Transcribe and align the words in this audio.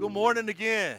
Good 0.00 0.12
morning 0.12 0.48
again. 0.48 0.96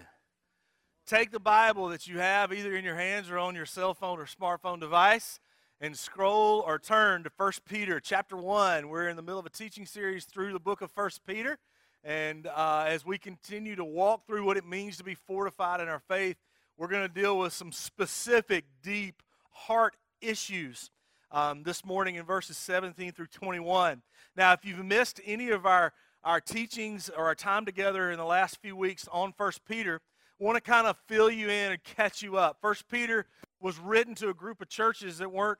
Take 1.07 1.31
the 1.31 1.39
Bible 1.39 1.87
that 1.87 2.05
you 2.05 2.19
have 2.19 2.53
either 2.53 2.75
in 2.75 2.85
your 2.85 2.93
hands 2.93 3.31
or 3.31 3.39
on 3.39 3.55
your 3.55 3.65
cell 3.65 3.95
phone 3.95 4.19
or 4.19 4.27
smartphone 4.27 4.79
device 4.79 5.39
and 5.79 5.97
scroll 5.97 6.59
or 6.59 6.77
turn 6.77 7.23
to 7.23 7.31
1 7.35 7.51
Peter 7.67 7.99
chapter 7.99 8.37
1. 8.37 8.89
We're 8.89 9.07
in 9.07 9.15
the 9.15 9.23
middle 9.23 9.39
of 9.39 9.47
a 9.47 9.49
teaching 9.49 9.87
series 9.87 10.25
through 10.25 10.53
the 10.53 10.59
book 10.59 10.83
of 10.83 10.91
1 10.93 11.09
Peter. 11.25 11.57
And 12.03 12.45
uh, 12.45 12.85
as 12.87 13.03
we 13.03 13.17
continue 13.17 13.75
to 13.75 13.83
walk 13.83 14.27
through 14.27 14.45
what 14.45 14.55
it 14.55 14.67
means 14.67 14.97
to 14.97 15.03
be 15.03 15.15
fortified 15.15 15.81
in 15.81 15.87
our 15.87 16.01
faith, 16.07 16.37
we're 16.77 16.87
going 16.87 17.01
to 17.01 17.21
deal 17.21 17.39
with 17.39 17.53
some 17.53 17.71
specific, 17.71 18.65
deep 18.83 19.23
heart 19.49 19.95
issues 20.21 20.91
um, 21.31 21.63
this 21.63 21.83
morning 21.83 22.15
in 22.15 22.23
verses 22.23 22.55
17 22.55 23.13
through 23.13 23.27
21. 23.33 24.03
Now, 24.35 24.53
if 24.53 24.63
you've 24.63 24.85
missed 24.85 25.19
any 25.25 25.49
of 25.49 25.65
our 25.65 25.91
our 26.23 26.39
teachings 26.39 27.09
or 27.09 27.25
our 27.25 27.35
time 27.35 27.65
together 27.65 28.11
in 28.11 28.17
the 28.17 28.25
last 28.25 28.61
few 28.61 28.75
weeks 28.75 29.07
on 29.11 29.33
First 29.33 29.65
Peter, 29.65 29.99
want 30.39 30.55
to 30.55 30.61
kind 30.61 30.87
of 30.87 30.97
fill 31.07 31.29
you 31.29 31.49
in 31.49 31.71
and 31.71 31.83
catch 31.83 32.21
you 32.21 32.37
up. 32.37 32.57
First 32.61 32.87
Peter 32.87 33.27
was 33.59 33.77
written 33.79 34.15
to 34.15 34.29
a 34.29 34.33
group 34.33 34.61
of 34.61 34.69
churches 34.69 35.19
that 35.19 35.31
weren't 35.31 35.59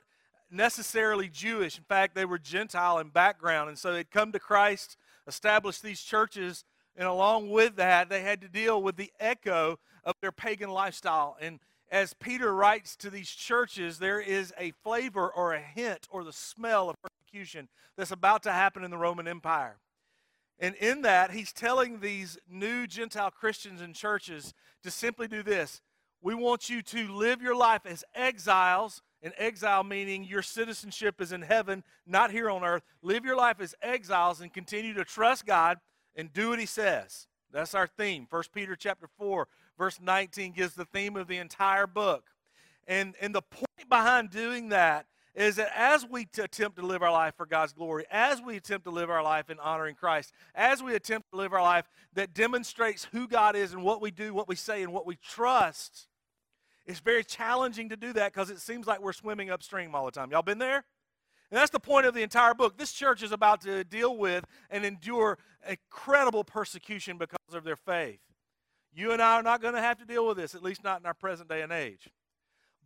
necessarily 0.50 1.28
Jewish. 1.28 1.78
In 1.78 1.84
fact, 1.84 2.14
they 2.14 2.24
were 2.24 2.38
Gentile 2.38 2.98
in 2.98 3.08
background, 3.08 3.68
and 3.68 3.78
so 3.78 3.92
they'd 3.92 4.10
come 4.10 4.32
to 4.32 4.40
Christ, 4.40 4.96
established 5.26 5.82
these 5.82 6.02
churches, 6.02 6.64
and 6.96 7.08
along 7.08 7.50
with 7.50 7.76
that, 7.76 8.08
they 8.08 8.22
had 8.22 8.40
to 8.42 8.48
deal 8.48 8.82
with 8.82 8.96
the 8.96 9.12
echo 9.18 9.78
of 10.04 10.14
their 10.20 10.32
pagan 10.32 10.70
lifestyle. 10.70 11.36
And 11.40 11.60
as 11.90 12.12
Peter 12.14 12.54
writes 12.54 12.96
to 12.96 13.10
these 13.10 13.30
churches, 13.30 13.98
there 13.98 14.20
is 14.20 14.52
a 14.58 14.72
flavor 14.82 15.28
or 15.28 15.54
a 15.54 15.60
hint 15.60 16.06
or 16.10 16.24
the 16.24 16.32
smell 16.32 16.90
of 16.90 16.96
persecution 17.02 17.68
that's 17.96 18.10
about 18.10 18.42
to 18.42 18.52
happen 18.52 18.84
in 18.84 18.90
the 18.90 18.98
Roman 18.98 19.28
Empire. 19.28 19.76
And 20.58 20.74
in 20.76 21.02
that, 21.02 21.32
he's 21.32 21.52
telling 21.52 22.00
these 22.00 22.38
new 22.48 22.86
Gentile 22.86 23.30
Christians 23.30 23.80
and 23.80 23.94
churches 23.94 24.54
to 24.82 24.90
simply 24.90 25.28
do 25.28 25.42
this. 25.42 25.80
We 26.20 26.34
want 26.34 26.70
you 26.70 26.82
to 26.82 27.12
live 27.12 27.42
your 27.42 27.56
life 27.56 27.82
as 27.84 28.04
exiles, 28.14 29.02
and 29.22 29.32
exile 29.36 29.84
meaning 29.84 30.24
your 30.24 30.42
citizenship 30.42 31.20
is 31.20 31.32
in 31.32 31.42
heaven, 31.42 31.84
not 32.06 32.30
here 32.30 32.50
on 32.50 32.64
earth. 32.64 32.82
Live 33.02 33.24
your 33.24 33.36
life 33.36 33.60
as 33.60 33.74
exiles 33.82 34.40
and 34.40 34.52
continue 34.52 34.94
to 34.94 35.04
trust 35.04 35.46
God 35.46 35.78
and 36.16 36.32
do 36.32 36.50
what 36.50 36.58
he 36.58 36.66
says. 36.66 37.26
That's 37.52 37.74
our 37.74 37.86
theme. 37.86 38.26
1 38.28 38.42
Peter 38.52 38.74
chapter 38.74 39.08
4, 39.18 39.46
verse 39.78 40.00
19 40.00 40.52
gives 40.52 40.74
the 40.74 40.84
theme 40.84 41.16
of 41.16 41.28
the 41.28 41.38
entire 41.38 41.86
book. 41.86 42.24
And, 42.86 43.14
and 43.20 43.34
the 43.34 43.42
point 43.42 43.88
behind 43.88 44.30
doing 44.30 44.70
that 44.70 45.06
is 45.34 45.56
that 45.56 45.70
as 45.74 46.06
we 46.06 46.26
t- 46.26 46.42
attempt 46.42 46.76
to 46.78 46.86
live 46.86 47.02
our 47.02 47.10
life 47.10 47.34
for 47.36 47.46
God's 47.46 47.72
glory, 47.72 48.04
as 48.10 48.42
we 48.42 48.56
attempt 48.56 48.84
to 48.84 48.90
live 48.90 49.10
our 49.10 49.22
life 49.22 49.48
in 49.48 49.58
honoring 49.58 49.94
Christ, 49.94 50.32
as 50.54 50.82
we 50.82 50.94
attempt 50.94 51.30
to 51.30 51.36
live 51.36 51.52
our 51.52 51.62
life 51.62 51.88
that 52.14 52.34
demonstrates 52.34 53.08
who 53.12 53.26
God 53.26 53.56
is 53.56 53.72
and 53.72 53.82
what 53.82 54.02
we 54.02 54.10
do, 54.10 54.34
what 54.34 54.48
we 54.48 54.56
say, 54.56 54.82
and 54.82 54.92
what 54.92 55.06
we 55.06 55.16
trust, 55.16 56.08
it's 56.86 57.00
very 57.00 57.24
challenging 57.24 57.88
to 57.88 57.96
do 57.96 58.12
that 58.12 58.32
because 58.32 58.50
it 58.50 58.60
seems 58.60 58.86
like 58.86 59.00
we're 59.00 59.12
swimming 59.12 59.50
upstream 59.50 59.94
all 59.94 60.04
the 60.04 60.10
time. 60.10 60.30
Y'all 60.30 60.42
been 60.42 60.58
there? 60.58 60.84
And 61.50 61.58
that's 61.58 61.70
the 61.70 61.80
point 61.80 62.06
of 62.06 62.14
the 62.14 62.22
entire 62.22 62.54
book. 62.54 62.78
This 62.78 62.92
church 62.92 63.22
is 63.22 63.30
about 63.30 63.60
to 63.62 63.84
deal 63.84 64.16
with 64.16 64.44
and 64.70 64.84
endure 64.84 65.38
incredible 65.68 66.44
persecution 66.44 67.18
because 67.18 67.54
of 67.54 67.64
their 67.64 67.76
faith. 67.76 68.20
You 68.94 69.12
and 69.12 69.22
I 69.22 69.36
are 69.36 69.42
not 69.42 69.62
going 69.62 69.74
to 69.74 69.80
have 69.80 69.98
to 69.98 70.04
deal 70.04 70.26
with 70.26 70.36
this, 70.36 70.54
at 70.54 70.62
least 70.62 70.82
not 70.82 71.00
in 71.00 71.06
our 71.06 71.14
present 71.14 71.48
day 71.48 71.62
and 71.62 71.72
age. 71.72 72.08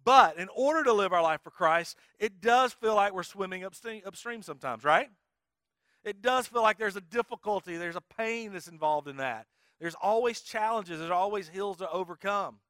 But 0.07 0.39
in 0.39 0.49
order 0.55 0.85
to 0.85 0.93
live 0.93 1.12
our 1.12 1.21
life 1.21 1.41
for 1.43 1.51
Christ, 1.51 1.99
it 2.21 2.41
does 2.41 2.73
feel 2.73 2.95
like 2.95 3.12
we're 3.12 3.25
swimming 3.25 3.65
upstream 3.65 4.41
sometimes, 4.41 4.85
right? 4.85 5.11
It 6.05 6.23
does 6.23 6.47
feel 6.47 6.63
like 6.63 6.79
there's 6.79 6.95
a 6.95 7.01
difficulty, 7.01 7.77
there's 7.77 7.97
a 7.97 8.03
pain 8.17 8.53
that's 8.53 8.69
involved 8.69 9.09
in 9.09 9.17
that. 9.17 9.48
There's 9.81 9.97
always 10.01 10.43
challenges, 10.43 11.01
there's 11.01 11.11
always 11.11 11.48
hills 11.48 11.79
to 11.79 11.91
overcome. 11.91 12.61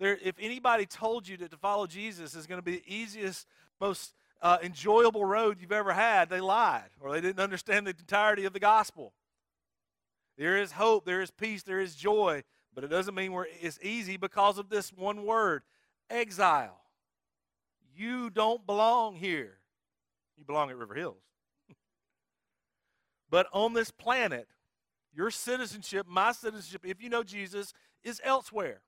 There, 0.00 0.18
if 0.22 0.34
anybody 0.38 0.84
told 0.84 1.26
you 1.26 1.38
that 1.38 1.50
to 1.52 1.56
follow 1.56 1.86
Jesus 1.86 2.34
is 2.34 2.46
going 2.46 2.58
to 2.58 2.64
be 2.64 2.72
the 2.72 2.94
easiest, 2.94 3.46
most 3.80 4.12
uh, 4.42 4.58
enjoyable 4.62 5.24
road 5.24 5.62
you've 5.62 5.72
ever 5.72 5.94
had, 5.94 6.28
they 6.28 6.40
lied 6.40 6.90
or 7.00 7.10
they 7.10 7.22
didn't 7.22 7.40
understand 7.40 7.86
the 7.86 7.94
entirety 7.98 8.44
of 8.44 8.52
the 8.52 8.60
gospel. 8.60 9.14
There 10.36 10.58
is 10.58 10.72
hope, 10.72 11.06
there 11.06 11.22
is 11.22 11.30
peace, 11.30 11.62
there 11.62 11.80
is 11.80 11.94
joy, 11.94 12.44
but 12.74 12.84
it 12.84 12.88
doesn't 12.88 13.14
mean 13.14 13.34
it's 13.62 13.78
easy 13.82 14.18
because 14.18 14.58
of 14.58 14.68
this 14.68 14.92
one 14.92 15.24
word 15.24 15.62
exile. 16.10 16.81
You 17.94 18.30
don't 18.30 18.66
belong 18.66 19.16
here. 19.16 19.58
You 20.36 20.44
belong 20.44 20.70
at 20.70 20.76
River 20.76 20.94
Hills. 20.94 21.22
but 23.30 23.46
on 23.52 23.74
this 23.74 23.90
planet, 23.90 24.48
your 25.14 25.30
citizenship, 25.30 26.06
my 26.08 26.32
citizenship, 26.32 26.82
if 26.84 27.02
you 27.02 27.10
know 27.10 27.22
Jesus, 27.22 27.72
is 28.02 28.20
elsewhere. 28.24 28.80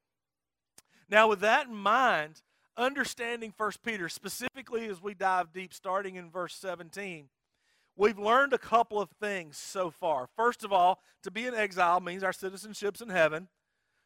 Now, 1.09 1.29
with 1.29 1.41
that 1.41 1.67
in 1.67 1.75
mind, 1.75 2.43
understanding 2.77 3.53
First 3.57 3.83
Peter, 3.83 4.09
specifically 4.09 4.87
as 4.87 5.03
we 5.03 5.15
dive 5.15 5.53
deep, 5.53 5.75
starting 5.75 6.17
in 6.17 6.31
verse 6.31 6.55
17, 6.55 7.29
we've 7.97 8.19
learned 8.19 8.53
a 8.53 8.59
couple 8.59 9.01
of 9.01 9.11
things 9.21 9.57
so 9.57 9.91
far. 9.91 10.29
First 10.37 10.65
of 10.65 10.73
all, 10.73 11.01
to 11.23 11.31
be 11.31 11.47
in 11.47 11.55
exile 11.55 12.01
means 12.01 12.23
our 12.23 12.33
citizenship's 12.33 13.01
in 13.01 13.11
heaven 13.11 13.49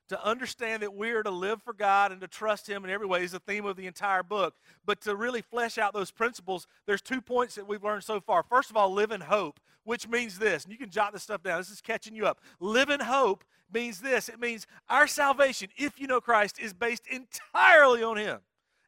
to 0.09 0.25
understand 0.25 0.83
that 0.83 0.95
we 0.95 1.11
are 1.11 1.23
to 1.23 1.31
live 1.31 1.63
for 1.63 1.73
God 1.73 2.13
and 2.13 2.21
to 2.21 2.29
trust 2.29 2.69
Him 2.69 2.85
in 2.85 2.91
every 2.91 3.07
way 3.07 3.23
is 3.23 3.33
the 3.33 3.39
theme 3.39 3.67
of 3.67 3.77
the 3.77 3.87
entire 3.87 4.23
book. 4.23 4.55
But 4.85 5.01
to 5.03 5.15
really 5.15 5.43
flesh 5.43 5.79
out 5.79 5.93
those 5.93 6.11
principles, 6.11 6.67
there's 6.87 7.03
two 7.03 7.21
points 7.21 7.55
that 7.57 7.69
we've 7.69 7.85
learned 7.85 8.05
so 8.05 8.21
far. 8.21 8.43
First 8.43 8.71
of 8.71 8.77
all, 8.77 8.93
live 8.93 9.11
in 9.11 9.21
hope, 9.21 9.61
which 9.85 10.09
means 10.09 10.39
this, 10.39 10.65
and 10.65 10.73
you 10.73 10.79
can 10.79 10.91
jot 10.91 11.13
this 11.13 11.23
stuff 11.23 11.43
down. 11.43 11.59
This 11.59 11.71
is 11.71 11.81
catching 11.81 12.15
you 12.15 12.27
up. 12.27 12.41
Live 12.61 12.91
in 12.91 13.01
hope 13.01 13.45
means 13.73 14.01
this 14.01 14.29
it 14.29 14.41
means 14.41 14.67
our 14.89 15.07
salvation, 15.07 15.69
if 15.77 16.01
you 16.01 16.07
know 16.07 16.21
Christ, 16.21 16.59
is 16.59 16.73
based 16.73 17.05
entirely 17.09 18.03
on 18.03 18.17
Him. 18.17 18.39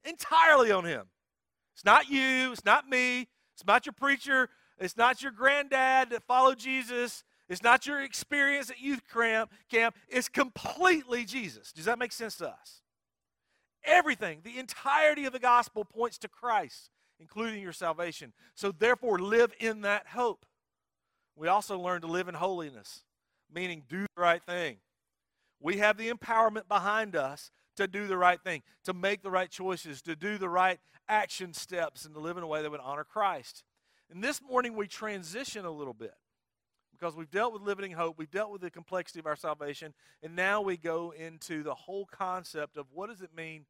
Entirely 0.05 0.71
on 0.71 0.85
Him. 0.85 1.07
It's 1.75 1.85
not 1.85 2.09
you, 2.09 2.53
it's 2.53 2.65
not 2.65 2.89
me, 2.89 3.29
it's 3.55 3.67
not 3.67 3.87
your 3.87 3.93
preacher, 3.93 4.49
it's 4.79 4.97
not 4.97 5.23
your 5.23 5.33
granddad 5.33 6.11
that 6.11 6.23
followed 6.23 6.59
Jesus. 6.59 7.25
It's 7.51 7.65
not 7.65 7.85
your 7.85 8.01
experience 8.01 8.71
at 8.71 8.81
youth 8.81 9.03
camp, 9.13 9.51
camp. 9.69 9.97
It's 10.09 10.29
completely 10.29 11.25
Jesus. 11.25 11.73
Does 11.73 11.87
that 11.87 11.99
make 11.99 12.13
sense 12.13 12.37
to 12.37 12.49
us? 12.49 12.81
Everything, 13.85 14.41
the 14.45 14.57
entirety 14.59 15.25
of 15.25 15.33
the 15.33 15.41
gospel 15.41 15.85
points 15.85 16.17
to 16.19 16.29
Christ, 16.29 16.91
including 17.19 17.61
your 17.61 17.73
salvation. 17.73 18.33
So 18.55 18.71
therefore, 18.71 19.19
live 19.19 19.53
in 19.59 19.81
that 19.81 20.07
hope. 20.07 20.47
We 21.35 21.49
also 21.49 21.77
learn 21.77 22.03
to 22.03 22.07
live 22.07 22.29
in 22.29 22.37
holiness, 22.37 23.03
meaning 23.53 23.83
do 23.89 24.03
the 24.03 24.23
right 24.23 24.43
thing. 24.45 24.77
We 25.59 25.79
have 25.79 25.97
the 25.97 26.11
empowerment 26.11 26.69
behind 26.69 27.17
us 27.17 27.51
to 27.77 27.89
do 27.89 28.07
the 28.07 28.17
right 28.17 28.41
thing, 28.41 28.63
to 28.85 28.93
make 28.93 29.23
the 29.23 29.31
right 29.31 29.51
choices, 29.51 30.03
to 30.03 30.15
do 30.15 30.39
the 30.39 30.49
right 30.49 30.79
action 31.09 31.53
steps, 31.53 32.05
and 32.05 32.15
to 32.15 32.21
live 32.21 32.37
in 32.37 32.45
a 32.45 32.47
way 32.47 32.63
that 32.63 32.71
would 32.71 32.81
honor 32.81 33.05
Christ. 33.05 33.65
And 34.09 34.23
this 34.23 34.41
morning 34.41 34.77
we 34.77 34.87
transition 34.87 35.65
a 35.65 35.71
little 35.71 35.95
bit 35.95 36.15
because 37.01 37.17
we've 37.17 37.31
dealt 37.31 37.53
with 37.53 37.63
living 37.63 37.93
hope, 37.93 38.19
we've 38.19 38.31
dealt 38.31 38.51
with 38.51 38.61
the 38.61 38.71
complexity 38.71 39.21
of 39.21 39.27
our 39.27 39.37
salvation, 39.37 39.95
and 40.23 40.37
now 40.37 40.61
we 40.61 40.77
go 40.77 41.13
into 41.13 41.63
the 41.63 41.75
whole 41.75 42.07
concept 42.07 42.77
of 42.77 42.87
what 42.93 43.09
does 43.09 43.23
it 43.23 43.31
mean 43.35 43.65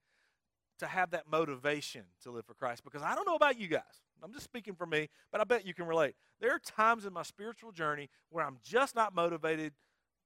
to 0.80 0.86
have 0.86 1.10
that 1.10 1.30
motivation 1.30 2.02
to 2.22 2.30
live 2.30 2.44
for 2.44 2.54
Christ. 2.54 2.82
Because 2.82 3.02
I 3.02 3.14
don't 3.14 3.26
know 3.26 3.36
about 3.36 3.58
you 3.58 3.68
guys, 3.68 3.82
I'm 4.22 4.32
just 4.32 4.44
speaking 4.44 4.74
for 4.74 4.86
me, 4.86 5.08
but 5.30 5.40
I 5.40 5.44
bet 5.44 5.66
you 5.66 5.74
can 5.74 5.86
relate. 5.86 6.14
There 6.40 6.52
are 6.52 6.58
times 6.58 7.04
in 7.06 7.12
my 7.12 7.22
spiritual 7.22 7.70
journey 7.70 8.10
where 8.30 8.44
I'm 8.44 8.58
just 8.64 8.96
not 8.96 9.14
motivated 9.14 9.74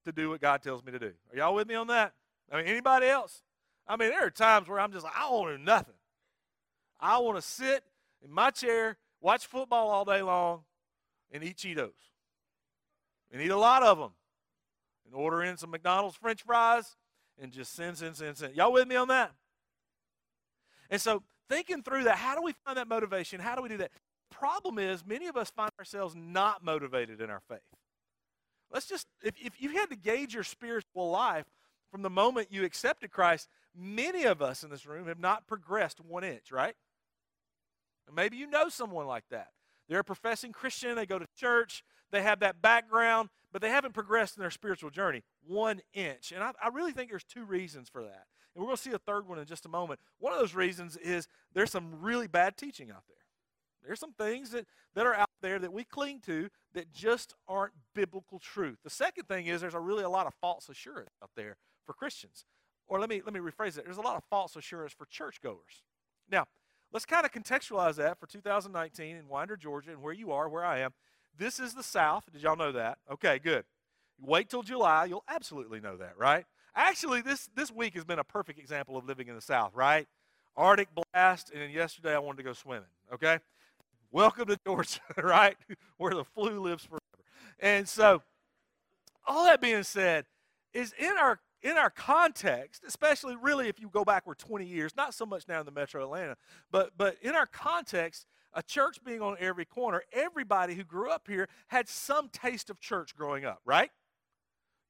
to 0.04 0.12
do 0.12 0.31
what 0.31 0.41
God 0.41 0.62
tells 0.62 0.82
me 0.82 0.93
to 0.93 0.98
do. 0.98 1.12
Are 1.31 1.37
y'all 1.37 1.54
with 1.54 1.69
me 1.69 1.75
on 1.75 1.88
that? 1.88 2.14
I 2.50 2.59
mean, 2.59 2.66
anybody 2.66 3.06
else? 3.06 3.43
I 3.87 3.97
mean, 3.97 4.10
there 4.10 4.25
are 4.25 4.31
times 4.31 4.69
where 4.69 4.81
I'm 4.81 4.93
just 4.93 5.04
like, 5.04 5.14
I 5.16 5.22
don't 5.22 5.32
want 5.32 5.53
to 5.53 5.59
do 5.59 5.64
nothing. 5.64 5.94
I 7.00 7.19
want 7.19 7.37
to 7.37 7.43
sit 7.43 7.84
in 8.25 8.32
my 8.32 8.50
chair, 8.50 8.97
watch 9.20 9.47
football 9.47 9.91
all 9.91 10.04
day 10.04 10.22
long, 10.22 10.62
and 11.31 11.43
eat 11.43 11.59
Cheetos 11.59 12.13
and 13.34 13.43
eat 13.43 13.50
a 13.50 13.56
lot 13.56 13.83
of 13.83 13.99
them 13.99 14.12
and 15.05 15.15
order 15.15 15.43
in 15.43 15.56
some 15.56 15.72
McDonald's 15.72 16.17
french 16.17 16.43
fries 16.44 16.97
and 17.37 17.50
just 17.50 17.75
send, 17.75 17.99
send, 17.99 18.17
send, 18.17 18.37
send. 18.37 18.55
Y'all 18.55 18.73
with 18.73 18.87
me 18.87 18.94
on 18.94 19.08
that? 19.08 19.32
And 20.88 21.00
so 21.00 21.25
thinking 21.50 21.82
through 21.82 22.05
that, 22.05 22.17
how 22.17 22.37
do 22.37 22.43
we 22.43 22.55
find 22.64 22.79
that 22.79 22.87
motivation? 22.87 23.41
How 23.41 23.56
do 23.56 23.62
we 23.62 23.69
do 23.69 23.79
that? 23.79 23.91
Problem 24.31 24.79
is, 24.79 25.05
many 25.05 25.26
of 25.26 25.37
us 25.37 25.50
find 25.50 25.70
ourselves 25.79 26.14
not 26.14 26.64
motivated 26.64 27.20
in 27.20 27.29
our 27.29 27.43
faith. 27.49 27.58
Let's 28.73 28.87
just, 28.87 29.08
if, 29.23 29.35
if 29.44 29.61
you 29.61 29.70
had 29.70 29.91
to 29.91 29.97
gauge 29.97 30.32
your 30.32 30.44
spiritual 30.44 31.11
life 31.11 31.47
from 31.91 32.03
the 32.03 32.11
moment 32.11 32.49
you 32.53 32.64
accepted 32.64 33.11
Christ, 33.11 33.49
many 33.76 34.25
of 34.25 34.43
us 34.43 34.62
in 34.62 34.70
this 34.70 34.87
room 34.87 35.08
have 35.08 35.19
not 35.19 35.49
progressed 35.49 36.00
one 36.00 36.23
inch, 36.23 36.53
right? 36.53 36.75
And 38.06 38.14
maybe 38.14 38.37
you 38.37 38.49
know 38.49 38.69
someone 38.69 39.06
like 39.06 39.25
that. 39.31 39.49
They're 39.88 40.00
a 40.00 40.05
professing 40.05 40.53
Christian, 40.53 40.94
they 40.94 41.06
go 41.06 41.19
to 41.19 41.26
church, 41.37 41.85
they 42.14 42.22
have 42.22 42.40
that 42.40 42.62
background, 42.62 43.28
but 43.52 43.62
they 43.62 43.70
haven't 43.70 43.94
progressed 43.94 44.37
in 44.37 44.40
their 44.40 44.50
spiritual 44.50 44.90
journey 44.90 45.22
one 45.46 45.81
inch. 45.93 46.32
And 46.32 46.43
I, 46.43 46.52
I 46.62 46.69
really 46.69 46.93
think 46.93 47.11
there's 47.11 47.25
two 47.25 47.44
reasons 47.44 47.88
for 47.88 48.02
that. 48.02 48.26
And 48.55 48.62
we're 48.62 48.66
going 48.66 48.76
to 48.76 48.82
see 48.82 48.93
a 48.93 48.99
third 48.99 49.28
one 49.28 49.38
in 49.38 49.46
just 49.46 49.66
a 49.66 49.69
moment. 49.69 50.00
One 50.19 50.32
of 50.32 50.38
those 50.38 50.55
reasons 50.55 50.96
is 50.96 51.28
there's 51.52 51.70
some 51.70 52.00
really 52.00 52.26
bad 52.26 52.56
teaching 52.56 52.90
out 52.90 53.02
there. 53.08 53.16
There's 53.84 54.00
some 54.00 54.12
things 54.12 54.50
that, 54.50 54.66
that 54.94 55.06
are 55.06 55.14
out 55.14 55.28
there 55.43 55.58
that 55.58 55.72
we 55.72 55.84
cling 55.84 56.20
to 56.20 56.49
that 56.72 56.93
just 56.93 57.34
aren't 57.46 57.75
biblical 57.94 58.38
truth. 58.38 58.78
The 58.82 58.90
second 58.90 59.28
thing 59.28 59.46
is 59.46 59.60
there's 59.60 59.75
a 59.75 59.81
really 59.81 60.05
a 60.05 60.08
lot 60.08 60.26
of 60.26 60.32
false 60.40 60.69
assurance 60.69 61.10
out 61.22 61.31
there 61.37 61.56
for 61.84 61.93
Christians. 61.93 62.46
Or 62.87 62.99
let 62.99 63.08
me 63.08 63.22
let 63.25 63.34
me 63.34 63.40
rephrase 63.40 63.78
it. 63.78 63.84
There's 63.84 63.99
a 63.99 64.02
lot 64.02 64.17
of 64.17 64.25
false 64.31 64.56
assurance 64.56 64.93
for 64.93 65.06
churchgoers. 65.06 65.82
Now, 66.31 66.44
let's 66.93 67.06
kind 67.06 67.25
of 67.25 67.32
contextualize 67.32 67.96
that 67.96 68.19
for 68.19 68.26
2019 68.26 69.17
in 69.17 69.28
Winder, 69.28 69.56
Georgia, 69.56 69.90
and 69.90 70.02
where 70.02 70.12
you 70.12 70.32
are, 70.32 70.49
where 70.49 70.64
I 70.64 70.81
am. 70.81 70.93
This 71.36 71.58
is 71.58 71.75
the 71.75 71.82
South. 71.82 72.25
Did 72.32 72.42
y'all 72.42 72.56
know 72.56 72.72
that? 72.72 72.98
Okay, 73.10 73.38
good. 73.38 73.64
Wait 74.20 74.48
till 74.48 74.62
July, 74.62 75.06
you'll 75.06 75.25
absolutely 75.28 75.81
know 75.81 75.96
that, 75.96 76.16
right? 76.16 76.44
Actually, 76.76 77.22
this 77.22 77.48
this 77.56 77.72
week 77.72 77.94
has 77.94 78.04
been 78.04 78.19
a 78.19 78.25
perfect 78.25 78.58
example 78.58 78.96
of 78.96 79.04
living 79.04 79.28
in 79.28 79.34
the 79.34 79.40
South, 79.40 79.72
right? 79.75 80.06
Arctic 80.56 80.88
blast, 80.94 81.50
and 81.50 81.60
then 81.60 81.70
yesterday 81.70 82.14
I 82.14 82.19
wanted 82.19 82.38
to 82.38 82.42
go 82.44 82.52
swimming. 82.52 82.88
Okay, 83.12 83.38
welcome 84.12 84.46
to 84.46 84.56
Georgia, 84.64 85.00
right, 85.22 85.56
where 85.96 86.14
the 86.14 86.25
flu 86.25 86.60
lives 86.60 86.84
forever. 86.84 87.00
And 87.58 87.88
so, 87.88 88.22
all 89.26 89.44
that 89.44 89.60
being 89.60 89.82
said, 89.82 90.26
is 90.72 90.92
in 90.98 91.16
our 91.19 91.40
in 91.64 91.78
our 91.78 91.90
context, 91.90 92.84
especially 92.86 93.36
really 93.36 93.69
if 93.69 93.81
you 93.81 93.88
go 93.88 94.04
backward 94.04 94.38
20 94.38 94.66
years, 94.66 94.94
not 94.96 95.14
so 95.14 95.25
much 95.25 95.48
now 95.48 95.60
in 95.60 95.66
the 95.66 95.72
metro 95.72 96.04
Atlanta, 96.04 96.36
but, 96.70 96.90
but 96.98 97.16
in 97.22 97.34
our 97.34 97.46
context, 97.46 98.26
a 98.55 98.62
church 98.62 98.99
being 99.05 99.21
on 99.21 99.37
every 99.39 99.65
corner, 99.65 100.03
everybody 100.12 100.75
who 100.75 100.85
grew 100.85 101.11
up 101.11 101.27
here 101.29 101.49
had 101.69 101.89
some 101.89 102.29
taste 102.29 102.71
of 102.71 102.81
church 102.81 103.15
growing 103.15 103.45
up, 103.45 103.61
right? 103.65 103.91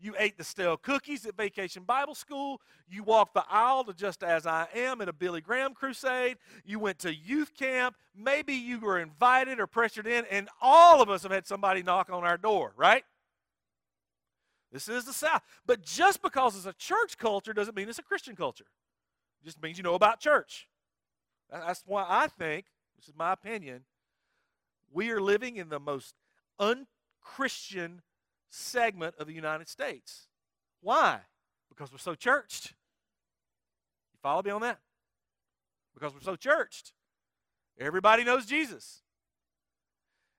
You 0.01 0.15
ate 0.19 0.37
the 0.37 0.45
stale 0.45 0.77
cookies 0.77 1.25
at 1.25 1.37
Vacation 1.37 1.85
Bible 1.85 2.15
School. 2.15 2.61
You 2.89 3.05
walked 3.05 3.33
the 3.35 3.45
aisle 3.49 3.85
to 3.85 3.95
Just 3.95 4.23
As 4.23 4.45
I 4.45 4.67
Am 4.75 5.01
at 5.01 5.09
a 5.09 5.13
Billy 5.13 5.41
Graham 5.41 5.73
crusade. 5.73 6.37
You 6.65 6.79
went 6.79 6.99
to 7.01 7.15
youth 7.15 7.55
camp. 7.55 7.97
Maybe 8.15 8.55
you 8.55 8.81
were 8.81 8.99
invited 8.99 9.61
or 9.61 9.67
pressured 9.67 10.07
in, 10.07 10.25
and 10.31 10.49
all 10.61 11.01
of 11.01 11.09
us 11.09 11.23
have 11.23 11.33
had 11.33 11.47
somebody 11.47 11.83
knock 11.83 12.11
on 12.11 12.25
our 12.25 12.37
door, 12.37 12.75
right? 12.77 13.05
This 14.73 14.89
is 14.89 15.05
the 15.05 15.13
South. 15.13 15.43
But 15.65 15.83
just 15.83 16.21
because 16.21 16.57
it's 16.57 16.67
a 16.67 16.75
church 16.75 17.17
culture 17.17 17.53
doesn't 17.53 17.77
mean 17.77 17.89
it's 17.89 17.99
a 18.01 18.03
Christian 18.03 18.35
culture. 18.35 18.67
It 19.43 19.47
just 19.47 19.63
means 19.63 19.79
you 19.79 19.85
know 19.85 19.95
about 19.95 20.21
church. 20.21 20.69
That's 21.51 21.85
why 21.87 22.05
I 22.09 22.27
think, 22.27 22.67
this 23.05 23.13
is 23.13 23.19
my 23.19 23.33
opinion, 23.33 23.83
we 24.91 25.11
are 25.11 25.21
living 25.21 25.57
in 25.57 25.69
the 25.69 25.79
most 25.79 26.15
unchristian 26.59 28.01
segment 28.49 29.15
of 29.19 29.27
the 29.27 29.35
United 29.35 29.69
States. 29.69 30.29
Why? 30.81 31.21
Because 31.69 31.93
we're 31.93 31.99
so 31.99 32.15
churched. 32.15 32.73
You 34.13 34.19
follow 34.23 34.43
me 34.43 34.53
on 34.53 34.63
that? 34.63 34.79
Because 35.93 36.15
we're 36.15 36.21
so 36.21 36.37
churched. 36.37 36.95
Everybody 37.79 38.25
knows 38.25 38.47
Jesus. 38.47 39.03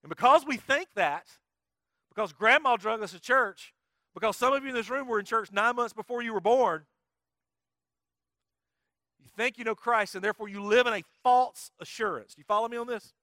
And 0.02 0.10
because 0.10 0.44
we 0.44 0.58
think 0.58 0.88
that, 0.96 1.28
because 2.10 2.34
grandma 2.34 2.78
drug 2.78 3.04
us 3.04 3.12
to 3.12 3.20
church, 3.20 3.76
because 4.16 4.38
some 4.38 4.54
of 4.54 4.64
you 4.64 4.70
in 4.70 4.76
this 4.76 4.90
room 4.90 5.08
were 5.08 5.20
in 5.20 5.26
church 5.26 5.52
nine 5.52 5.76
months 5.76 5.94
before 5.94 6.24
you 6.24 6.34
were 6.34 6.42
born. 6.42 6.86
Think 9.38 9.58
you 9.58 9.64
know 9.64 9.76
Christ, 9.76 10.16
and 10.16 10.24
therefore 10.24 10.48
you 10.48 10.64
live 10.64 10.88
in 10.88 10.94
a 10.94 11.04
false 11.24 11.72
assurance. 11.80 12.36
Do 12.36 12.40
you 12.40 12.46
follow 12.48 12.68
me 12.68 12.78
on 12.78 12.88
this? 12.88 13.14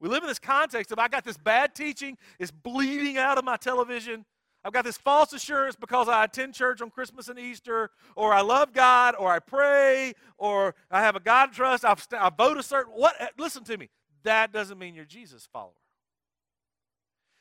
We 0.00 0.08
live 0.08 0.24
in 0.24 0.28
this 0.28 0.40
context 0.40 0.90
of 0.90 0.98
I 0.98 1.06
got 1.06 1.24
this 1.24 1.36
bad 1.36 1.74
teaching, 1.74 2.18
it's 2.38 2.50
bleeding 2.50 3.18
out 3.18 3.38
of 3.38 3.44
my 3.44 3.56
television. 3.56 4.24
I've 4.64 4.72
got 4.72 4.84
this 4.84 4.96
false 4.96 5.32
assurance 5.32 5.74
because 5.74 6.08
I 6.08 6.24
attend 6.24 6.54
church 6.54 6.80
on 6.80 6.90
Christmas 6.90 7.28
and 7.28 7.38
Easter, 7.38 7.90
or 8.14 8.32
I 8.32 8.42
love 8.42 8.72
God, 8.72 9.16
or 9.18 9.30
I 9.30 9.40
pray, 9.40 10.12
or 10.38 10.76
I 10.90 11.00
have 11.00 11.16
a 11.16 11.20
God 11.20 11.52
trust. 11.52 11.84
I've, 11.84 12.06
I 12.12 12.30
vote 12.30 12.58
a 12.58 12.62
certain. 12.62 12.92
What? 12.92 13.14
Eh, 13.18 13.26
listen 13.38 13.64
to 13.64 13.76
me. 13.76 13.90
That 14.22 14.52
doesn't 14.52 14.78
mean 14.78 14.94
you're 14.94 15.04
Jesus 15.04 15.48
follower. 15.52 15.72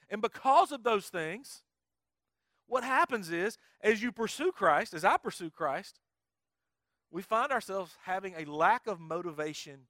And 0.10 0.22
because 0.22 0.72
of 0.72 0.84
those 0.84 1.10
things, 1.10 1.62
what 2.68 2.84
happens 2.84 3.30
is, 3.32 3.58
as 3.82 4.02
you 4.02 4.12
pursue 4.12 4.52
Christ, 4.52 4.94
as 4.94 5.06
I 5.06 5.18
pursue 5.18 5.50
Christ, 5.52 6.00
we 7.12 7.22
find 7.22 7.52
ourselves 7.52 7.96
having 8.04 8.34
a 8.38 8.46
lack 8.46 8.88
of 8.88 9.00
motivation 9.00 9.82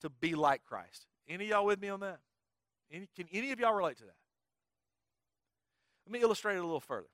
to 0.00 0.08
be 0.08 0.34
like 0.34 0.64
Christ. 0.64 1.06
Any 1.28 1.46
y'all 1.46 1.64
with 1.64 1.80
me 1.80 1.88
on 1.88 2.00
that? 2.00 2.20
Any, 2.90 3.08
can 3.14 3.26
any 3.32 3.52
of 3.52 3.60
y'all 3.60 3.74
relate 3.74 3.98
to 3.98 4.04
that? 4.04 4.16
Let 6.06 6.12
me 6.12 6.20
illustrate 6.20 6.56
it 6.56 6.58
a 6.58 6.64
little 6.64 6.80
further. 6.80 7.08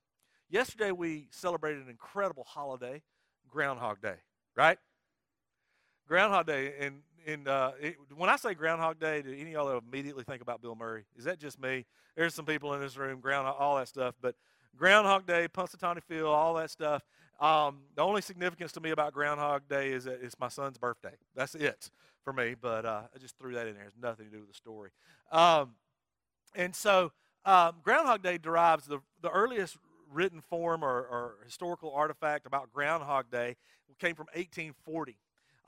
Yesterday 0.48 0.90
we 0.90 1.28
celebrated 1.30 1.82
an 1.82 1.88
incredible 1.88 2.44
holiday, 2.44 3.02
Groundhog 3.48 4.00
Day, 4.00 4.16
right? 4.56 4.78
Groundhog 6.08 6.46
Day, 6.46 6.74
and, 6.80 7.02
and 7.24 7.46
uh, 7.46 7.72
it, 7.80 7.96
when 8.16 8.28
I 8.28 8.34
say 8.34 8.54
Groundhog 8.54 8.98
Day, 8.98 9.22
do 9.22 9.30
any 9.30 9.42
of 9.42 9.48
y'all 9.48 9.78
immediately 9.78 10.24
think 10.24 10.42
about 10.42 10.60
Bill 10.60 10.74
Murray? 10.74 11.04
Is 11.16 11.24
that 11.24 11.38
just 11.38 11.60
me? 11.60 11.86
There's 12.16 12.34
some 12.34 12.46
people 12.46 12.74
in 12.74 12.80
this 12.80 12.96
room, 12.96 13.20
Groundhog, 13.20 13.54
all 13.58 13.76
that 13.76 13.86
stuff, 13.86 14.16
but 14.20 14.34
Groundhog 14.76 15.26
Day, 15.26 15.48
Punxsutawney 15.48 16.02
Phil, 16.02 16.26
all 16.26 16.54
that 16.54 16.70
stuff. 16.70 17.02
Um, 17.40 17.80
the 17.94 18.02
only 18.02 18.22
significance 18.22 18.72
to 18.72 18.80
me 18.80 18.90
about 18.90 19.12
Groundhog 19.12 19.62
Day 19.68 19.92
is 19.92 20.04
that 20.04 20.20
it's 20.22 20.38
my 20.38 20.48
son's 20.48 20.78
birthday. 20.78 21.14
That's 21.34 21.54
it 21.54 21.90
for 22.22 22.32
me, 22.32 22.54
but 22.60 22.84
uh, 22.84 23.02
I 23.14 23.18
just 23.18 23.38
threw 23.38 23.54
that 23.54 23.66
in 23.66 23.74
there. 23.74 23.84
It's 23.84 23.96
nothing 24.00 24.26
to 24.26 24.32
do 24.32 24.40
with 24.40 24.48
the 24.48 24.54
story. 24.54 24.90
Um, 25.32 25.74
and 26.54 26.74
so 26.74 27.12
um, 27.44 27.76
Groundhog 27.82 28.22
Day 28.22 28.38
derives 28.38 28.86
the, 28.86 29.00
the 29.22 29.30
earliest 29.30 29.78
written 30.12 30.40
form 30.40 30.84
or, 30.84 31.02
or, 31.02 31.34
historical 31.44 31.92
artifact 31.94 32.44
about 32.44 32.72
Groundhog 32.72 33.30
Day 33.30 33.56
came 34.00 34.14
from 34.16 34.26
1840. 34.34 35.16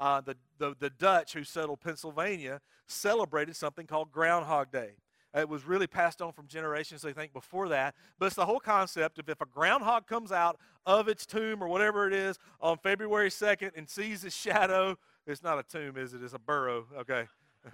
Uh, 0.01 0.21
the, 0.21 0.37
the, 0.59 0.75
the 0.81 0.91
Dutch 0.91 1.35
who 1.35 1.45
settled 1.45 1.81
Pennsylvania 1.81 2.61
celebrated 2.87 3.55
something 3.55 3.87
called 3.87 4.11
Groundhog 4.11 4.73
Day. 4.73 4.93
It 5.35 5.49
was 5.49 5.65
really 5.67 5.87
passed 5.87 6.21
on 6.21 6.33
from 6.33 6.47
generations, 6.47 7.05
I 7.05 7.13
think, 7.13 7.33
before 7.33 7.69
that. 7.71 7.95
But 8.19 8.27
it's 8.27 8.37
the 8.37 8.45
whole 8.45 8.61
concept 8.61 9.19
of 9.19 9.29
if 9.29 9.41
a 9.41 9.47
groundhog 9.47 10.07
comes 10.07 10.31
out 10.31 10.59
of 10.85 11.09
its 11.09 11.25
tomb 11.25 11.63
or 11.63 11.69
whatever 11.69 12.07
it 12.07 12.13
is 12.13 12.39
on 12.61 12.77
February 12.79 13.31
2nd 13.31 13.71
and 13.75 13.89
sees 13.89 14.25
its 14.25 14.37
shadow, 14.37 14.99
it's 15.27 15.43
not 15.43 15.59
a 15.59 15.63
tomb, 15.63 15.97
is 15.97 16.13
it? 16.13 16.23
It's 16.23 16.35
a 16.35 16.39
burrow. 16.39 16.87
Okay. 16.99 17.27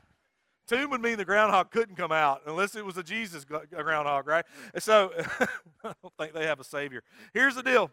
tomb 0.69 0.91
would 0.91 1.03
mean 1.03 1.17
the 1.17 1.25
groundhog 1.25 1.73
couldn't 1.73 1.97
come 1.97 2.13
out 2.13 2.43
unless 2.47 2.77
it 2.77 2.85
was 2.85 2.97
a 2.97 3.03
Jesus 3.03 3.45
groundhog, 3.45 4.29
right? 4.29 4.45
And 4.73 4.83
so 4.83 5.13
I 5.85 5.93
don't 6.03 6.15
think 6.17 6.35
they 6.35 6.47
have 6.47 6.61
a 6.61 6.65
savior. 6.65 7.03
Here's 7.33 7.57
the 7.57 7.63
deal. 7.63 7.91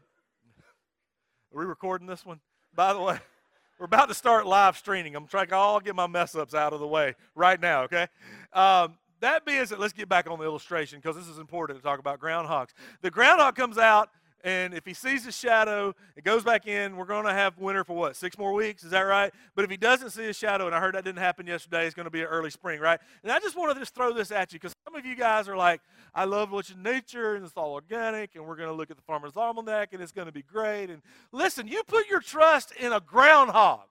Are 1.54 1.60
we 1.60 1.66
recording 1.66 2.06
this 2.06 2.26
one? 2.26 2.40
By 2.76 2.94
the 2.94 3.02
way, 3.02 3.18
we're 3.80 3.86
about 3.86 4.10
to 4.10 4.14
start 4.14 4.46
live 4.46 4.78
streaming. 4.78 5.16
I'm 5.16 5.26
trying 5.26 5.48
to 5.48 5.56
all 5.56 5.80
get 5.80 5.96
my 5.96 6.06
mess 6.06 6.36
ups 6.36 6.54
out 6.54 6.74
of 6.74 6.80
the 6.80 6.88
way 6.88 7.16
right 7.34 7.60
now, 7.60 7.84
okay? 7.84 8.08
Um, 8.54 8.98
that 9.22 9.46
being 9.46 9.66
said, 9.66 9.80
let's 9.80 9.94
get 9.94 10.10
back 10.10 10.30
on 10.30 10.40
the 10.40 10.46
illustration 10.46 11.00
because 11.00 11.16
this 11.16 11.28
is 11.28 11.40
important 11.40 11.80
to 11.80 11.84
talk 11.84 12.00
about 12.00 12.20
groundhogs. 12.20 12.70
The 13.02 13.12
groundhog 13.12 13.56
comes 13.56 13.78
out, 13.78 14.10
and 14.44 14.76
if 14.76 14.86
he 14.86 14.94
sees 14.94 15.26
his 15.26 15.36
shadow, 15.36 15.96
it 16.16 16.24
goes 16.24 16.44
back 16.44 16.68
in. 16.68 16.96
We're 16.96 17.06
going 17.06 17.25
to 17.25 17.34
have 17.34 17.58
winter 17.58 17.84
for 17.84 17.96
what, 17.96 18.16
six 18.16 18.38
more 18.38 18.54
weeks? 18.54 18.84
Is 18.84 18.92
that 18.92 19.01
right? 19.01 19.34
But 19.56 19.66
if 19.66 19.72
he 19.72 19.78
doesn't 19.78 20.12
see 20.12 20.24
his 20.24 20.36
shadow, 20.36 20.68
and 20.68 20.75
I 20.75 20.80
heard 20.80 20.94
that 20.94 21.04
didn't 21.04 21.20
happen 21.20 21.48
yesterday, 21.48 21.86
it's 21.88 21.96
going 21.96 22.06
to 22.06 22.12
be 22.12 22.22
an 22.22 22.28
early 22.28 22.51
spring, 22.51 22.80
right? 22.80 23.00
And 23.24 23.32
I 23.32 23.39
just 23.39 23.58
want 23.58 23.74
to 23.74 23.80
just 23.80 23.96
throw 23.96 24.13
this 24.13 24.32
at 24.32 24.54
you 24.54 24.60
because 24.60 24.75
some 24.86 24.96
of 24.96 25.04
you 25.04 25.16
guys 25.16 25.50
are 25.50 25.58
like, 25.58 25.82
I 26.13 26.25
love 26.25 26.51
watching 26.51 26.84
nature, 26.84 27.36
and 27.36 27.44
it's 27.44 27.58
all 27.58 27.74
organic, 27.74 28.36
and 28.36 28.46
we're 28.46 28.56
going 28.56 28.70
to 28.70 28.75
look 28.75 28.92
at 28.92 28.98
the 28.98 29.04
Farmer's 29.04 29.36
Almanac, 29.36 29.94
and 29.94 30.01
it's 30.01 30.12
going 30.12 30.28
to 30.28 30.32
be 30.32 30.44
great. 30.44 30.92
And 30.92 31.01
listen, 31.32 31.68
you 31.68 31.82
put 31.84 32.08
your 32.08 32.20
trust 32.20 32.72
in 32.74 32.94
a 32.94 33.00
groundhog. 33.00 33.86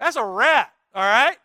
That's 0.00 0.16
a 0.16 0.24
rat, 0.24 0.72
all 0.92 1.04
right? 1.04 1.36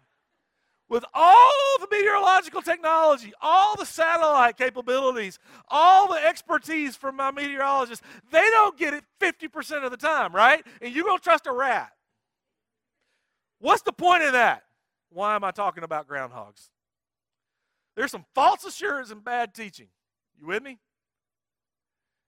With 0.87 1.03
all 1.13 1.77
the 1.79 1.87
meteorological 1.91 2.61
technology, 2.61 3.33
all 3.41 3.75
the 3.75 3.85
satellite 3.85 4.57
capabilities, 4.57 5.39
all 5.67 6.07
the 6.07 6.23
expertise 6.23 6.95
from 6.95 7.15
my 7.15 7.31
meteorologists, 7.31 8.05
they 8.31 8.47
don't 8.51 8.77
get 8.77 8.93
it 8.93 9.03
50% 9.19 9.83
of 9.83 9.91
the 9.91 9.97
time, 9.97 10.33
right? 10.33 10.65
And 10.81 10.93
you're 10.93 11.05
going 11.05 11.17
to 11.17 11.23
trust 11.23 11.47
a 11.47 11.51
rat. 11.51 11.91
What's 13.59 13.81
the 13.81 13.93
point 13.93 14.23
of 14.23 14.33
that? 14.33 14.63
Why 15.09 15.35
am 15.35 15.43
I 15.43 15.51
talking 15.51 15.83
about 15.83 16.07
groundhogs? 16.07 16.69
There's 17.95 18.11
some 18.11 18.25
false 18.35 18.63
assurance 18.65 19.09
and 19.09 19.23
bad 19.23 19.53
teaching. 19.53 19.87
You 20.39 20.47
with 20.47 20.61
me? 20.61 20.79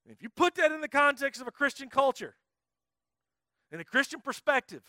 If 0.09 0.23
you 0.23 0.29
put 0.29 0.55
that 0.55 0.71
in 0.71 0.81
the 0.81 0.87
context 0.87 1.41
of 1.41 1.47
a 1.47 1.51
Christian 1.51 1.89
culture, 1.89 2.35
in 3.71 3.79
a 3.81 3.83
Christian 3.83 4.21
perspective, 4.21 4.81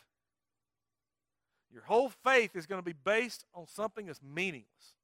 your 1.73 1.83
whole 1.83 2.09
faith 2.09 2.57
is 2.57 2.67
going 2.67 2.81
to 2.81 2.85
be 2.85 2.95
based 3.05 3.45
on 3.55 3.67
something 3.67 4.07
that's 4.07 4.23
meaningless. 4.23 4.95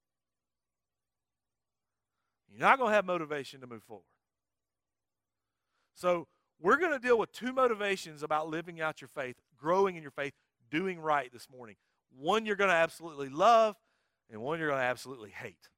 You're 2.51 2.61
not 2.61 2.79
going 2.79 2.91
to 2.91 2.95
have 2.95 3.05
motivation 3.05 3.61
to 3.61 3.67
move 3.67 3.83
forward. 3.83 4.05
So, 5.95 6.27
we're 6.61 6.77
going 6.77 6.93
to 6.93 6.99
deal 6.99 7.19
with 7.19 7.33
two 7.33 7.53
motivations 7.53 8.23
about 8.23 8.49
living 8.49 8.81
out 8.81 9.01
your 9.01 9.09
faith, 9.09 9.37
growing 9.57 9.97
in 9.97 10.03
your 10.03 10.13
faith, 10.13 10.33
doing 10.71 11.01
right 11.01 11.33
this 11.33 11.49
morning. 11.51 11.77
One 12.17 12.47
you're 12.47 12.57
going 12.57 12.71
to 12.71 12.77
absolutely 12.77 13.29
love, 13.29 13.77
and 14.31 14.41
one 14.41 14.59
you're 14.59 14.69
going 14.69 14.81
to 14.81 14.87
absolutely 14.87 15.31
hate. 15.31 15.69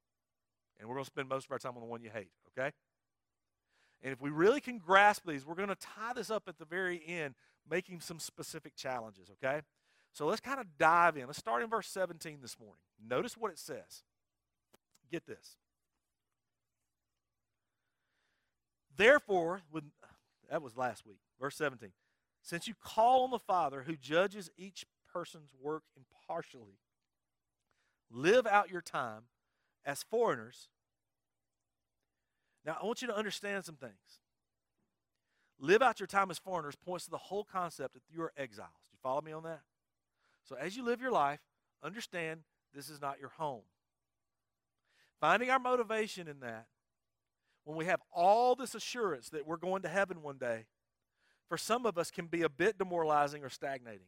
And 0.78 0.88
we're 0.88 0.94
going 0.94 1.04
to 1.04 1.10
spend 1.10 1.28
most 1.28 1.46
of 1.46 1.52
our 1.52 1.58
time 1.58 1.72
on 1.76 1.80
the 1.80 1.86
one 1.86 2.02
you 2.02 2.10
hate, 2.12 2.30
okay? 2.56 2.72
And 4.02 4.12
if 4.12 4.20
we 4.20 4.30
really 4.30 4.60
can 4.60 4.78
grasp 4.78 5.22
these, 5.26 5.46
we're 5.46 5.54
going 5.54 5.70
to 5.70 5.74
tie 5.74 6.12
this 6.14 6.30
up 6.30 6.44
at 6.46 6.58
the 6.58 6.66
very 6.66 7.02
end, 7.06 7.34
making 7.68 8.00
some 8.00 8.18
specific 8.18 8.76
challenges, 8.76 9.28
okay? 9.30 9.62
So 10.16 10.25
let's 10.25 10.40
kind 10.40 10.58
of 10.58 10.78
dive 10.78 11.18
in. 11.18 11.26
Let's 11.26 11.38
start 11.38 11.62
in 11.62 11.68
verse 11.68 11.88
17 11.88 12.38
this 12.40 12.58
morning. 12.58 12.80
Notice 13.06 13.37
what 13.37 13.50
it 13.50 13.58
says. 13.58 14.02
Get 15.12 15.26
this. 15.26 15.56
Therefore, 18.96 19.61
when, 19.70 19.90
that 20.50 20.62
was 20.62 20.75
last 20.75 21.04
week, 21.04 21.18
verse 21.38 21.54
17. 21.56 21.90
Since 22.40 22.66
you 22.66 22.73
call 22.82 23.25
on 23.25 23.30
the 23.30 23.38
Father 23.38 23.82
who 23.82 23.94
judges 23.94 24.49
each 24.56 24.87
person's 25.12 25.50
work 25.61 25.82
impartially, 25.94 26.78
live 28.11 28.46
out 28.46 28.70
your 28.70 28.80
time 28.80 29.25
as 29.85 30.02
foreigners. 30.02 30.68
Now, 32.64 32.78
I 32.82 32.87
want 32.87 33.02
you 33.02 33.08
to 33.08 33.16
understand 33.16 33.66
some 33.66 33.76
things. 33.76 34.23
Live 35.61 35.82
out 35.82 36.00
your 36.00 36.06
time 36.06 36.30
as 36.30 36.38
foreigners 36.38 36.75
points 36.75 37.04
to 37.04 37.11
the 37.11 37.18
whole 37.18 37.44
concept 37.44 37.92
that 37.92 38.02
you 38.11 38.23
are 38.23 38.32
exiles. 38.35 38.70
Do 38.90 38.94
you 38.94 38.99
follow 39.02 39.20
me 39.20 39.32
on 39.32 39.42
that? 39.42 39.61
So, 40.48 40.56
as 40.56 40.76
you 40.76 40.84
live 40.84 41.00
your 41.00 41.12
life, 41.12 41.40
understand 41.82 42.40
this 42.74 42.88
is 42.88 43.00
not 43.00 43.18
your 43.20 43.30
home. 43.30 43.62
Finding 45.20 45.50
our 45.50 45.58
motivation 45.58 46.28
in 46.28 46.40
that, 46.40 46.66
when 47.64 47.76
we 47.76 47.86
have 47.86 48.00
all 48.14 48.54
this 48.54 48.74
assurance 48.74 49.28
that 49.30 49.46
we're 49.46 49.56
going 49.56 49.82
to 49.82 49.88
heaven 49.88 50.22
one 50.22 50.38
day, 50.38 50.66
for 51.48 51.56
some 51.56 51.84
of 51.84 51.98
us 51.98 52.10
can 52.10 52.26
be 52.26 52.42
a 52.42 52.48
bit 52.48 52.78
demoralizing 52.78 53.42
or 53.42 53.48
stagnating. 53.48 54.06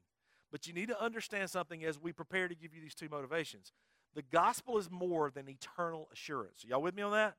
But 0.50 0.66
you 0.66 0.72
need 0.72 0.88
to 0.88 1.02
understand 1.02 1.50
something 1.50 1.84
as 1.84 2.00
we 2.00 2.12
prepare 2.12 2.48
to 2.48 2.54
give 2.54 2.74
you 2.74 2.80
these 2.80 2.94
two 2.94 3.08
motivations. 3.10 3.72
The 4.14 4.22
gospel 4.22 4.78
is 4.78 4.90
more 4.90 5.30
than 5.30 5.48
eternal 5.48 6.08
assurance. 6.12 6.64
Y'all 6.64 6.82
with 6.82 6.94
me 6.94 7.02
on 7.02 7.12
that? 7.12 7.36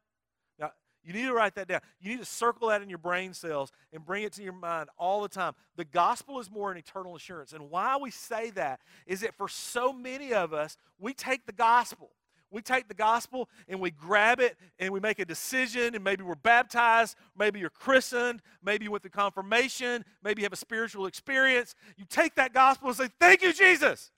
You 1.04 1.14
need 1.14 1.26
to 1.26 1.34
write 1.34 1.56
that 1.56 1.68
down. 1.68 1.82
You 2.02 2.10
need 2.10 2.20
to 2.20 2.26
circle 2.26 2.68
that 2.70 2.82
in 2.82 2.90
your 2.90 2.98
brain 2.98 3.34
cells 3.34 3.72
and 3.94 4.06
bring 4.06 4.24
it 4.24 4.34
to 4.34 4.44
your 4.44 4.54
mind 4.54 4.90
all 4.98 5.22
the 5.22 5.30
time. 5.30 5.54
The 5.76 5.86
gospel 5.86 6.40
is 6.40 6.52
more 6.52 6.72
an 6.72 6.78
eternal 6.78 7.16
assurance. 7.16 7.54
And 7.54 7.70
why 7.70 7.98
we 7.98 8.12
say 8.12 8.50
that 8.52 8.82
is 9.08 9.22
that 9.22 9.36
for 9.36 9.48
so 9.48 9.94
many 9.94 10.34
of 10.34 10.54
us, 10.54 10.78
we 11.00 11.14
take 11.14 11.46
the 11.46 11.54
gospel. 11.54 12.12
We 12.52 12.62
take 12.62 12.88
the 12.88 12.96
gospel 12.96 13.48
and 13.68 13.80
we 13.80 13.92
grab 13.92 14.40
it 14.40 14.58
and 14.80 14.92
we 14.92 15.00
make 15.00 15.20
a 15.20 15.26
decision, 15.26 15.96
and 15.96 16.04
maybe 16.04 16.24
we're 16.24 16.36
baptized, 16.36 17.16
maybe 17.38 17.60
you're 17.60 17.70
christened, 17.70 18.42
maybe 18.64 18.86
you 18.86 18.92
went 18.92 19.04
through 19.04 19.12
confirmation, 19.12 20.04
maybe 20.24 20.42
you 20.42 20.46
have 20.46 20.54
a 20.54 20.58
spiritual 20.58 21.06
experience. 21.06 21.76
You 21.96 22.06
take 22.10 22.36
that 22.36 22.54
gospel 22.54 22.90
and 22.90 22.98
say, 22.98 23.10
Thank 23.20 23.42
you, 23.42 23.54
Jesus. 23.54 24.12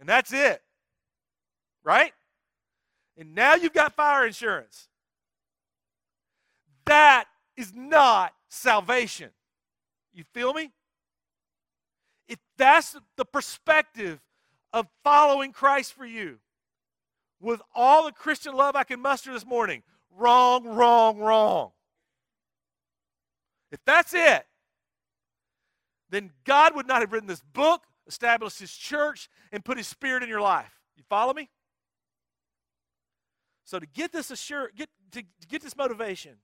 And 0.00 0.08
that's 0.08 0.32
it. 0.32 0.62
Right? 1.84 2.12
And 3.16 3.34
now 3.34 3.54
you've 3.54 3.72
got 3.72 3.94
fire 3.94 4.26
insurance. 4.26 4.88
That 6.88 7.26
is 7.56 7.72
not 7.74 8.32
salvation. 8.48 9.30
You 10.12 10.24
feel 10.32 10.54
me? 10.54 10.72
If 12.28 12.38
that's 12.56 12.96
the 13.16 13.24
perspective 13.24 14.20
of 14.72 14.86
following 15.04 15.52
Christ 15.52 15.92
for 15.92 16.06
you, 16.06 16.38
with 17.40 17.60
all 17.74 18.04
the 18.04 18.12
Christian 18.12 18.54
love 18.54 18.74
I 18.74 18.84
can 18.84 19.00
muster 19.00 19.32
this 19.32 19.46
morning, 19.46 19.82
wrong, 20.16 20.66
wrong, 20.66 21.18
wrong. 21.18 21.70
If 23.70 23.80
that's 23.84 24.14
it, 24.14 24.46
then 26.10 26.30
God 26.44 26.74
would 26.74 26.86
not 26.86 27.00
have 27.00 27.12
written 27.12 27.28
this 27.28 27.42
book, 27.52 27.82
established 28.06 28.58
his 28.58 28.72
church, 28.72 29.28
and 29.52 29.64
put 29.64 29.76
his 29.76 29.86
spirit 29.86 30.22
in 30.22 30.28
your 30.28 30.40
life. 30.40 30.72
You 30.96 31.04
follow 31.08 31.34
me? 31.34 31.50
So 33.64 33.78
to 33.78 33.86
get 33.86 34.10
this 34.10 34.30
assure, 34.30 34.70
get 34.74 34.88
to, 35.12 35.22
to 35.22 35.46
get 35.46 35.62
this 35.62 35.76
motivation, 35.76 36.36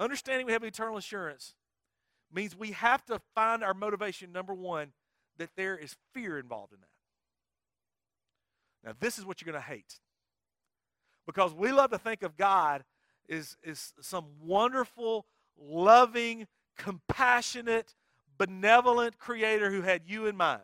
Understanding 0.00 0.46
we 0.46 0.52
have 0.52 0.64
eternal 0.64 0.96
assurance 0.96 1.54
means 2.32 2.56
we 2.56 2.70
have 2.72 3.04
to 3.04 3.20
find 3.34 3.62
our 3.62 3.74
motivation, 3.74 4.32
number 4.32 4.54
one, 4.54 4.92
that 5.36 5.50
there 5.56 5.76
is 5.76 5.94
fear 6.14 6.38
involved 6.38 6.72
in 6.72 6.78
that. 6.80 6.86
Now, 8.88 8.94
this 8.98 9.18
is 9.18 9.26
what 9.26 9.40
you're 9.40 9.52
going 9.52 9.62
to 9.62 9.68
hate. 9.68 10.00
Because 11.26 11.52
we 11.52 11.70
love 11.70 11.90
to 11.90 11.98
think 11.98 12.22
of 12.22 12.38
God 12.38 12.82
as, 13.28 13.58
as 13.64 13.92
some 14.00 14.24
wonderful, 14.42 15.26
loving, 15.60 16.46
compassionate, 16.78 17.94
benevolent 18.38 19.18
creator 19.18 19.70
who 19.70 19.82
had 19.82 20.02
you 20.06 20.26
in 20.26 20.36
mind. 20.36 20.62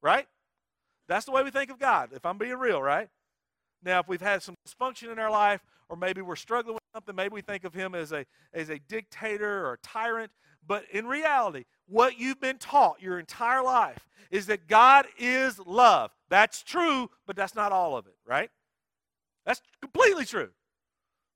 Right? 0.00 0.26
That's 1.08 1.26
the 1.26 1.32
way 1.32 1.42
we 1.42 1.50
think 1.50 1.70
of 1.70 1.78
God, 1.78 2.10
if 2.14 2.24
I'm 2.24 2.38
being 2.38 2.56
real, 2.56 2.80
right? 2.82 3.10
Now, 3.84 4.00
if 4.00 4.08
we've 4.08 4.20
had 4.20 4.42
some 4.42 4.54
dysfunction 4.66 5.12
in 5.12 5.18
our 5.18 5.30
life, 5.30 5.60
or 5.90 5.96
maybe 5.96 6.22
we're 6.22 6.36
struggling 6.36 6.78
something, 6.96 7.14
maybe 7.14 7.34
we 7.34 7.42
think 7.42 7.64
of 7.64 7.74
him 7.74 7.94
as 7.94 8.10
a, 8.10 8.24
as 8.54 8.70
a 8.70 8.78
dictator 8.78 9.66
or 9.66 9.74
a 9.74 9.78
tyrant. 9.78 10.32
But 10.66 10.84
in 10.90 11.06
reality, 11.06 11.64
what 11.86 12.18
you've 12.18 12.40
been 12.40 12.56
taught 12.56 13.02
your 13.02 13.18
entire 13.18 13.62
life 13.62 14.08
is 14.30 14.46
that 14.46 14.66
God 14.66 15.06
is 15.18 15.58
love. 15.58 16.10
That's 16.30 16.62
true, 16.62 17.10
but 17.26 17.36
that's 17.36 17.54
not 17.54 17.70
all 17.70 17.98
of 17.98 18.06
it, 18.06 18.16
right? 18.26 18.50
That's 19.44 19.60
completely 19.82 20.24
true. 20.24 20.48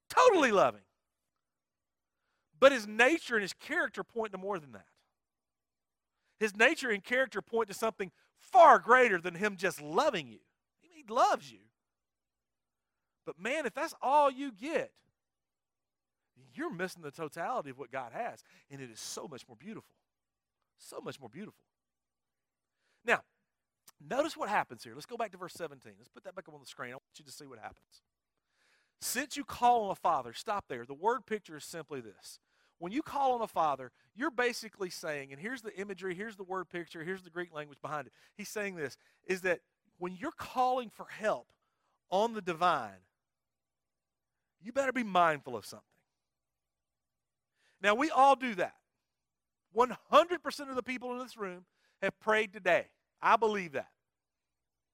Totally 0.08 0.50
loving. 0.50 0.80
But 2.58 2.72
his 2.72 2.86
nature 2.88 3.34
and 3.34 3.42
his 3.42 3.52
character 3.52 4.02
point 4.02 4.32
to 4.32 4.38
more 4.38 4.58
than 4.58 4.72
that. 4.72 4.86
His 6.38 6.56
nature 6.56 6.88
and 6.88 7.04
character 7.04 7.42
point 7.42 7.68
to 7.68 7.74
something 7.74 8.10
far 8.38 8.78
greater 8.78 9.20
than 9.20 9.34
him 9.34 9.56
just 9.56 9.82
loving 9.82 10.26
you. 10.26 10.38
He 10.80 11.04
loves 11.06 11.52
you. 11.52 11.58
But 13.26 13.38
man, 13.38 13.66
if 13.66 13.74
that's 13.74 13.94
all 14.00 14.30
you 14.30 14.52
get, 14.52 14.90
you're 16.54 16.72
missing 16.72 17.02
the 17.02 17.10
totality 17.10 17.70
of 17.70 17.78
what 17.78 17.90
God 17.90 18.12
has. 18.12 18.42
And 18.70 18.80
it 18.80 18.90
is 18.90 19.00
so 19.00 19.28
much 19.28 19.46
more 19.48 19.56
beautiful. 19.56 19.94
So 20.78 21.00
much 21.00 21.20
more 21.20 21.28
beautiful. 21.28 21.64
Now, 23.04 23.20
notice 24.08 24.36
what 24.36 24.48
happens 24.48 24.84
here. 24.84 24.94
Let's 24.94 25.06
go 25.06 25.16
back 25.16 25.32
to 25.32 25.38
verse 25.38 25.54
17. 25.54 25.92
Let's 25.98 26.08
put 26.08 26.24
that 26.24 26.34
back 26.34 26.48
up 26.48 26.54
on 26.54 26.60
the 26.60 26.66
screen. 26.66 26.90
I 26.90 26.94
want 26.94 27.02
you 27.18 27.24
to 27.24 27.32
see 27.32 27.46
what 27.46 27.58
happens. 27.58 28.02
Since 29.00 29.36
you 29.36 29.44
call 29.44 29.84
on 29.84 29.90
a 29.90 29.94
father, 29.94 30.32
stop 30.32 30.66
there. 30.68 30.84
The 30.84 30.94
word 30.94 31.26
picture 31.26 31.56
is 31.56 31.64
simply 31.64 32.00
this. 32.00 32.38
When 32.78 32.92
you 32.92 33.02
call 33.02 33.32
on 33.32 33.42
a 33.42 33.46
father, 33.46 33.92
you're 34.14 34.30
basically 34.30 34.88
saying, 34.90 35.32
and 35.32 35.40
here's 35.40 35.60
the 35.62 35.74
imagery, 35.78 36.14
here's 36.14 36.36
the 36.36 36.44
word 36.44 36.70
picture, 36.70 37.04
here's 37.04 37.22
the 37.22 37.30
Greek 37.30 37.54
language 37.54 37.80
behind 37.82 38.06
it. 38.06 38.12
He's 38.36 38.48
saying 38.48 38.76
this 38.76 38.96
is 39.26 39.42
that 39.42 39.60
when 39.98 40.16
you're 40.18 40.32
calling 40.32 40.90
for 40.90 41.06
help 41.06 41.52
on 42.10 42.32
the 42.32 42.40
divine, 42.40 43.04
you 44.62 44.72
better 44.72 44.92
be 44.92 45.02
mindful 45.02 45.56
of 45.56 45.66
something. 45.66 45.84
Now, 47.82 47.94
we 47.94 48.10
all 48.10 48.36
do 48.36 48.54
that. 48.56 48.74
100% 49.76 50.68
of 50.68 50.74
the 50.74 50.82
people 50.82 51.12
in 51.12 51.18
this 51.18 51.36
room 51.36 51.64
have 52.02 52.18
prayed 52.20 52.52
today. 52.52 52.86
I 53.22 53.36
believe 53.36 53.72
that. 53.72 53.88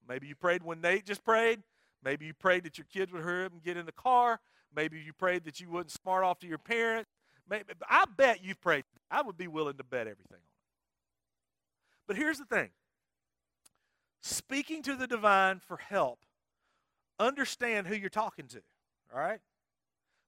Maybe 0.07 0.27
you 0.27 0.35
prayed 0.35 0.63
when 0.63 0.81
Nate 0.81 1.05
just 1.05 1.23
prayed. 1.23 1.61
Maybe 2.03 2.25
you 2.25 2.33
prayed 2.33 2.63
that 2.63 2.77
your 2.77 2.85
kids 2.91 3.11
would 3.11 3.23
hurry 3.23 3.45
up 3.45 3.51
and 3.51 3.63
get 3.63 3.77
in 3.77 3.85
the 3.85 3.91
car. 3.91 4.39
Maybe 4.75 4.99
you 4.99 5.13
prayed 5.13 5.45
that 5.45 5.59
you 5.59 5.69
wouldn't 5.69 5.91
smart 5.91 6.23
off 6.23 6.39
to 6.39 6.47
your 6.47 6.57
parents. 6.57 7.09
Maybe, 7.49 7.65
I 7.89 8.05
bet 8.15 8.43
you've 8.43 8.61
prayed. 8.61 8.83
I 9.09 9.21
would 9.21 9.37
be 9.37 9.47
willing 9.47 9.77
to 9.77 9.83
bet 9.83 10.01
everything 10.01 10.25
on 10.31 10.37
it. 10.37 10.57
But 12.07 12.17
here's 12.17 12.37
the 12.37 12.45
thing 12.45 12.69
speaking 14.21 14.83
to 14.83 14.95
the 14.95 15.07
divine 15.07 15.59
for 15.59 15.77
help, 15.77 16.19
understand 17.19 17.87
who 17.87 17.95
you're 17.95 18.09
talking 18.09 18.47
to. 18.47 18.61
All 19.13 19.19
right? 19.19 19.39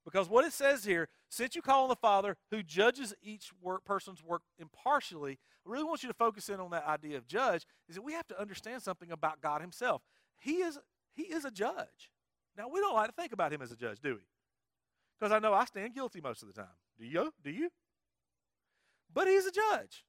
Because 0.04 0.28
what 0.28 0.44
it 0.44 0.52
says 0.52 0.84
here, 0.84 1.08
since 1.28 1.54
you 1.54 1.62
call 1.62 1.82
on 1.82 1.88
the 1.88 1.96
Father 1.96 2.36
who 2.50 2.62
judges 2.62 3.14
each 3.22 3.50
work, 3.60 3.84
person's 3.84 4.22
work 4.22 4.42
impartially, 4.58 5.38
I 5.66 5.70
really 5.70 5.84
want 5.84 6.02
you 6.02 6.08
to 6.08 6.14
focus 6.14 6.48
in 6.48 6.58
on 6.58 6.70
that 6.70 6.86
idea 6.86 7.18
of 7.18 7.26
judge, 7.26 7.66
is 7.88 7.96
that 7.96 8.02
we 8.02 8.14
have 8.14 8.26
to 8.28 8.40
understand 8.40 8.82
something 8.82 9.10
about 9.10 9.40
God 9.40 9.60
Himself. 9.60 10.02
He 10.38 10.56
is, 10.56 10.78
he 11.12 11.24
is 11.24 11.44
a 11.44 11.50
judge. 11.50 12.10
Now, 12.56 12.68
we 12.68 12.80
don't 12.80 12.94
like 12.94 13.08
to 13.08 13.14
think 13.14 13.32
about 13.32 13.52
Him 13.52 13.62
as 13.62 13.72
a 13.72 13.76
judge, 13.76 14.00
do 14.00 14.14
we? 14.14 14.20
Because 15.18 15.32
I 15.32 15.38
know 15.38 15.52
I 15.52 15.66
stand 15.66 15.94
guilty 15.94 16.20
most 16.20 16.42
of 16.42 16.48
the 16.48 16.54
time. 16.54 16.66
Do 16.98 17.04
you? 17.04 17.32
Do 17.44 17.50
you? 17.50 17.68
But 19.12 19.28
He's 19.28 19.46
a 19.46 19.52
judge. 19.52 20.04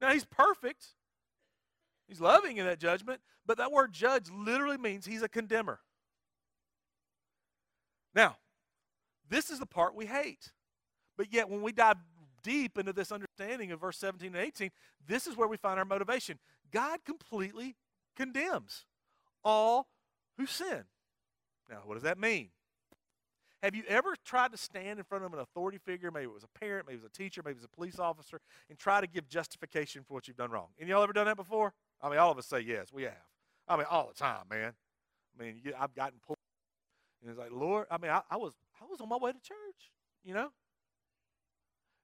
Now, 0.00 0.12
He's 0.12 0.24
perfect. 0.24 0.86
He's 2.08 2.22
loving 2.22 2.56
in 2.56 2.64
that 2.64 2.80
judgment, 2.80 3.20
but 3.44 3.58
that 3.58 3.70
word 3.70 3.92
judge 3.92 4.30
literally 4.30 4.78
means 4.78 5.04
He's 5.04 5.22
a 5.22 5.28
condemner. 5.28 5.80
Now, 8.14 8.36
this 9.28 9.50
is 9.50 9.58
the 9.58 9.66
part 9.66 9.94
we 9.94 10.06
hate. 10.06 10.52
But 11.16 11.32
yet, 11.32 11.48
when 11.48 11.62
we 11.62 11.72
dive 11.72 11.96
deep 12.42 12.78
into 12.78 12.92
this 12.92 13.12
understanding 13.12 13.72
of 13.72 13.80
verse 13.80 13.98
17 13.98 14.34
and 14.34 14.36
18, 14.36 14.70
this 15.06 15.26
is 15.26 15.36
where 15.36 15.48
we 15.48 15.56
find 15.56 15.78
our 15.78 15.84
motivation. 15.84 16.38
God 16.72 17.00
completely 17.04 17.76
condemns 18.16 18.86
all 19.44 19.88
who 20.36 20.46
sin. 20.46 20.84
Now, 21.68 21.82
what 21.84 21.94
does 21.94 22.04
that 22.04 22.18
mean? 22.18 22.50
Have 23.62 23.74
you 23.74 23.82
ever 23.88 24.14
tried 24.24 24.52
to 24.52 24.56
stand 24.56 25.00
in 25.00 25.04
front 25.04 25.24
of 25.24 25.32
an 25.32 25.40
authority 25.40 25.78
figure, 25.78 26.12
maybe 26.12 26.26
it 26.26 26.32
was 26.32 26.44
a 26.44 26.58
parent, 26.58 26.86
maybe 26.86 26.98
it 26.98 27.02
was 27.02 27.10
a 27.12 27.16
teacher, 27.16 27.42
maybe 27.44 27.54
it 27.54 27.58
was 27.58 27.64
a 27.64 27.76
police 27.76 27.98
officer, 27.98 28.40
and 28.70 28.78
try 28.78 29.00
to 29.00 29.06
give 29.08 29.28
justification 29.28 30.04
for 30.06 30.14
what 30.14 30.28
you've 30.28 30.36
done 30.36 30.50
wrong? 30.50 30.68
Any 30.78 30.90
y'all 30.90 31.02
ever 31.02 31.12
done 31.12 31.26
that 31.26 31.36
before? 31.36 31.72
I 32.00 32.08
mean, 32.08 32.18
all 32.20 32.30
of 32.30 32.38
us 32.38 32.46
say 32.46 32.60
yes, 32.60 32.92
we 32.92 33.02
have. 33.02 33.14
I 33.66 33.76
mean, 33.76 33.86
all 33.90 34.06
the 34.06 34.18
time, 34.18 34.44
man. 34.48 34.74
I 35.38 35.42
mean, 35.42 35.60
I've 35.78 35.94
gotten 35.94 36.20
pulled, 36.24 36.38
and 37.20 37.30
it's 37.30 37.38
like, 37.38 37.50
Lord, 37.50 37.86
I 37.90 37.98
mean, 37.98 38.12
I, 38.12 38.22
I 38.30 38.36
was 38.36 38.54
I 38.80 38.84
was 38.90 39.00
on 39.00 39.08
my 39.08 39.16
way 39.16 39.32
to 39.32 39.40
church, 39.40 39.92
you 40.24 40.34
know? 40.34 40.50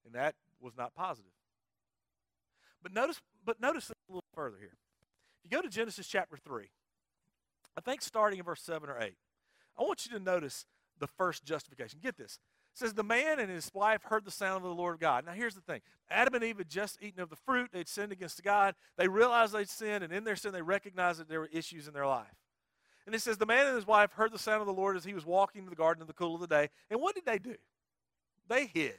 And 0.04 0.14
that 0.14 0.35
was 0.61 0.76
not 0.76 0.95
positive. 0.95 1.33
But 2.83 2.93
notice, 2.93 3.21
but 3.45 3.61
notice 3.61 3.90
a 3.90 4.12
little 4.12 4.25
further 4.35 4.59
here. 4.59 4.76
If 5.43 5.50
you 5.50 5.57
go 5.57 5.62
to 5.62 5.69
Genesis 5.69 6.07
chapter 6.07 6.37
3, 6.37 6.69
I 7.76 7.81
think 7.81 8.02
starting 8.02 8.38
in 8.38 8.45
verse 8.45 8.62
7 8.62 8.88
or 8.88 9.00
8, 9.00 9.14
I 9.78 9.83
want 9.83 10.07
you 10.07 10.16
to 10.16 10.23
notice 10.23 10.66
the 10.99 11.07
first 11.07 11.45
justification. 11.45 12.00
Get 12.02 12.16
this. 12.16 12.38
It 12.75 12.78
says, 12.78 12.95
The 12.95 13.04
man 13.04 13.38
and 13.38 13.50
his 13.50 13.71
wife 13.73 14.02
heard 14.04 14.25
the 14.25 14.31
sound 14.31 14.64
of 14.64 14.69
the 14.69 14.75
Lord 14.75 15.00
God. 15.00 15.25
Now, 15.25 15.33
here's 15.33 15.54
the 15.54 15.61
thing 15.61 15.81
Adam 16.11 16.35
and 16.35 16.45
Eve 16.45 16.59
had 16.59 16.69
just 16.69 17.02
eaten 17.02 17.21
of 17.21 17.31
the 17.31 17.37
fruit. 17.37 17.71
They'd 17.73 17.88
sinned 17.88 18.12
against 18.12 18.43
God. 18.43 18.75
They 18.97 19.09
realized 19.09 19.54
they'd 19.54 19.69
sinned, 19.69 20.04
and 20.04 20.12
in 20.12 20.25
their 20.25 20.37
sin, 20.37 20.52
they 20.52 20.62
recognized 20.62 21.21
that 21.21 21.28
there 21.28 21.40
were 21.40 21.50
issues 21.52 21.88
in 21.88 21.95
their 21.95 22.07
life. 22.07 22.35
And 23.06 23.14
it 23.14 23.20
says, 23.20 23.37
The 23.37 23.46
man 23.46 23.66
and 23.66 23.76
his 23.76 23.87
wife 23.87 24.12
heard 24.12 24.32
the 24.32 24.38
sound 24.38 24.61
of 24.61 24.66
the 24.66 24.73
Lord 24.73 24.96
as 24.96 25.04
he 25.04 25.14
was 25.14 25.26
walking 25.26 25.64
in 25.64 25.70
the 25.70 25.76
garden 25.76 26.00
in 26.00 26.06
the 26.06 26.12
cool 26.12 26.34
of 26.34 26.40
the 26.40 26.46
day. 26.46 26.70
And 26.90 27.00
what 27.00 27.14
did 27.14 27.26
they 27.26 27.38
do? 27.38 27.56
They 28.49 28.66
hid. 28.66 28.94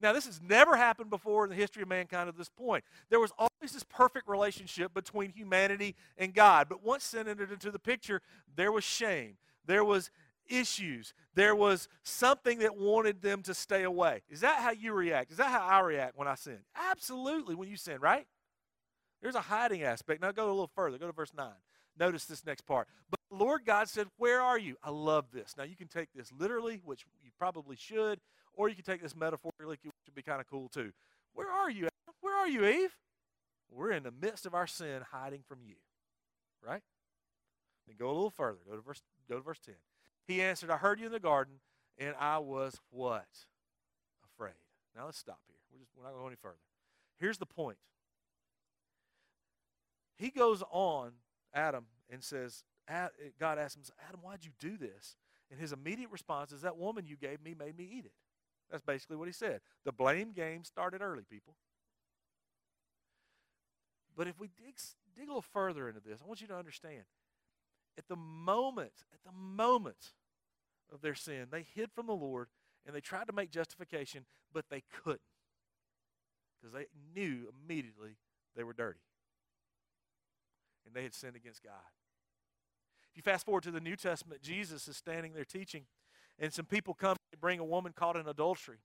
Now, 0.00 0.12
this 0.12 0.26
has 0.26 0.40
never 0.40 0.76
happened 0.76 1.10
before 1.10 1.42
in 1.42 1.50
the 1.50 1.56
history 1.56 1.82
of 1.82 1.88
mankind 1.88 2.28
at 2.28 2.38
this 2.38 2.48
point. 2.48 2.84
There 3.10 3.18
was 3.18 3.32
always 3.36 3.72
this 3.72 3.82
perfect 3.82 4.28
relationship 4.28 4.94
between 4.94 5.30
humanity 5.30 5.96
and 6.16 6.32
God. 6.32 6.68
But 6.68 6.84
once 6.84 7.02
sin 7.04 7.26
entered 7.26 7.50
into 7.50 7.72
the 7.72 7.80
picture, 7.80 8.22
there 8.54 8.70
was 8.70 8.84
shame. 8.84 9.38
There 9.66 9.84
was 9.84 10.10
issues. 10.48 11.14
There 11.34 11.56
was 11.56 11.88
something 12.04 12.60
that 12.60 12.76
wanted 12.76 13.22
them 13.22 13.42
to 13.42 13.54
stay 13.54 13.82
away. 13.82 14.22
Is 14.28 14.40
that 14.40 14.60
how 14.60 14.70
you 14.70 14.92
react? 14.92 15.32
Is 15.32 15.38
that 15.38 15.50
how 15.50 15.66
I 15.66 15.80
react 15.80 16.16
when 16.16 16.28
I 16.28 16.36
sin? 16.36 16.58
Absolutely, 16.90 17.56
when 17.56 17.68
you 17.68 17.76
sin, 17.76 18.00
right? 18.00 18.26
There's 19.20 19.34
a 19.34 19.40
hiding 19.40 19.82
aspect. 19.82 20.22
Now 20.22 20.30
go 20.30 20.46
a 20.46 20.50
little 20.50 20.70
further. 20.74 20.96
Go 20.96 21.06
to 21.06 21.12
verse 21.12 21.32
9. 21.36 21.48
Notice 21.98 22.26
this 22.26 22.46
next 22.46 22.62
part. 22.62 22.88
But 23.10 23.20
the 23.30 23.36
Lord 23.36 23.64
God 23.64 23.88
said, 23.88 24.06
Where 24.16 24.40
are 24.40 24.58
you? 24.58 24.76
I 24.82 24.90
love 24.90 25.26
this. 25.32 25.54
Now 25.56 25.64
you 25.64 25.76
can 25.76 25.88
take 25.88 26.08
this 26.14 26.30
literally, 26.36 26.80
which 26.84 27.04
you 27.22 27.30
probably 27.38 27.76
should, 27.76 28.20
or 28.54 28.68
you 28.68 28.74
can 28.74 28.84
take 28.84 29.02
this 29.02 29.16
metaphorically, 29.16 29.78
which 29.82 29.92
would 30.06 30.14
be 30.14 30.22
kind 30.22 30.40
of 30.40 30.48
cool 30.48 30.68
too. 30.68 30.92
Where 31.34 31.50
are 31.50 31.70
you? 31.70 31.88
Where 32.20 32.36
are 32.36 32.48
you, 32.48 32.64
Eve? 32.66 32.94
We're 33.70 33.92
in 33.92 34.02
the 34.02 34.10
midst 34.10 34.46
of 34.46 34.54
our 34.54 34.66
sin, 34.66 35.02
hiding 35.10 35.42
from 35.46 35.58
you. 35.64 35.74
Right? 36.66 36.82
Then 37.86 37.96
go 37.98 38.06
a 38.06 38.12
little 38.12 38.30
further. 38.30 38.58
Go 38.68 38.76
to 38.76 38.82
verse, 38.82 39.02
go 39.28 39.36
to 39.36 39.42
verse 39.42 39.60
10. 39.64 39.74
He 40.26 40.42
answered, 40.42 40.70
I 40.70 40.76
heard 40.76 41.00
you 41.00 41.06
in 41.06 41.12
the 41.12 41.20
garden, 41.20 41.54
and 41.98 42.14
I 42.18 42.38
was 42.38 42.80
what? 42.90 43.26
Afraid. 44.34 44.54
Now 44.96 45.06
let's 45.06 45.18
stop 45.18 45.40
here. 45.46 45.56
We're, 45.72 45.80
just, 45.80 45.90
we're 45.96 46.04
not 46.04 46.12
going 46.12 46.26
any 46.26 46.36
further. 46.36 46.58
Here's 47.18 47.38
the 47.38 47.46
point. 47.46 47.78
He 50.16 50.30
goes 50.30 50.62
on, 50.70 51.12
Adam, 51.54 51.86
and 52.10 52.22
says, 52.22 52.64
God 53.38 53.58
asks 53.58 53.76
him, 53.76 53.82
Adam, 54.08 54.20
why'd 54.22 54.44
you 54.44 54.50
do 54.58 54.76
this? 54.76 55.16
And 55.50 55.60
his 55.60 55.72
immediate 55.72 56.10
response 56.10 56.52
is, 56.52 56.62
That 56.62 56.76
woman 56.76 57.06
you 57.06 57.16
gave 57.16 57.42
me 57.42 57.54
made 57.58 57.76
me 57.76 57.88
eat 57.90 58.04
it. 58.04 58.12
That's 58.70 58.82
basically 58.82 59.16
what 59.16 59.28
he 59.28 59.32
said. 59.32 59.60
The 59.84 59.92
blame 59.92 60.32
game 60.32 60.64
started 60.64 61.00
early, 61.00 61.22
people. 61.28 61.54
But 64.16 64.26
if 64.26 64.38
we 64.38 64.48
dig, 64.48 64.74
dig 65.14 65.24
a 65.24 65.28
little 65.28 65.42
further 65.42 65.88
into 65.88 66.00
this, 66.00 66.20
I 66.22 66.26
want 66.26 66.40
you 66.40 66.48
to 66.48 66.56
understand. 66.56 67.04
At 67.96 68.08
the 68.08 68.16
moment, 68.16 68.92
at 69.12 69.20
the 69.24 69.32
moment 69.32 70.12
of 70.92 71.00
their 71.00 71.14
sin, 71.14 71.46
they 71.50 71.64
hid 71.74 71.92
from 71.92 72.06
the 72.06 72.14
Lord 72.14 72.48
and 72.86 72.94
they 72.94 73.00
tried 73.00 73.26
to 73.28 73.32
make 73.32 73.50
justification, 73.50 74.24
but 74.52 74.66
they 74.70 74.82
couldn't. 75.04 75.20
Because 76.60 76.74
they 76.74 76.86
knew 77.14 77.52
immediately 77.64 78.16
they 78.56 78.64
were 78.64 78.72
dirty. 78.72 79.00
And 80.88 80.96
they 80.96 81.04
had 81.04 81.14
sinned 81.14 81.36
against 81.36 81.62
God. 81.62 81.72
If 83.12 83.16
you 83.16 83.22
fast 83.22 83.44
forward 83.44 83.62
to 83.64 83.70
the 83.70 83.80
New 83.80 83.94
Testament, 83.94 84.42
Jesus 84.42 84.88
is 84.88 84.96
standing 84.96 85.34
there 85.34 85.44
teaching 85.44 85.84
and 86.38 86.52
some 86.52 86.64
people 86.64 86.94
come 86.94 87.16
and 87.32 87.40
bring 87.40 87.58
a 87.58 87.64
woman 87.64 87.92
caught 87.94 88.16
in 88.16 88.26
adultery. 88.26 88.78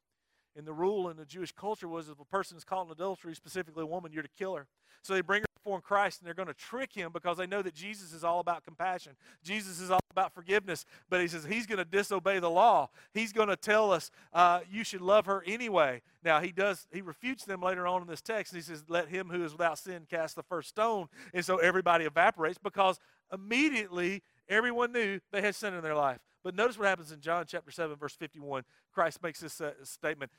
And 0.55 0.67
the 0.67 0.74
rule 0.74 1.10
in 1.10 1.17
the 1.17 1.25
Jewish 1.25 1.51
culture 1.51 1.88
was 1.88 2.10
if 2.10 2.19
a 2.19 2.25
person 2.25 2.57
is 2.57 2.63
caught 2.63 2.86
in 2.86 2.91
adultery, 2.91 3.36
specifically 3.36 3.83
a 3.83 3.88
woman, 3.88 4.12
you're 4.12 4.24
to 4.24 4.29
kill 4.38 4.55
her. 4.55 4.67
So 5.01 5.13
they 5.13 5.22
bring 5.22 5.41
her 5.41 5.48
before 5.55 5.81
Christ 5.81 6.19
and 6.19 6.27
they're 6.27 6.33
going 6.33 6.48
to 6.48 6.53
trick 6.53 6.93
him 6.93 7.12
because 7.12 7.38
they 7.38 7.48
know 7.48 7.62
that 7.62 7.74
Jesus 7.74 8.13
is 8.13 8.24
all 8.24 8.39
about 8.39 8.63
compassion. 8.63 9.13
Jesus 9.43 9.79
is 9.79 9.89
all 9.89 10.00
about 10.13 10.34
forgiveness. 10.34 10.86
But 11.10 11.22
he 11.22 11.27
says 11.27 11.46
he's 11.46 11.65
going 11.65 11.79
to 11.79 11.86
disobey 11.86 12.39
the 12.39 12.50
law. 12.50 12.89
He's 13.13 13.34
going 13.34 13.50
to 13.50 13.55
tell 13.55 13.91
us 13.91 14.12
uh, 14.32 14.62
you 14.72 14.84
should 14.84 15.01
love 15.01 15.25
her 15.25 15.43
anyway. 15.46 16.01
Now 16.24 16.39
he 16.39 16.51
does, 16.51 16.88
he 16.91 17.01
refutes 17.01 17.43
them 17.46 17.62
later 17.62 17.86
on 17.86 18.01
in 18.01 18.08
this 18.08 18.22
text. 18.22 18.53
And 18.53 18.62
he 18.62 18.65
says, 18.65 18.86
Let 18.88 19.09
him 19.09 19.29
who 19.29 19.44
is 19.44 19.51
without 19.51 19.77
sin 19.77 20.07
cast 20.09 20.35
the 20.35 20.44
first 20.44 20.70
stone. 20.70 21.07
And 21.33 21.44
so 21.44 21.57
everybody 21.57 22.05
evaporates 22.05 22.57
because 22.57 23.00
immediately 23.33 24.24
everyone 24.48 24.92
knew 24.92 25.20
they 25.31 25.42
had 25.42 25.55
sin 25.55 25.74
in 25.74 25.81
their 25.81 25.96
life. 25.96 26.20
But 26.44 26.55
notice 26.55 26.77
what 26.77 26.87
happens 26.87 27.11
in 27.11 27.22
John 27.22 27.46
chapter 27.48 27.72
7, 27.72 27.96
verse 27.96 28.16
51. 28.16 28.64
Christ 28.94 29.24
makes 29.24 29.40
this 29.40 29.59
uh, 29.59 29.72
statement 29.83 30.31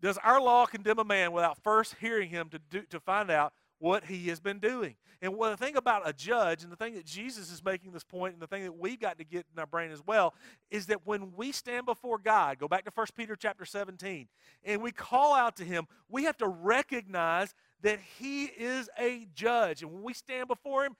Does 0.00 0.18
our 0.18 0.40
law 0.40 0.66
condemn 0.66 0.98
a 0.98 1.04
man 1.04 1.32
without 1.32 1.62
first 1.62 1.96
hearing 2.00 2.30
him 2.30 2.48
to, 2.48 2.58
do, 2.58 2.82
to 2.90 2.98
find 2.98 3.30
out 3.30 3.52
what 3.82 4.04
he 4.04 4.28
has 4.28 4.40
been 4.40 4.58
doing? 4.58 4.94
And 5.20 5.34
the 5.38 5.56
thing 5.56 5.76
about 5.76 6.08
a 6.08 6.12
judge, 6.12 6.62
and 6.62 6.72
the 6.72 6.76
thing 6.76 6.94
that 6.94 7.04
Jesus 7.04 7.50
is 7.50 7.64
making 7.64 7.92
this 7.92 8.04
point, 8.04 8.32
and 8.32 8.42
the 8.42 8.46
thing 8.46 8.62
that 8.64 8.78
we've 8.78 8.98
got 8.98 9.18
to 9.18 9.24
get 9.24 9.46
in 9.52 9.58
our 9.58 9.66
brain 9.66 9.90
as 9.90 10.02
well, 10.06 10.34
is 10.70 10.86
that 10.86 11.06
when 11.06 11.32
we 11.36 11.52
stand 11.52 11.86
before 11.86 12.18
God, 12.18 12.58
go 12.58 12.68
back 12.68 12.84
to 12.84 12.92
1 12.94 13.06
Peter 13.16 13.36
chapter 13.36 13.64
17, 13.64 14.28
and 14.64 14.82
we 14.82 14.92
call 14.92 15.34
out 15.34 15.56
to 15.56 15.64
him, 15.64 15.86
we 16.08 16.24
have 16.24 16.36
to 16.38 16.48
recognize 16.48 17.54
that 17.82 17.98
he 18.18 18.44
is 18.44 18.88
a 18.98 19.26
judge. 19.34 19.82
And 19.82 19.92
when 19.92 20.02
we 20.02 20.14
stand 20.14 20.48
before 20.48 20.84
him, 20.84 20.96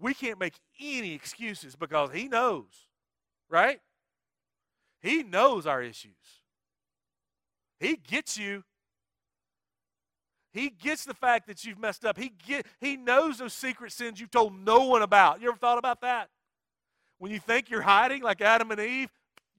we 0.00 0.14
can't 0.14 0.38
make 0.38 0.54
any 0.80 1.12
excuses 1.14 1.74
because 1.74 2.10
he 2.12 2.28
knows 2.28 2.86
right? 3.48 3.80
He 5.00 5.22
knows 5.22 5.66
our 5.66 5.82
issues. 5.82 6.12
He 7.78 7.96
gets 7.96 8.38
you. 8.38 8.64
He 10.56 10.70
gets 10.70 11.04
the 11.04 11.12
fact 11.12 11.48
that 11.48 11.66
you've 11.66 11.78
messed 11.78 12.06
up. 12.06 12.16
He, 12.16 12.32
get, 12.46 12.64
he 12.80 12.96
knows 12.96 13.36
those 13.36 13.52
secret 13.52 13.92
sins 13.92 14.18
you've 14.18 14.30
told 14.30 14.58
no 14.58 14.86
one 14.86 15.02
about. 15.02 15.42
You 15.42 15.48
ever 15.48 15.58
thought 15.58 15.76
about 15.76 16.00
that? 16.00 16.30
When 17.18 17.30
you 17.30 17.38
think 17.38 17.68
you're 17.68 17.82
hiding 17.82 18.22
like 18.22 18.40
Adam 18.40 18.70
and 18.70 18.80
Eve, 18.80 19.10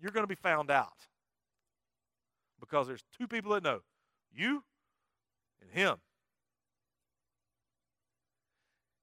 you're 0.01 0.11
going 0.11 0.23
to 0.23 0.27
be 0.27 0.33
found 0.33 0.71
out. 0.71 1.05
Because 2.59 2.87
there's 2.87 3.03
two 3.15 3.27
people 3.27 3.51
that 3.51 3.61
know 3.61 3.81
you 4.33 4.63
and 5.61 5.69
him. 5.69 5.97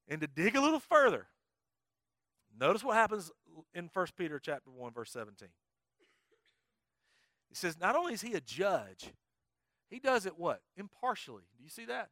And 0.08 0.20
to 0.20 0.26
dig 0.26 0.56
a 0.56 0.60
little 0.60 0.80
further, 0.80 1.28
notice 2.58 2.82
what 2.82 2.96
happens 2.96 3.30
in 3.72 3.88
1 3.92 4.06
Peter 4.18 4.40
chapter 4.40 4.68
1 4.68 4.92
verse 4.92 5.12
17. 5.12 5.48
It 7.52 7.56
says 7.56 7.78
not 7.80 7.94
only 7.94 8.14
is 8.14 8.20
he 8.20 8.34
a 8.34 8.40
judge, 8.40 9.12
he 9.94 10.00
does 10.00 10.26
it 10.26 10.36
what? 10.36 10.60
Impartially. 10.76 11.44
Do 11.56 11.62
you 11.62 11.70
see 11.70 11.84
that? 11.84 12.08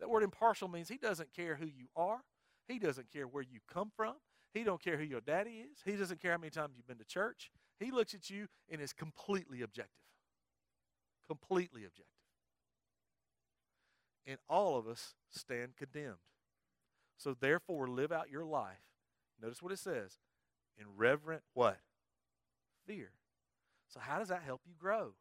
That 0.00 0.10
word 0.10 0.24
impartial 0.24 0.66
means 0.66 0.88
he 0.88 0.98
doesn't 0.98 1.32
care 1.32 1.54
who 1.54 1.66
you 1.66 1.86
are. 1.94 2.22
He 2.66 2.80
doesn't 2.80 3.12
care 3.12 3.28
where 3.28 3.44
you 3.44 3.60
come 3.72 3.92
from. 3.94 4.14
He 4.52 4.64
don't 4.64 4.82
care 4.82 4.96
who 4.96 5.04
your 5.04 5.20
daddy 5.20 5.62
is. 5.70 5.78
He 5.84 5.92
doesn't 5.92 6.20
care 6.20 6.32
how 6.32 6.38
many 6.38 6.50
times 6.50 6.72
you've 6.76 6.88
been 6.88 6.98
to 6.98 7.04
church. 7.04 7.52
He 7.78 7.92
looks 7.92 8.14
at 8.14 8.30
you 8.30 8.48
and 8.68 8.80
is 8.80 8.92
completely 8.92 9.62
objective. 9.62 9.94
Completely 11.28 11.82
objective. 11.82 12.08
And 14.26 14.38
all 14.48 14.76
of 14.76 14.88
us 14.88 15.14
stand 15.30 15.76
condemned. 15.76 16.16
So 17.16 17.32
therefore 17.32 17.86
live 17.86 18.10
out 18.10 18.28
your 18.28 18.44
life. 18.44 18.82
Notice 19.40 19.62
what 19.62 19.70
it 19.70 19.78
says 19.78 20.18
in 20.76 20.86
reverent 20.96 21.44
what? 21.52 21.78
Fear. 22.88 23.12
So, 23.88 24.00
how 24.00 24.18
does 24.18 24.30
that 24.30 24.42
help 24.42 24.62
you 24.66 24.74
grow? 24.76 25.12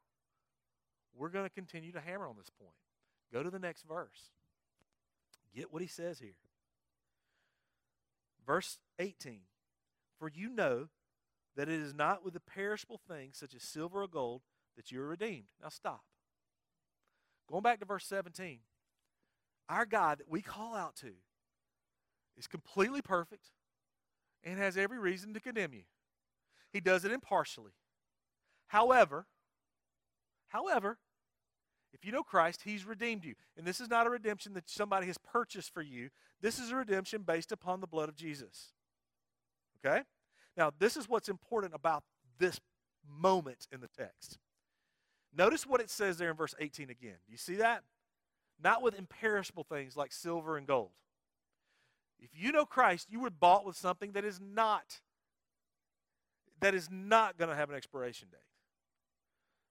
We're 1.15 1.29
going 1.29 1.45
to 1.45 1.53
continue 1.53 1.91
to 1.91 2.01
hammer 2.01 2.27
on 2.27 2.35
this 2.37 2.49
point. 2.49 2.75
Go 3.31 3.43
to 3.43 3.49
the 3.49 3.59
next 3.59 3.83
verse. 3.83 4.31
Get 5.55 5.71
what 5.71 5.81
he 5.81 5.87
says 5.87 6.19
here. 6.19 6.35
Verse 8.45 8.79
18 8.99 9.41
For 10.19 10.29
you 10.33 10.49
know 10.49 10.89
that 11.55 11.69
it 11.69 11.79
is 11.79 11.93
not 11.93 12.23
with 12.25 12.33
the 12.33 12.39
perishable 12.39 12.99
things 13.07 13.37
such 13.37 13.53
as 13.53 13.63
silver 13.63 14.03
or 14.03 14.07
gold 14.07 14.41
that 14.75 14.91
you 14.91 15.01
are 15.01 15.07
redeemed. 15.07 15.45
Now, 15.61 15.69
stop. 15.69 16.03
Going 17.49 17.61
back 17.61 17.79
to 17.79 17.85
verse 17.85 18.05
17, 18.05 18.59
our 19.69 19.85
God 19.85 20.19
that 20.19 20.29
we 20.29 20.41
call 20.41 20.75
out 20.75 20.95
to 20.97 21.11
is 22.37 22.47
completely 22.47 23.01
perfect 23.01 23.51
and 24.43 24.57
has 24.57 24.77
every 24.77 24.97
reason 24.97 25.33
to 25.33 25.39
condemn 25.39 25.73
you. 25.73 25.83
He 26.71 26.79
does 26.79 27.05
it 27.05 27.11
impartially. 27.11 27.73
However, 28.67 29.27
however, 30.53 30.97
if 31.93 32.05
you 32.05 32.11
know 32.11 32.23
Christ, 32.23 32.61
He's 32.63 32.85
redeemed 32.85 33.25
you. 33.25 33.35
And 33.57 33.65
this 33.65 33.81
is 33.81 33.89
not 33.89 34.07
a 34.07 34.09
redemption 34.09 34.53
that 34.53 34.69
somebody 34.69 35.07
has 35.07 35.17
purchased 35.17 35.73
for 35.73 35.81
you. 35.81 36.09
This 36.41 36.59
is 36.59 36.71
a 36.71 36.75
redemption 36.75 37.23
based 37.23 37.51
upon 37.51 37.81
the 37.81 37.87
blood 37.87 38.09
of 38.09 38.15
Jesus. 38.15 38.71
Okay? 39.85 40.03
Now, 40.55 40.71
this 40.77 40.95
is 40.95 41.09
what's 41.09 41.29
important 41.29 41.73
about 41.73 42.03
this 42.39 42.59
moment 43.07 43.67
in 43.71 43.81
the 43.81 43.89
text. 43.97 44.37
Notice 45.35 45.65
what 45.65 45.81
it 45.81 45.89
says 45.89 46.17
there 46.17 46.29
in 46.29 46.37
verse 46.37 46.55
18 46.59 46.89
again. 46.89 47.15
Do 47.25 47.31
you 47.31 47.37
see 47.37 47.55
that? 47.55 47.83
Not 48.63 48.81
with 48.81 48.97
imperishable 48.97 49.63
things 49.63 49.97
like 49.97 50.13
silver 50.13 50.57
and 50.57 50.67
gold. 50.67 50.91
If 52.19 52.29
you 52.33 52.51
know 52.51 52.65
Christ, 52.65 53.07
you 53.09 53.19
were 53.19 53.29
bought 53.29 53.65
with 53.65 53.75
something 53.75 54.13
that 54.13 54.23
is 54.23 54.39
not 54.39 55.01
that 56.61 56.73
is 56.73 56.87
not 56.89 57.37
going 57.37 57.49
to 57.49 57.55
have 57.55 57.69
an 57.69 57.75
expiration 57.75 58.29
date. 58.31 58.39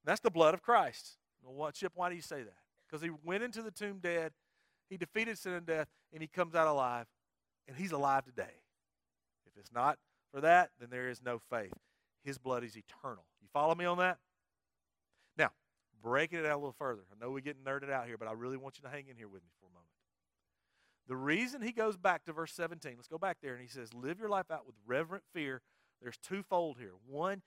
That's 0.04 0.20
the 0.20 0.30
blood 0.30 0.54
of 0.54 0.62
Christ. 0.62 1.16
Well, 1.42 1.54
what, 1.54 1.74
Chip, 1.74 1.92
why 1.94 2.08
do 2.08 2.16
you 2.16 2.22
say 2.22 2.42
that? 2.42 2.56
Because 2.86 3.02
he 3.02 3.10
went 3.24 3.42
into 3.42 3.62
the 3.62 3.70
tomb 3.70 3.98
dead, 4.02 4.32
he 4.88 4.96
defeated 4.96 5.38
sin 5.38 5.52
and 5.52 5.66
death, 5.66 5.88
and 6.12 6.22
he 6.22 6.28
comes 6.28 6.54
out 6.54 6.66
alive, 6.66 7.06
and 7.66 7.76
he's 7.76 7.92
alive 7.92 8.24
today. 8.24 8.60
If 9.46 9.58
it's 9.58 9.72
not 9.72 9.98
for 10.32 10.40
that, 10.40 10.70
then 10.80 10.90
there 10.90 11.08
is 11.08 11.22
no 11.22 11.40
faith. 11.50 11.72
His 12.24 12.38
blood 12.38 12.64
is 12.64 12.76
eternal. 12.76 13.24
You 13.40 13.48
follow 13.52 13.74
me 13.74 13.84
on 13.84 13.98
that? 13.98 14.18
Now, 15.36 15.50
breaking 16.02 16.38
it 16.38 16.46
out 16.46 16.54
a 16.54 16.56
little 16.56 16.74
further. 16.78 17.02
I 17.10 17.24
know 17.24 17.30
we're 17.30 17.40
getting 17.40 17.62
nerded 17.62 17.90
out 17.90 18.06
here, 18.06 18.18
but 18.18 18.28
I 18.28 18.32
really 18.32 18.56
want 18.56 18.78
you 18.78 18.82
to 18.82 18.94
hang 18.94 19.08
in 19.08 19.16
here 19.16 19.28
with 19.28 19.42
me 19.42 19.50
for 19.58 19.66
a 19.66 19.72
moment. 19.72 19.88
The 21.08 21.16
reason 21.16 21.62
he 21.62 21.72
goes 21.72 21.96
back 21.96 22.24
to 22.24 22.32
verse 22.32 22.52
17, 22.52 22.92
let's 22.96 23.08
go 23.08 23.18
back 23.18 23.38
there, 23.42 23.54
and 23.54 23.62
he 23.62 23.68
says, 23.68 23.92
Live 23.92 24.20
your 24.20 24.28
life 24.28 24.50
out 24.50 24.66
with 24.66 24.76
reverent 24.86 25.24
fear. 25.34 25.62
There's 26.00 26.16
twofold 26.16 26.78
here. 26.78 26.92
One, 27.08 27.42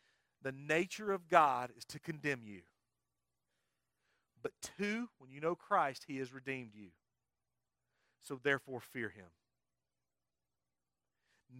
the 0.45 0.51
nature 0.51 1.11
of 1.11 1.27
God 1.27 1.71
is 1.75 1.83
to 1.85 1.99
condemn 1.99 2.41
you. 2.45 2.61
But 4.43 4.51
two, 4.77 5.09
when 5.17 5.31
you 5.31 5.41
know 5.41 5.55
Christ, 5.55 6.05
he 6.07 6.17
has 6.17 6.31
redeemed 6.31 6.69
you. 6.75 6.89
So 8.21 8.39
therefore, 8.43 8.79
fear 8.79 9.09
him. 9.09 9.25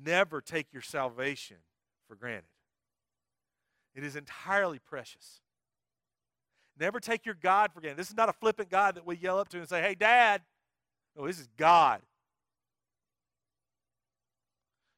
Never 0.06 0.39
take 0.39 0.71
your 0.71 0.84
salvation 0.84 1.58
for 2.08 2.15
granted. 2.15 2.43
It 3.95 4.04
is 4.04 4.15
entirely 4.15 4.78
precious. 4.78 5.39
Never 6.80 7.00
take 7.00 7.26
your 7.26 7.34
God 7.34 7.71
for 7.74 7.82
granted. 7.82 7.98
This 7.98 8.12
is 8.12 8.17
not 8.17 8.30
a 8.30 8.34
flippant 8.34 8.69
God 8.69 8.93
that 8.98 9.06
we 9.06 9.17
yell 9.17 9.39
up 9.39 9.50
to 9.50 9.58
and 9.58 9.67
say, 9.67 9.82
hey, 9.82 9.95
Dad. 9.95 10.43
No, 11.17 11.26
this 11.26 11.39
is 11.39 11.48
God. 11.58 12.02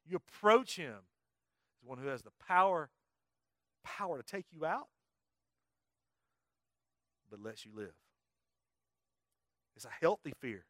You 0.06 0.16
approach 0.18 0.76
him 0.76 0.92
as 0.92 1.88
one 1.88 1.96
who 1.96 2.08
has 2.08 2.20
the 2.20 2.32
power, 2.46 2.90
power 3.96 4.18
to 4.18 4.22
take 4.22 4.46
you 4.50 4.64
out, 4.64 4.88
but 7.30 7.42
lets 7.42 7.64
you 7.64 7.72
live. 7.74 7.94
It's 9.76 9.84
a 9.84 9.90
healthy 10.00 10.32
fear. 10.40 10.64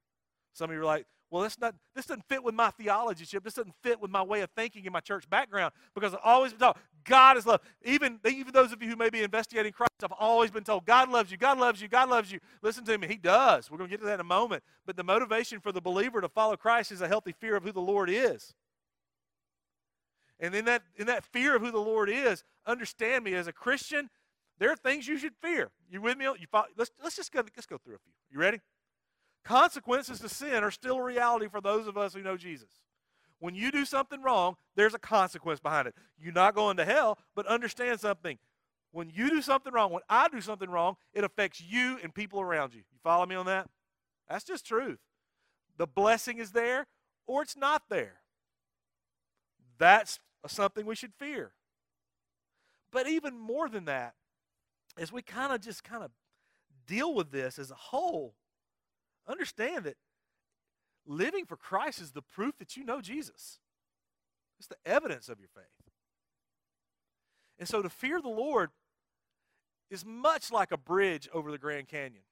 Some 0.53 0.71
of 0.71 0.75
you 0.75 0.83
are 0.83 0.85
like, 0.85 1.07
well, 1.31 1.43
this, 1.43 1.59
not, 1.59 1.75
this 1.95 2.07
doesn't 2.07 2.25
fit 2.29 2.43
with 2.43 2.55
my 2.55 2.71
theology, 2.71 3.27
Chip. 3.27 3.45
This 3.45 3.55
doesn't 3.55 3.75
fit 3.83 4.01
with 4.01 4.11
my 4.11 4.23
way 4.23 4.41
of 4.41 4.51
thinking 4.57 4.87
in 4.87 4.93
my 4.93 5.01
church 5.01 5.29
background 5.29 5.73
because 5.95 6.15
I've 6.15 6.21
always 6.25 6.53
been 6.53 6.61
told 6.61 6.77
God 7.05 7.37
is 7.37 7.47
love. 7.47 7.61
Even, 7.85 8.19
even 8.27 8.53
those 8.53 8.73
of 8.73 8.83
you 8.83 8.89
who 8.89 8.97
may 8.97 9.11
be 9.11 9.23
investigating 9.23 9.73
Christ, 9.73 9.93
I've 10.03 10.13
always 10.13 10.51
been 10.51 10.65
told 10.65 10.87
God 10.87 11.11
loves 11.11 11.31
you, 11.31 11.37
God 11.37 11.59
loves 11.59 11.83
you, 11.83 11.89
God 11.89 12.09
loves 12.09 12.33
you. 12.33 12.39
Listen 12.63 12.85
to 12.85 12.97
me, 12.97 13.07
He 13.07 13.17
does. 13.17 13.71
We're 13.71 13.79
going 13.79 13.91
to 13.91 13.93
get 13.93 14.01
to 14.01 14.07
that 14.07 14.15
in 14.15 14.21
a 14.21 14.25
moment. 14.25 14.63
But 14.87 14.97
the 14.97 15.05
motivation 15.05 15.61
for 15.61 15.71
the 15.71 15.81
believer 15.81 16.21
to 16.21 16.29
follow 16.29 16.57
Christ 16.57 16.93
is 16.93 17.03
a 17.03 17.09
healthy 17.09 17.33
fear 17.33 17.57
of 17.57 17.63
who 17.63 17.73
the 17.73 17.81
Lord 17.81 18.09
is. 18.09 18.55
And 20.41 20.55
in 20.55 20.65
that, 20.67 20.83
in 20.97 21.07
that 21.07 21.25
fear 21.25 21.57
of 21.57 21.63
who 21.63 21.71
the 21.71 21.79
Lord 21.79 22.09
is, 22.09 22.45
understand 22.67 23.25
me, 23.25 23.35
as 23.35 23.47
a 23.47 23.53
Christian, 23.53 24.09
there 24.59 24.71
are 24.71 24.77
things 24.77 25.09
you 25.09 25.19
should 25.19 25.35
fear. 25.41 25.71
You 25.91 26.01
with 26.01 26.17
me? 26.17 26.25
You 26.27 26.47
follow, 26.51 26.67
let's, 26.77 26.91
let's 27.03 27.17
just 27.17 27.33
go, 27.33 27.41
let's 27.41 27.67
go 27.67 27.79
through 27.79 27.97
a 27.97 27.99
few. 27.99 28.13
You 28.31 28.39
ready? 28.39 28.61
Consequences 29.45 30.21
to 30.21 30.29
sin 30.29 30.63
are 30.63 30.71
still 30.71 30.97
a 30.97 31.03
reality 31.03 31.49
for 31.49 31.61
those 31.61 31.87
of 31.87 31.97
us 31.97 32.15
who 32.15 32.23
know 32.23 32.37
Jesus. 32.37 32.69
When 33.41 33.55
you 33.55 33.71
do 33.71 33.85
something 33.85 34.21
wrong, 34.21 34.57
there's 34.75 34.95
a 34.95 34.99
consequence 34.99 35.61
behind 35.61 35.87
it. 35.87 35.95
You're 36.19 36.33
not 36.33 36.55
going 36.55 36.77
to 36.79 36.85
hell, 36.85 37.19
but 37.37 37.47
understand 37.47 38.01
something. 38.01 38.39
When 38.91 39.11
you 39.11 39.31
do 39.31 39.43
something 39.43 39.73
wrong, 39.73 39.93
when 39.93 40.03
I 40.09 40.29
do 40.29 40.41
something 40.41 40.69
wrong, 40.69 40.97
it 41.13 41.23
affects 41.23 41.61
you 41.61 41.99
and 42.03 42.13
people 42.15 42.41
around 42.41 42.75
you. 42.75 42.81
You 42.81 42.99
follow 43.03 43.27
me 43.27 43.37
on 43.37 43.47
that? 43.47 43.69
That's 44.29 44.45
just 44.45 44.67
truth. 44.67 44.99
The 45.77 45.87
blessing 45.87 46.39
is 46.39 46.51
there 46.51 46.87
or 47.27 47.43
it's 47.43 47.57
not 47.57 47.83
there. 47.89 48.17
That's 49.79 50.19
something 50.47 50.87
we 50.87 50.95
should 50.95 51.15
fear. 51.15 51.53
But 52.93 53.09
even 53.09 53.39
more 53.39 53.69
than 53.69 53.87
that, 53.87 54.15
as 54.97 55.13
we 55.13 55.23
kind 55.23 55.53
of 55.53 55.61
just 55.61 55.85
kind 55.85 56.03
of 56.03 56.11
deal 56.87 57.15
with 57.15 57.31
this 57.31 57.59
as 57.59 57.71
a 57.71 57.77
whole, 57.77 58.35
understand 59.27 59.85
that 59.85 59.97
living 61.07 61.45
for 61.45 61.57
Christ 61.57 62.01
is 62.01 62.13
the 62.13 62.23
proof 62.23 62.57
that 62.59 62.77
you 62.77 62.85
know 62.85 63.01
Jesus. 63.01 63.59
It's 64.59 64.69
the 64.69 64.77
evidence 64.85 65.29
of 65.29 65.39
your 65.39 65.49
faith. 65.55 65.93
And 67.59 67.69
so 67.69 67.83
to 67.83 67.89
fear 67.89 68.21
the 68.21 68.29
Lord 68.29 68.71
is 69.91 70.05
much 70.05 70.53
like 70.53 70.73
a 70.73 70.77
bridge 70.77 71.29
over 71.33 71.51
the 71.51 71.59
Grand 71.59 71.89
Canyon. 71.89 72.23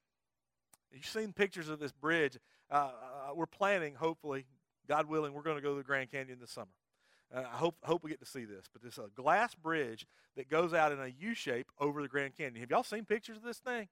You've 0.92 1.06
seen 1.06 1.32
pictures 1.32 1.68
of 1.68 1.78
this 1.78 1.92
bridge. 1.92 2.38
Uh, 2.70 2.74
uh, 2.74 3.34
we're 3.34 3.46
planning, 3.46 3.94
hopefully, 3.94 4.46
God 4.88 5.06
willing, 5.06 5.32
we're 5.32 5.42
going 5.42 5.56
to 5.56 5.62
go 5.62 5.70
to 5.70 5.76
the 5.76 5.84
Grand 5.84 6.10
Canyon 6.10 6.38
this 6.40 6.50
summer. 6.50 6.70
Uh, 7.36 7.40
I 7.40 7.56
hope, 7.56 7.76
hope 7.82 8.02
we 8.02 8.10
get 8.10 8.20
to 8.20 8.26
see 8.26 8.44
this. 8.44 8.64
But 8.72 8.82
it's 8.86 8.98
a 8.98 9.08
glass 9.14 9.54
bridge 9.54 10.06
that 10.36 10.48
goes 10.48 10.72
out 10.72 10.92
in 10.92 11.00
a 11.00 11.12
U 11.20 11.34
shape 11.34 11.70
over 11.78 12.00
the 12.00 12.08
Grand 12.08 12.34
Canyon. 12.34 12.60
Have 12.60 12.70
y'all 12.70 12.82
seen 12.82 13.04
pictures 13.04 13.36
of 13.36 13.42
this 13.42 13.58
thing? 13.58 13.88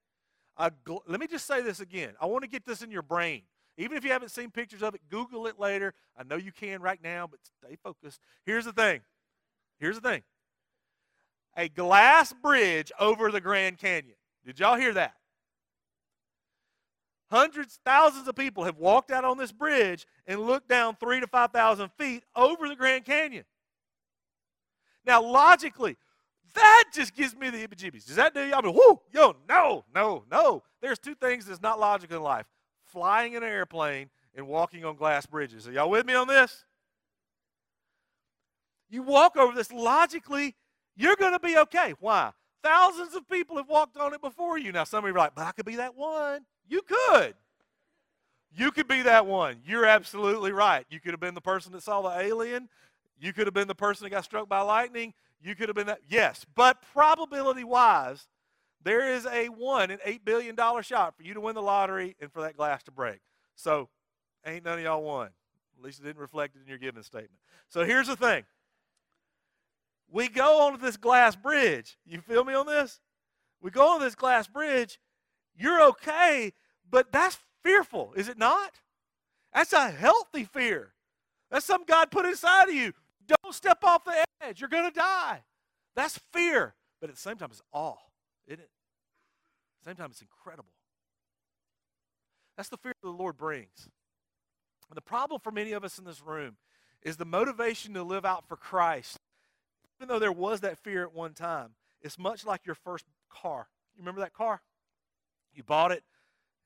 Gl- 0.59 1.00
let 1.07 1.20
me 1.20 1.26
just 1.26 1.46
say 1.46 1.61
this 1.61 1.80
again. 1.80 2.14
I 2.20 2.26
want 2.26 2.42
to 2.42 2.48
get 2.48 2.64
this 2.64 2.83
in 2.83 2.90
your 2.90 3.02
brain. 3.02 3.42
Even 3.76 3.96
if 3.96 4.04
you 4.04 4.12
haven't 4.12 4.30
seen 4.30 4.50
pictures 4.50 4.83
of 4.83 4.94
it, 4.94 5.00
Google 5.11 5.46
it 5.46 5.59
later. 5.59 5.94
I 6.16 6.22
know 6.22 6.37
you 6.37 6.52
can 6.52 6.80
right 6.80 7.02
now, 7.02 7.26
but 7.26 7.40
stay 7.42 7.76
focused. 7.83 8.20
Here's 8.46 8.64
the 8.64 8.72
thing. 8.72 9.00
Here's 9.78 10.00
the 10.00 10.09
thing. 10.09 10.22
A 11.57 11.68
glass 11.68 12.33
bridge 12.33 12.92
over 12.98 13.30
the 13.30 13.40
Grand 13.40 13.78
Canyon. 13.78 14.16
Did 14.46 14.61
y'all 14.61 14.76
hear 14.76 14.94
that? 14.94 15.14
Hundreds, 17.35 17.81
thousands 17.85 18.29
of 18.29 18.37
people 18.37 18.62
have 18.62 18.79
walked 18.79 19.11
out 19.11 19.25
on 19.25 19.37
this 19.37 19.51
bridge 19.51 20.07
and 20.25 20.38
looked 20.38 20.68
down 20.68 20.94
three 20.94 21.18
to 21.18 21.27
5,000 21.27 21.90
feet 21.99 22.23
over 22.37 22.68
the 22.68 22.77
Grand 22.77 23.05
Canyon. 23.05 23.44
Now, 25.05 25.20
logically, 25.20 25.97
that 26.55 26.85
just 26.94 27.12
gives 27.12 27.35
me 27.35 27.51
the 27.51 27.57
heebie-jeebies. 27.57 28.07
Does 28.07 28.14
that 28.14 28.35
do 28.35 28.44
you? 28.44 28.55
I 28.55 28.61
mean, 28.62 28.73
whoo, 28.73 29.01
yo, 29.12 29.35
no, 29.49 29.85
no, 29.92 30.23
no. 30.31 30.62
There's 30.81 31.01
two 31.01 31.16
things 31.16 31.47
that's 31.47 31.61
not 31.61 31.81
logical 31.81 32.18
in 32.18 32.23
life. 32.23 32.47
Flying 32.85 33.33
in 33.33 33.42
an 33.42 33.49
airplane 33.49 34.11
and 34.37 34.47
walking 34.47 34.85
on 34.85 34.94
glass 34.94 35.27
bridges. 35.27 35.66
Are 35.66 35.73
y'all 35.73 35.90
with 35.90 36.07
me 36.07 36.14
on 36.14 36.29
this? 36.29 36.64
You 38.88 39.03
walk 39.03 39.37
over 39.37 39.57
this 39.57 39.73
logically, 39.73 40.55
you're 40.94 41.16
going 41.16 41.33
to 41.33 41.40
be 41.40 41.59
okay. 41.59 41.94
Why? 41.99 42.31
Thousands 42.62 43.16
of 43.16 43.29
people 43.29 43.57
have 43.57 43.68
walked 43.68 43.97
on 43.97 44.14
it 44.14 44.20
before 44.20 44.57
you. 44.57 44.70
Now, 44.70 44.85
some 44.85 45.05
of 45.05 45.09
you 45.09 45.16
are 45.16 45.18
like, 45.18 45.35
but 45.35 45.49
I 45.49 45.51
could 45.51 45.66
be 45.66 45.75
that 45.77 45.97
one. 45.97 46.47
You 46.68 46.83
could. 46.83 47.35
You 48.57 48.70
could 48.70 48.87
be 48.87 49.03
that 49.03 49.27
one. 49.27 49.57
You're 49.66 49.85
absolutely 49.85 50.53
right. 50.53 50.87
You 50.88 51.00
could 51.00 51.12
have 51.12 51.20
been 51.20 51.35
the 51.35 51.40
person 51.40 51.72
that 51.72 51.83
saw 51.83 52.03
the 52.03 52.20
alien. 52.20 52.68
You 53.18 53.33
could 53.33 53.46
have 53.46 53.55
been 53.55 53.68
the 53.68 53.74
person 53.74 54.05
that 54.05 54.11
got 54.11 54.24
struck 54.24 54.48
by 54.48 54.61
lightning. 54.61 55.12
You 55.42 55.55
could 55.55 55.68
have 55.68 55.77
been 55.77 55.88
that. 55.88 56.00
Yes, 56.09 56.46
but 56.55 56.83
probability 56.92 57.64
wise, 57.64 58.29
there 58.83 59.12
is 59.12 59.27
a 59.27 59.48
one 59.48 59.90
in 59.90 59.98
$8 59.98 60.20
billion 60.24 60.57
shot 60.83 61.16
for 61.16 61.22
you 61.22 61.35
to 61.35 61.40
win 61.40 61.55
the 61.55 61.62
lottery 61.62 62.16
and 62.20 62.33
for 62.33 62.42
that 62.42 62.57
glass 62.57 62.83
to 62.85 62.92
break. 62.92 63.20
So, 63.57 63.88
ain't 64.46 64.64
none 64.64 64.79
of 64.79 64.85
y'all 64.85 65.03
won. 65.03 65.29
At 65.77 65.85
least 65.85 66.00
it 66.00 66.05
didn't 66.05 66.20
reflect 66.20 66.55
it 66.57 66.61
in 66.62 66.68
your 66.68 66.79
giving 66.79 67.03
statement. 67.03 67.40
So, 67.68 67.85
here's 67.85 68.07
the 68.07 68.16
thing 68.16 68.44
we 70.11 70.29
go 70.29 70.62
onto 70.62 70.79
this 70.79 70.96
glass 70.96 71.35
bridge. 71.35 71.98
You 72.07 72.20
feel 72.20 72.44
me 72.44 72.55
on 72.55 72.66
this? 72.66 73.00
We 73.61 73.70
go 73.70 73.94
on 73.94 74.00
this 74.00 74.14
glass 74.14 74.46
bridge. 74.46 75.00
You're 75.56 75.82
okay, 75.88 76.52
but 76.90 77.12
that's 77.12 77.38
fearful, 77.62 78.12
is 78.16 78.28
it 78.28 78.38
not? 78.38 78.80
That's 79.52 79.72
a 79.72 79.90
healthy 79.90 80.44
fear. 80.44 80.92
That's 81.50 81.64
something 81.64 81.86
God 81.88 82.10
put 82.10 82.26
inside 82.26 82.68
of 82.68 82.74
you. 82.74 82.92
Don't 83.26 83.54
step 83.54 83.84
off 83.84 84.04
the 84.04 84.24
edge. 84.42 84.60
You're 84.60 84.68
going 84.68 84.90
to 84.90 84.94
die. 84.94 85.42
That's 85.94 86.18
fear. 86.32 86.74
But 87.00 87.10
at 87.10 87.16
the 87.16 87.20
same 87.20 87.36
time, 87.36 87.48
it's 87.50 87.62
awe, 87.72 87.96
isn't 88.46 88.60
it? 88.60 88.64
At 88.64 89.84
the 89.84 89.90
same 89.90 89.96
time, 89.96 90.10
it's 90.10 90.22
incredible. 90.22 90.72
That's 92.56 92.68
the 92.68 92.76
fear 92.76 92.92
the 93.02 93.10
Lord 93.10 93.36
brings. 93.36 93.88
And 94.88 94.96
the 94.96 95.02
problem 95.02 95.40
for 95.40 95.50
many 95.50 95.72
of 95.72 95.84
us 95.84 95.98
in 95.98 96.04
this 96.04 96.22
room 96.22 96.56
is 97.02 97.16
the 97.16 97.24
motivation 97.24 97.94
to 97.94 98.02
live 98.02 98.24
out 98.24 98.48
for 98.48 98.56
Christ. 98.56 99.18
Even 99.98 100.08
though 100.08 100.18
there 100.18 100.32
was 100.32 100.60
that 100.60 100.78
fear 100.78 101.02
at 101.02 101.14
one 101.14 101.34
time, 101.34 101.70
it's 102.02 102.18
much 102.18 102.44
like 102.44 102.66
your 102.66 102.74
first 102.74 103.04
car. 103.30 103.68
You 103.94 104.02
remember 104.02 104.20
that 104.20 104.32
car? 104.32 104.60
You 105.54 105.62
bought 105.62 105.92
it, 105.92 106.02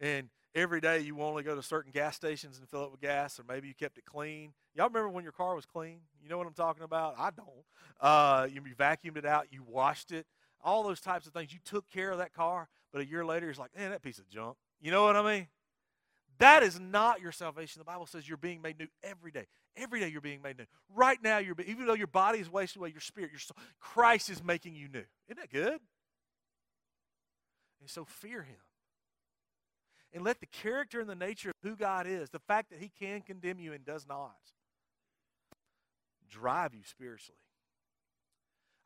and 0.01 0.29
every 0.55 0.81
day 0.81 1.01
you 1.01 1.21
only 1.23 1.43
go 1.43 1.55
to 1.55 1.63
certain 1.63 1.93
gas 1.93 2.17
stations 2.17 2.59
and 2.59 2.69
fill 2.69 2.85
it 2.85 2.91
with 2.91 3.01
gas, 3.01 3.39
or 3.39 3.45
maybe 3.49 3.69
you 3.69 3.75
kept 3.75 3.99
it 3.99 4.05
clean. 4.05 4.53
Y'all 4.75 4.89
remember 4.89 5.09
when 5.09 5.25
your 5.25 5.33
car 5.33 5.55
was 5.55 5.67
clean? 5.67 6.01
You 6.23 6.29
know 6.29 6.39
what 6.39 6.47
I'm 6.47 6.55
talking 6.55 6.83
about? 6.83 7.15
I 7.19 7.31
don't. 7.31 7.49
Uh, 8.01 8.47
you, 8.53 8.61
vacuumed 8.75 9.17
it 9.17 9.27
out, 9.27 9.47
you 9.51 9.63
washed 9.63 10.13
it, 10.13 10.27
all 10.63 10.83
those 10.83 11.01
types 11.01 11.27
of 11.27 11.33
things. 11.33 11.53
You 11.53 11.59
took 11.65 11.89
care 11.89 12.11
of 12.11 12.19
that 12.19 12.33
car, 12.33 12.69
but 12.93 13.01
a 13.01 13.07
year 13.07 13.25
later, 13.25 13.51
it's 13.51 13.59
like, 13.59 13.77
man, 13.77 13.91
that 13.91 14.03
piece 14.03 14.19
of 14.19 14.29
junk. 14.29 14.57
You 14.81 14.91
know 14.91 15.05
what 15.05 15.17
I 15.17 15.23
mean? 15.23 15.49
That 16.39 16.63
is 16.63 16.79
not 16.79 17.21
your 17.21 17.33
salvation. 17.33 17.81
The 17.81 17.85
Bible 17.85 18.07
says 18.07 18.29
you're 18.29 18.37
being 18.37 18.63
made 18.63 18.79
new 18.79 18.87
every 19.03 19.33
day. 19.33 19.47
Every 19.77 20.01
day 20.01 20.09
you're 20.09 20.21
being 20.21 20.43
made 20.43 20.59
new. 20.59 20.67
Right 20.95 21.19
now, 21.23 21.39
you're 21.39 21.57
even 21.67 21.87
though 21.87 21.95
your 21.95 22.07
body 22.07 22.39
is 22.39 22.51
wasting 22.51 22.81
away, 22.81 22.91
your 22.91 23.01
spirit, 23.01 23.31
your 23.31 23.41
soul, 23.41 23.57
Christ 23.81 24.31
is 24.31 24.43
making 24.43 24.75
you 24.75 24.89
new. 24.89 25.05
Isn't 25.29 25.41
that 25.41 25.51
good? 25.51 25.81
And 27.81 27.91
so 27.91 28.05
fear 28.05 28.43
Him 28.43 28.57
and 30.13 30.25
let 30.25 30.41
the 30.41 30.47
character 30.47 31.01
and 31.01 31.09
the 31.09 31.15
nature 31.15 31.51
of 31.51 31.57
who 31.63 31.77
God 31.77 32.07
is, 32.07 32.31
the 32.31 32.39
fact 32.39 32.71
that 32.71 32.81
He 32.81 32.91
can 32.99 33.21
condemn 33.21 33.59
you 33.59 33.73
and 33.73 33.85
does 33.85 34.07
not, 34.07 34.37
drive 36.31 36.75
you 36.75 36.83
spiritually. 36.85 37.39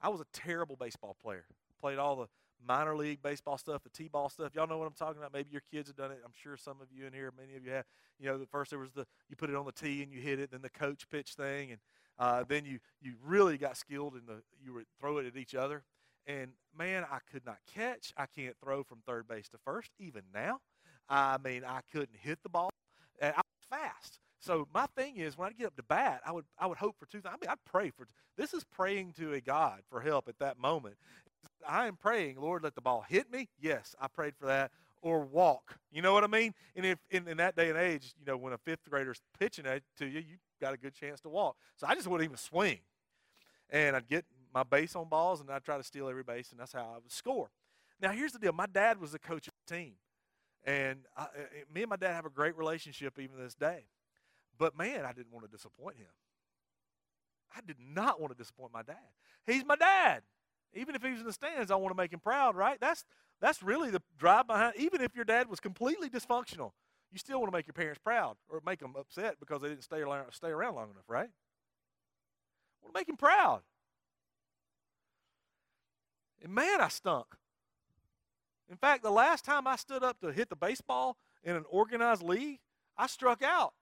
I 0.00 0.08
was 0.08 0.20
a 0.20 0.26
terrible 0.32 0.76
baseball 0.76 1.16
player. 1.22 1.44
Played 1.80 1.98
all 1.98 2.16
the 2.16 2.28
minor 2.66 2.96
league 2.96 3.22
baseball 3.22 3.58
stuff, 3.58 3.82
the 3.82 3.90
t-ball 3.90 4.28
stuff. 4.28 4.54
Y'all 4.54 4.66
know 4.66 4.78
what 4.78 4.86
I'm 4.86 4.94
talking 4.94 5.18
about. 5.18 5.32
Maybe 5.32 5.50
your 5.50 5.62
kids 5.72 5.88
have 5.88 5.96
done 5.96 6.10
it. 6.10 6.20
I'm 6.24 6.32
sure 6.42 6.56
some 6.56 6.80
of 6.80 6.88
you 6.92 7.06
in 7.06 7.12
here, 7.12 7.32
many 7.36 7.56
of 7.56 7.64
you 7.64 7.72
have. 7.72 7.84
You 8.18 8.26
know, 8.26 8.38
the 8.38 8.46
first 8.46 8.70
there 8.70 8.78
was 8.78 8.92
the 8.92 9.06
you 9.28 9.36
put 9.36 9.50
it 9.50 9.56
on 9.56 9.66
the 9.66 9.72
tee 9.72 10.02
and 10.02 10.12
you 10.12 10.20
hit 10.20 10.38
it, 10.38 10.50
then 10.50 10.62
the 10.62 10.70
coach 10.70 11.08
pitch 11.08 11.34
thing, 11.34 11.70
and 11.70 11.80
Uh, 12.18 12.44
then 12.46 12.64
you, 12.66 12.78
you 13.00 13.14
really 13.24 13.56
got 13.56 13.74
skilled 13.76 14.14
in 14.14 14.26
the, 14.26 14.42
you 14.62 14.72
would 14.74 14.86
throw 15.00 15.16
it 15.18 15.26
at 15.26 15.34
each 15.34 15.54
other. 15.54 15.82
And 16.26 16.52
man, 16.76 17.04
I 17.10 17.18
could 17.32 17.44
not 17.44 17.56
catch. 17.74 18.12
I 18.16 18.26
can't 18.26 18.54
throw 18.62 18.84
from 18.84 18.98
third 19.06 19.26
base 19.26 19.48
to 19.48 19.58
first, 19.64 19.90
even 19.98 20.22
now. 20.32 20.60
I 21.08 21.38
mean, 21.42 21.64
I 21.64 21.80
couldn't 21.92 22.16
hit 22.20 22.38
the 22.42 22.48
ball. 22.48 22.70
And 23.20 23.34
I 23.34 23.38
was 23.38 23.80
fast. 23.80 24.18
So 24.40 24.66
my 24.74 24.86
thing 24.96 25.18
is, 25.18 25.38
when 25.38 25.48
I 25.48 25.52
get 25.52 25.68
up 25.68 25.76
to 25.76 25.82
bat, 25.84 26.20
I 26.26 26.32
would 26.32 26.44
I 26.58 26.66
would 26.66 26.78
hope 26.78 26.96
for 26.98 27.06
two 27.06 27.20
things. 27.20 27.32
I 27.32 27.36
mean, 27.40 27.48
I'd 27.48 27.64
pray 27.64 27.90
for. 27.90 28.06
This 28.36 28.52
is 28.52 28.64
praying 28.64 29.12
to 29.18 29.32
a 29.34 29.40
God 29.40 29.82
for 29.88 30.00
help 30.00 30.28
at 30.28 30.38
that 30.40 30.58
moment. 30.58 30.96
I 31.66 31.86
am 31.86 31.96
praying, 31.96 32.40
Lord, 32.40 32.64
let 32.64 32.74
the 32.74 32.80
ball 32.80 33.04
hit 33.08 33.30
me. 33.30 33.48
Yes, 33.60 33.94
I 34.00 34.08
prayed 34.08 34.34
for 34.36 34.46
that. 34.46 34.72
Or 35.00 35.20
walk. 35.20 35.76
You 35.90 36.00
know 36.00 36.12
what 36.12 36.22
I 36.22 36.28
mean? 36.28 36.54
And 36.76 36.86
if 36.86 36.98
in, 37.10 37.26
in 37.26 37.36
that 37.38 37.56
day 37.56 37.70
and 37.70 37.78
age, 37.78 38.14
you 38.18 38.24
know, 38.24 38.36
when 38.36 38.52
a 38.52 38.58
fifth 38.58 38.88
grader's 38.88 39.20
pitching 39.38 39.66
it 39.66 39.82
to 39.98 40.06
you, 40.06 40.20
you 40.20 40.36
got 40.60 40.74
a 40.74 40.76
good 40.76 40.94
chance 40.94 41.20
to 41.22 41.28
walk. 41.28 41.56
So 41.76 41.86
I 41.88 41.94
just 41.94 42.06
wouldn't 42.06 42.24
even 42.24 42.36
swing. 42.36 42.78
And 43.68 43.96
I'd 43.96 44.06
get 44.06 44.24
my 44.54 44.62
base 44.62 44.94
on 44.94 45.08
balls 45.08 45.40
and 45.40 45.50
I'd 45.50 45.64
try 45.64 45.76
to 45.76 45.82
steal 45.82 46.08
every 46.08 46.22
base, 46.22 46.50
and 46.50 46.60
that's 46.60 46.72
how 46.72 46.92
I 46.94 46.98
would 47.02 47.10
score. 47.10 47.50
Now, 48.00 48.10
here's 48.10 48.32
the 48.32 48.38
deal 48.38 48.52
my 48.52 48.66
dad 48.66 49.00
was 49.00 49.12
the 49.12 49.18
coach 49.18 49.48
of 49.48 49.54
the 49.66 49.74
team. 49.74 49.94
And 50.64 51.00
I, 51.16 51.22
uh, 51.22 51.26
me 51.74 51.82
and 51.82 51.90
my 51.90 51.96
dad 51.96 52.14
have 52.14 52.26
a 52.26 52.30
great 52.30 52.56
relationship 52.56 53.18
even 53.18 53.36
this 53.38 53.54
day. 53.54 53.84
But 54.58 54.76
man, 54.76 55.04
I 55.04 55.12
didn't 55.12 55.32
want 55.32 55.44
to 55.44 55.50
disappoint 55.50 55.96
him. 55.96 56.06
I 57.56 57.60
did 57.66 57.76
not 57.80 58.20
want 58.20 58.32
to 58.32 58.38
disappoint 58.38 58.72
my 58.72 58.82
dad. 58.82 58.96
He's 59.46 59.64
my 59.64 59.76
dad. 59.76 60.22
Even 60.74 60.94
if 60.94 61.02
he 61.02 61.10
was 61.10 61.20
in 61.20 61.26
the 61.26 61.32
stands, 61.32 61.70
I 61.70 61.76
want 61.76 61.92
to 61.92 61.96
make 61.96 62.12
him 62.12 62.20
proud, 62.20 62.56
right? 62.56 62.78
That's 62.80 63.04
that's 63.40 63.62
really 63.62 63.90
the 63.90 64.00
drive 64.18 64.46
behind. 64.46 64.76
Even 64.76 65.00
if 65.00 65.14
your 65.14 65.24
dad 65.24 65.48
was 65.48 65.58
completely 65.58 66.08
dysfunctional, 66.08 66.70
you 67.10 67.18
still 67.18 67.40
want 67.40 67.52
to 67.52 67.56
make 67.56 67.66
your 67.66 67.74
parents 67.74 68.00
proud 68.02 68.36
or 68.48 68.62
make 68.64 68.78
them 68.78 68.94
upset 68.98 69.36
because 69.40 69.60
they 69.60 69.68
didn't 69.68 69.82
stay 69.84 70.00
around, 70.00 70.26
stay 70.32 70.48
around 70.48 70.76
long 70.76 70.90
enough, 70.90 71.04
right? 71.08 71.28
Want 72.80 72.94
to 72.94 73.00
make 73.00 73.08
him 73.08 73.16
proud. 73.16 73.62
And 76.42 76.54
man, 76.54 76.80
I 76.80 76.88
stunk. 76.88 77.26
In 78.72 78.78
fact, 78.78 79.02
the 79.02 79.10
last 79.10 79.44
time 79.44 79.66
I 79.66 79.76
stood 79.76 80.02
up 80.02 80.18
to 80.20 80.32
hit 80.32 80.48
the 80.48 80.56
baseball 80.56 81.18
in 81.44 81.56
an 81.56 81.64
organized 81.68 82.22
league, 82.22 82.58
I 82.96 83.06
struck 83.06 83.42
out. 83.42 83.74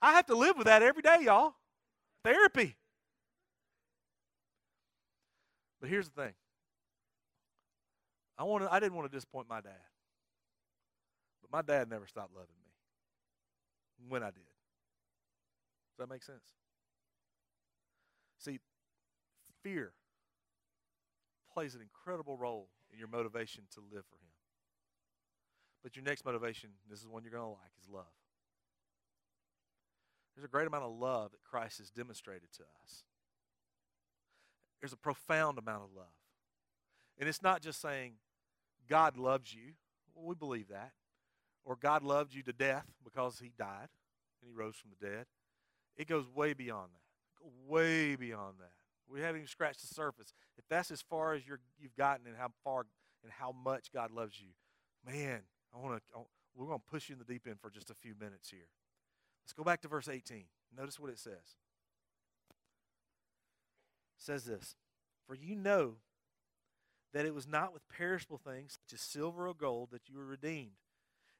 I 0.00 0.12
have 0.12 0.24
to 0.26 0.34
live 0.34 0.56
with 0.56 0.64
that 0.64 0.82
every 0.82 1.02
day, 1.02 1.18
y'all. 1.24 1.56
Therapy. 2.24 2.78
But 5.78 5.90
here's 5.90 6.08
the 6.08 6.22
thing. 6.22 6.32
I 8.38 8.44
wanted, 8.44 8.68
I 8.70 8.80
didn't 8.80 8.94
want 8.94 9.12
to 9.12 9.14
disappoint 9.14 9.46
my 9.46 9.60
dad. 9.60 9.72
But 11.42 11.52
my 11.52 11.60
dad 11.60 11.90
never 11.90 12.06
stopped 12.06 12.34
loving 12.34 12.48
me 12.64 14.08
when 14.08 14.22
I 14.22 14.30
did. 14.30 14.36
Does 15.90 15.98
that 15.98 16.08
make 16.08 16.22
sense? 16.22 16.54
See, 18.38 18.58
fear 19.62 19.92
plays 21.52 21.74
an 21.74 21.82
incredible 21.82 22.38
role 22.38 22.68
in 22.92 22.98
your 22.98 23.08
motivation 23.08 23.64
to 23.74 23.80
live 23.80 24.04
for 24.06 24.16
Him. 24.16 24.30
But 25.82 25.96
your 25.96 26.04
next 26.04 26.24
motivation, 26.24 26.70
this 26.88 27.00
is 27.00 27.08
one 27.08 27.22
you're 27.24 27.32
going 27.32 27.42
to 27.44 27.48
like, 27.48 27.72
is 27.80 27.88
love. 27.88 28.04
There's 30.34 30.44
a 30.44 30.48
great 30.48 30.66
amount 30.66 30.84
of 30.84 30.92
love 30.92 31.32
that 31.32 31.42
Christ 31.42 31.78
has 31.78 31.90
demonstrated 31.90 32.52
to 32.56 32.62
us. 32.62 33.04
There's 34.80 34.92
a 34.92 34.98
profound 34.98 35.58
amount 35.58 35.84
of 35.84 35.90
love. 35.94 36.06
And 37.18 37.28
it's 37.28 37.42
not 37.42 37.60
just 37.60 37.80
saying, 37.80 38.14
God 38.88 39.16
loves 39.16 39.54
you. 39.54 39.72
Well, 40.14 40.26
we 40.26 40.34
believe 40.34 40.68
that. 40.68 40.92
Or 41.64 41.76
God 41.76 42.02
loved 42.02 42.34
you 42.34 42.42
to 42.44 42.52
death 42.52 42.86
because 43.04 43.38
he 43.38 43.52
died 43.58 43.88
and 44.40 44.50
he 44.50 44.52
rose 44.52 44.76
from 44.76 44.90
the 44.98 45.06
dead. 45.06 45.26
It 45.96 46.08
goes 46.08 46.24
way 46.34 46.54
beyond 46.54 46.88
that. 46.94 47.70
Way 47.70 48.16
beyond 48.16 48.54
that. 48.60 48.79
We 49.10 49.20
haven't 49.20 49.36
even 49.36 49.48
scratched 49.48 49.80
the 49.80 49.94
surface. 49.94 50.32
If 50.56 50.64
that's 50.68 50.90
as 50.90 51.02
far 51.02 51.34
as 51.34 51.46
you're, 51.46 51.60
you've 51.78 51.96
gotten 51.96 52.26
and 52.26 52.36
how 52.36 52.48
far 52.64 52.86
and 53.22 53.32
how 53.32 53.52
much 53.52 53.92
God 53.92 54.10
loves 54.12 54.40
you, 54.40 54.48
man, 55.04 55.40
I 55.74 55.78
want 55.78 56.02
to. 56.12 56.20
We're 56.54 56.66
going 56.66 56.78
to 56.78 56.90
push 56.90 57.08
you 57.08 57.14
in 57.14 57.18
the 57.18 57.24
deep 57.24 57.46
end 57.46 57.60
for 57.60 57.70
just 57.70 57.90
a 57.90 57.94
few 57.94 58.14
minutes 58.18 58.50
here. 58.50 58.68
Let's 59.44 59.52
go 59.52 59.64
back 59.64 59.80
to 59.82 59.88
verse 59.88 60.08
18. 60.08 60.44
Notice 60.76 60.98
what 60.98 61.10
it 61.10 61.18
says. 61.18 61.56
It 64.18 64.18
says 64.18 64.44
this 64.44 64.74
For 65.26 65.34
you 65.34 65.54
know 65.54 65.96
that 67.12 67.26
it 67.26 67.34
was 67.34 67.46
not 67.46 67.72
with 67.72 67.88
perishable 67.88 68.38
things, 68.38 68.78
such 68.86 68.94
as 68.94 69.00
silver 69.00 69.48
or 69.48 69.54
gold, 69.54 69.90
that 69.92 70.08
you 70.08 70.16
were 70.16 70.26
redeemed. 70.26 70.72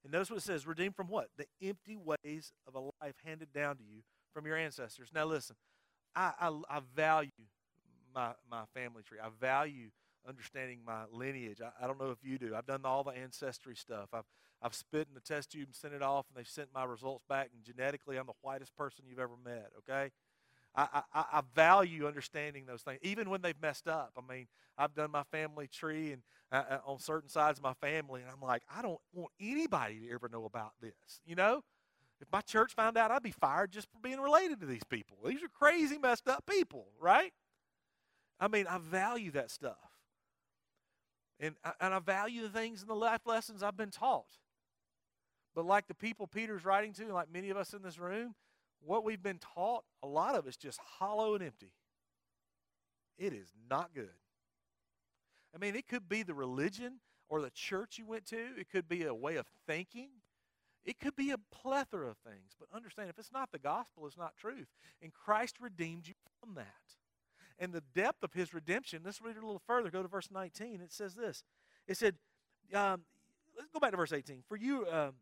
And 0.02 0.12
notice 0.12 0.30
what 0.30 0.38
it 0.38 0.42
says 0.42 0.66
redeemed 0.66 0.96
from 0.96 1.09
what? 1.09 1.28
The 1.37 1.46
empty 1.62 1.96
ways 1.96 2.52
of 2.66 2.74
a 2.74 2.80
life 2.80 3.16
handed 3.24 3.52
down 3.52 3.76
to 3.76 3.85
you 3.85 4.02
from 4.33 4.46
your 4.46 4.56
ancestors. 4.56 5.11
Now, 5.14 5.26
listen, 5.26 5.56
I, 6.14 6.33
I, 6.40 6.48
I 6.68 6.80
value 6.94 7.30
my, 8.14 8.33
my 8.51 8.62
family 8.75 9.03
tree. 9.03 9.18
I 9.23 9.29
value 9.40 9.90
understanding 10.29 10.81
my 10.87 11.05
lineage. 11.12 11.61
I, 11.61 11.85
I 11.85 11.87
don't 11.87 12.01
know 12.01 12.11
if 12.11 12.18
you 12.23 12.38
do. 12.38 12.55
I've 12.55 12.66
done 12.66 12.83
all 12.85 13.03
the 13.05 13.12
ancestry 13.12 13.75
stuff. 13.77 14.09
I've, 14.12 14.25
I've 14.62 14.75
spit 14.75 15.09
in 15.09 15.14
the 15.14 15.20
test 15.20 15.53
tube 15.53 15.66
and 15.66 15.75
sent 15.75 15.94
it 15.94 16.03
off, 16.03 16.27
and 16.29 16.37
they've 16.37 16.51
sent 16.51 16.68
my 16.75 16.85
results 16.85 17.25
back. 17.29 17.51
And 17.55 17.64
genetically, 17.64 18.16
I'm 18.16 18.27
the 18.27 18.33
whitest 18.42 18.77
person 18.77 19.05
you've 19.09 19.18
ever 19.18 19.37
met. 19.42 19.70
Okay, 19.79 20.11
I, 20.75 21.03
I, 21.12 21.25
I 21.33 21.42
value 21.55 22.07
understanding 22.07 22.66
those 22.66 22.83
things, 22.83 22.99
even 23.03 23.31
when 23.31 23.42
they've 23.42 23.61
messed 23.61 23.88
up. 23.88 24.12
I 24.16 24.33
mean, 24.33 24.46
I've 24.77 24.94
done 24.94 25.11
my 25.11 25.25
family 25.25 25.66
tree 25.66 26.12
and 26.12 26.23
uh, 26.53 26.64
uh, 26.70 26.79
on 26.85 26.99
certain 26.99 27.29
sides 27.29 27.59
of 27.59 27.62
my 27.62 27.75
family, 27.75 28.23
and 28.23 28.31
I'm 28.31 28.46
like, 28.46 28.62
I 28.75 28.83
don't 28.83 29.01
want 29.12 29.33
anybody 29.40 30.01
to 30.01 30.11
ever 30.12 30.29
know 30.29 30.44
about 30.44 30.73
this. 30.81 31.20
You 31.25 31.37
know, 31.37 31.62
if 32.20 32.29
my 32.33 32.40
church 32.40 32.75
found 32.75 32.96
out, 32.99 33.11
I'd 33.11 33.23
be 33.23 33.31
fired 33.31 33.73
just 33.73 33.88
for 33.90 33.99
being 34.03 34.20
related 34.20 34.61
to 34.61 34.66
these 34.66 34.85
people. 34.88 35.16
These 35.25 35.42
are 35.42 35.49
crazy, 35.49 35.99
messed 35.99 36.29
up 36.29 36.44
people, 36.46 36.87
right? 37.01 37.33
I 38.40 38.48
mean, 38.48 38.66
I 38.66 38.79
value 38.79 39.31
that 39.33 39.50
stuff. 39.50 39.76
And, 41.38 41.55
and 41.81 41.94
I 41.94 41.98
value 41.98 42.42
the 42.42 42.48
things 42.48 42.81
and 42.81 42.90
the 42.90 42.94
life 42.94 43.26
lessons 43.26 43.62
I've 43.62 43.76
been 43.76 43.90
taught. 43.90 44.26
But 45.55 45.66
like 45.66 45.88
the 45.88 45.94
people 45.94 46.26
Peter's 46.26 46.64
writing 46.64 46.92
to, 46.94 47.12
like 47.12 47.33
many 47.33 47.50
of 47.50 47.57
us 47.57 47.74
in 47.74 47.83
this 47.83 47.98
room, 47.98 48.35
what 48.81 49.05
we've 49.05 49.22
been 49.22 49.38
taught, 49.55 49.85
a 50.03 50.07
lot 50.07 50.35
of 50.35 50.46
it's 50.46 50.57
just 50.57 50.79
hollow 50.98 51.35
and 51.35 51.42
empty. 51.42 51.72
It 53.18 53.33
is 53.33 53.48
not 53.68 53.90
good. 53.94 54.09
I 55.55 55.59
mean, 55.59 55.74
it 55.74 55.88
could 55.88 56.09
be 56.09 56.22
the 56.22 56.35
religion 56.35 57.00
or 57.29 57.40
the 57.40 57.50
church 57.50 57.98
you 57.98 58.07
went 58.07 58.26
to, 58.26 58.38
it 58.59 58.68
could 58.70 58.88
be 58.88 59.05
a 59.05 59.14
way 59.14 59.37
of 59.37 59.46
thinking. 59.66 60.09
It 60.85 60.98
could 60.98 61.14
be 61.14 61.31
a 61.31 61.37
plethora 61.53 62.09
of 62.09 62.16
things. 62.18 62.57
But 62.59 62.74
understand, 62.74 63.11
if 63.11 63.18
it's 63.18 63.33
not 63.33 63.53
the 63.53 63.59
gospel, 63.59 64.07
it's 64.07 64.16
not 64.16 64.37
truth. 64.37 64.68
And 65.03 65.12
Christ 65.12 65.57
redeemed 65.61 66.09
you 66.09 66.14
from 66.40 66.55
that. 66.55 66.66
And 67.61 67.73
the 67.73 67.83
depth 67.94 68.25
of 68.25 68.33
his 68.33 68.53
redemption, 68.55 69.03
let's 69.05 69.20
read 69.20 69.37
it 69.37 69.42
a 69.42 69.46
little 69.46 69.62
further. 69.66 69.90
Go 69.90 70.03
to 70.03 70.09
verse 70.09 70.29
19. 70.33 70.81
It 70.81 70.92
says 70.92 71.14
this. 71.14 71.44
It 71.87 71.96
said, 71.96 72.16
um, 72.75 73.03
let's 73.57 73.70
go 73.70 73.79
back 73.79 73.90
to 73.90 73.96
verse 73.99 74.12
18. 74.12 74.42
For 74.49 74.57
you, 74.57 74.87
um, 74.90 75.12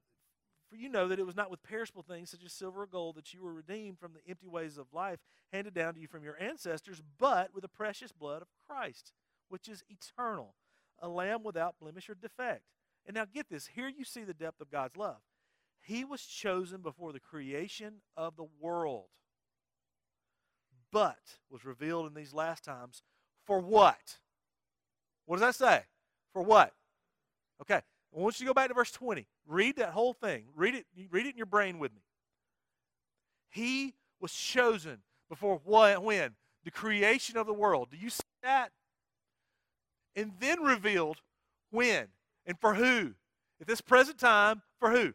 for 0.68 0.76
you 0.76 0.88
know 0.88 1.08
that 1.08 1.18
it 1.18 1.26
was 1.26 1.34
not 1.34 1.50
with 1.50 1.62
perishable 1.62 2.02
things 2.02 2.30
such 2.30 2.44
as 2.44 2.52
silver 2.52 2.82
or 2.82 2.86
gold 2.86 3.16
that 3.16 3.32
you 3.32 3.42
were 3.42 3.52
redeemed 3.52 3.98
from 3.98 4.12
the 4.12 4.30
empty 4.30 4.46
ways 4.46 4.78
of 4.78 4.86
life 4.92 5.18
handed 5.52 5.74
down 5.74 5.94
to 5.94 6.00
you 6.00 6.06
from 6.06 6.22
your 6.22 6.40
ancestors, 6.40 7.02
but 7.18 7.52
with 7.54 7.62
the 7.62 7.68
precious 7.68 8.12
blood 8.12 8.42
of 8.42 8.48
Christ, 8.66 9.12
which 9.48 9.68
is 9.68 9.82
eternal, 9.88 10.54
a 11.00 11.08
lamb 11.08 11.42
without 11.42 11.76
blemish 11.80 12.08
or 12.08 12.14
defect. 12.14 12.62
And 13.06 13.14
now 13.14 13.24
get 13.24 13.48
this 13.48 13.68
here 13.74 13.88
you 13.88 14.04
see 14.04 14.24
the 14.24 14.34
depth 14.34 14.60
of 14.60 14.70
God's 14.70 14.96
love. 14.96 15.20
He 15.80 16.04
was 16.04 16.22
chosen 16.22 16.82
before 16.82 17.12
the 17.12 17.20
creation 17.20 18.02
of 18.16 18.36
the 18.36 18.46
world, 18.60 19.06
but 20.92 21.18
was 21.50 21.64
revealed 21.64 22.06
in 22.06 22.14
these 22.14 22.32
last 22.32 22.64
times 22.64 23.02
for 23.44 23.60
what? 23.60 24.18
What 25.26 25.38
does 25.38 25.46
that 25.46 25.54
say? 25.54 25.82
For 26.32 26.42
what? 26.42 26.72
Okay, 27.62 27.76
I 27.76 27.82
want 28.12 28.38
you 28.38 28.46
to 28.46 28.50
go 28.50 28.54
back 28.54 28.68
to 28.68 28.74
verse 28.74 28.92
20. 28.92 29.26
Read 29.46 29.76
that 29.76 29.90
whole 29.90 30.12
thing. 30.12 30.44
Read 30.54 30.74
it, 30.74 30.86
read 31.10 31.26
it 31.26 31.30
in 31.30 31.36
your 31.36 31.46
brain 31.46 31.78
with 31.78 31.92
me. 31.92 32.02
He 33.50 33.94
was 34.20 34.32
chosen 34.32 34.98
before 35.28 35.60
what, 35.64 36.02
when? 36.02 36.34
The 36.64 36.70
creation 36.70 37.36
of 37.36 37.46
the 37.46 37.52
world. 37.52 37.88
Do 37.90 37.96
you 37.96 38.10
see 38.10 38.22
that? 38.42 38.70
And 40.16 40.32
then 40.40 40.62
revealed 40.62 41.18
when 41.70 42.08
and 42.46 42.58
for 42.60 42.74
who? 42.74 43.14
At 43.60 43.66
this 43.66 43.80
present 43.80 44.18
time, 44.18 44.62
for 44.78 44.90
who? 44.90 45.12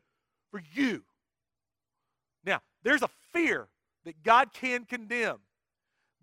For 0.51 0.61
you. 0.73 1.03
Now, 2.45 2.61
there's 2.83 3.01
a 3.01 3.09
fear 3.31 3.67
that 4.05 4.23
God 4.23 4.53
can 4.53 4.85
condemn, 4.85 5.37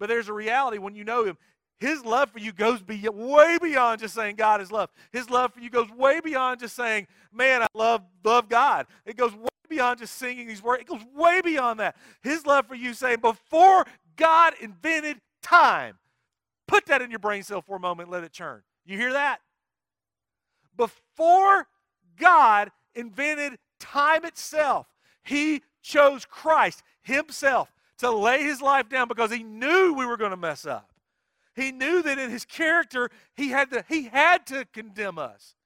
but 0.01 0.09
there's 0.09 0.29
a 0.29 0.33
reality 0.33 0.79
when 0.79 0.97
you 0.97 1.05
know 1.05 1.25
Him. 1.25 1.39
His 1.79 2.05
love 2.05 2.31
for 2.31 2.41
you 2.41 2.53
goes 2.53 2.83
be, 2.83 3.09
way 3.09 3.59
beyond 3.63 4.01
just 4.01 4.15
saying 4.15 4.37
God 4.37 4.61
is 4.61 4.73
love. 4.73 4.91
His 5.13 5.31
love 5.31 5.55
for 5.55 5.61
you 5.61 5.71
goes 5.71 5.89
way 5.91 6.21
beyond 6.21 6.61
just 6.61 6.75
saying, 6.75 7.07
man, 7.33 7.63
I 7.63 7.67
love, 7.75 8.03
love 8.25 8.49
God. 8.49 8.87
It 9.07 9.17
goes 9.17 9.35
way 9.35 9.49
beyond 9.69 10.01
just 10.01 10.17
singing 10.17 10.49
these 10.49 10.63
words. 10.63 10.83
It 10.83 10.89
goes 10.89 11.01
way 11.15 11.41
beyond 11.43 11.81
that. 11.81 11.97
His 12.23 12.45
love 12.45 12.67
for 12.67 12.75
you 12.75 12.93
saying, 12.93 13.21
before 13.21 13.87
God 14.17 14.55
invented 14.61 15.21
time, 15.43 15.97
put 16.67 16.87
that 16.87 17.01
in 17.01 17.11
your 17.11 17.19
brain 17.19 17.43
cell 17.43 17.63
for 17.63 17.77
a 17.77 17.81
moment, 17.81 18.11
let 18.11 18.25
it 18.25 18.33
churn. 18.33 18.63
You 18.85 18.99
hear 18.99 19.13
that? 19.13 19.41
Before 20.77 21.67
God 22.19 22.71
invented 22.95 23.59
time 23.79 24.25
itself, 24.25 24.87
He 25.23 25.63
chose 25.83 26.27
Christ 26.27 26.83
Himself 27.03 27.73
to 28.01 28.11
lay 28.11 28.43
his 28.43 28.61
life 28.61 28.89
down 28.89 29.09
because 29.09 29.33
he 29.33 29.43
knew 29.43 29.95
we 29.95 30.07
were 30.07 30.17
going 30.17 30.31
to 30.31 30.37
mess 30.37 30.67
up. 30.67 30.93
He 31.55 31.73
knew 31.73 32.03
that 32.03 32.19
in 32.19 32.31
his 32.31 32.45
character, 32.45 33.11
he 33.35 33.49
had 33.49 33.71
to, 33.71 33.85
he 33.89 34.05
had 34.05 34.47
to 34.47 34.65
condemn 34.73 35.19
us. 35.19 35.57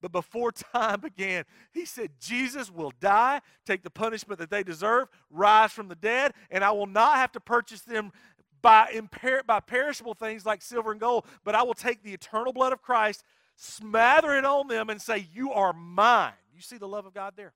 But 0.00 0.12
before 0.12 0.52
time 0.74 1.00
began, 1.00 1.44
he 1.72 1.86
said, 1.86 2.10
Jesus 2.20 2.70
will 2.70 2.92
die, 3.00 3.40
take 3.64 3.82
the 3.82 3.90
punishment 3.90 4.38
that 4.38 4.50
they 4.50 4.62
deserve, 4.62 5.08
rise 5.30 5.72
from 5.72 5.88
the 5.88 5.94
dead, 5.94 6.34
and 6.50 6.62
I 6.62 6.72
will 6.72 6.86
not 6.86 7.16
have 7.16 7.32
to 7.32 7.40
purchase 7.40 7.80
them 7.80 8.12
by, 8.60 8.90
imper- 8.94 9.44
by 9.46 9.60
perishable 9.60 10.14
things 10.14 10.46
like 10.46 10.62
silver 10.62 10.92
and 10.92 11.00
gold, 11.00 11.26
but 11.44 11.54
I 11.54 11.62
will 11.62 11.74
take 11.74 12.02
the 12.02 12.12
eternal 12.12 12.52
blood 12.52 12.72
of 12.72 12.82
Christ, 12.82 13.24
smother 13.56 14.34
it 14.34 14.44
on 14.44 14.68
them, 14.68 14.90
and 14.90 15.00
say, 15.00 15.26
You 15.32 15.52
are 15.52 15.72
mine. 15.72 16.32
You 16.54 16.60
see 16.60 16.78
the 16.78 16.88
love 16.88 17.04
of 17.04 17.14
God 17.14 17.34
there? 17.36 17.52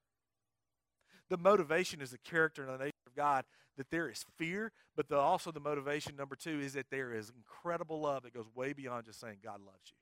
The 1.31 1.39
motivation 1.39 2.01
is 2.01 2.11
the 2.11 2.19
character 2.19 2.63
and 2.63 2.73
the 2.73 2.85
nature 2.85 3.07
of 3.07 3.15
God, 3.15 3.45
that 3.79 3.91
there 3.91 4.11
is 4.11 4.25
fear, 4.37 4.73
but 4.97 5.09
the, 5.09 5.17
also 5.17 5.51
the 5.51 5.61
motivation, 5.61 6.17
number 6.17 6.37
two, 6.37 6.61
is 6.61 6.75
that 6.75 6.91
there 6.91 7.15
is 7.15 7.33
incredible 7.35 8.01
love 8.01 8.25
that 8.25 8.35
goes 8.35 8.47
way 8.55 8.73
beyond 8.73 9.07
just 9.07 9.21
saying 9.21 9.39
God 9.43 9.61
loves 9.65 9.91
you. 9.91 9.97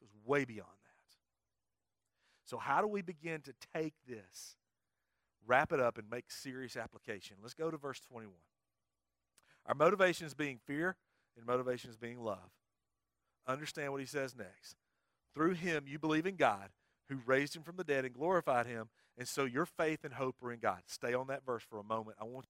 It 0.00 0.04
goes 0.04 0.14
way 0.24 0.44
beyond 0.44 0.68
that. 0.68 0.86
So, 2.44 2.58
how 2.58 2.80
do 2.80 2.86
we 2.86 3.02
begin 3.02 3.40
to 3.40 3.52
take 3.74 3.94
this, 4.06 4.56
wrap 5.46 5.72
it 5.72 5.80
up, 5.80 5.98
and 5.98 6.08
make 6.08 6.30
serious 6.30 6.76
application? 6.76 7.36
Let's 7.42 7.54
go 7.54 7.70
to 7.70 7.76
verse 7.76 8.00
21. 8.00 8.32
Our 9.66 9.74
motivation 9.74 10.26
is 10.26 10.34
being 10.34 10.60
fear, 10.64 10.94
and 11.36 11.44
motivation 11.44 11.90
is 11.90 11.96
being 11.96 12.20
love. 12.20 12.50
Understand 13.48 13.92
what 13.92 14.00
he 14.00 14.06
says 14.06 14.36
next. 14.36 14.76
Through 15.34 15.54
him, 15.54 15.84
you 15.88 15.98
believe 15.98 16.26
in 16.26 16.36
God, 16.36 16.68
who 17.08 17.18
raised 17.26 17.56
him 17.56 17.62
from 17.62 17.76
the 17.76 17.84
dead 17.84 18.04
and 18.04 18.14
glorified 18.14 18.66
him, 18.66 18.88
and 19.18 19.26
so 19.26 19.44
your 19.44 19.66
faith 19.66 20.00
and 20.04 20.14
hope 20.14 20.36
are 20.42 20.52
in 20.52 20.60
God. 20.60 20.80
Stay 20.86 21.14
on 21.14 21.28
that 21.28 21.44
verse 21.44 21.62
for 21.68 21.78
a 21.78 21.84
moment. 21.84 22.16
I 22.20 22.24
want 22.24 22.46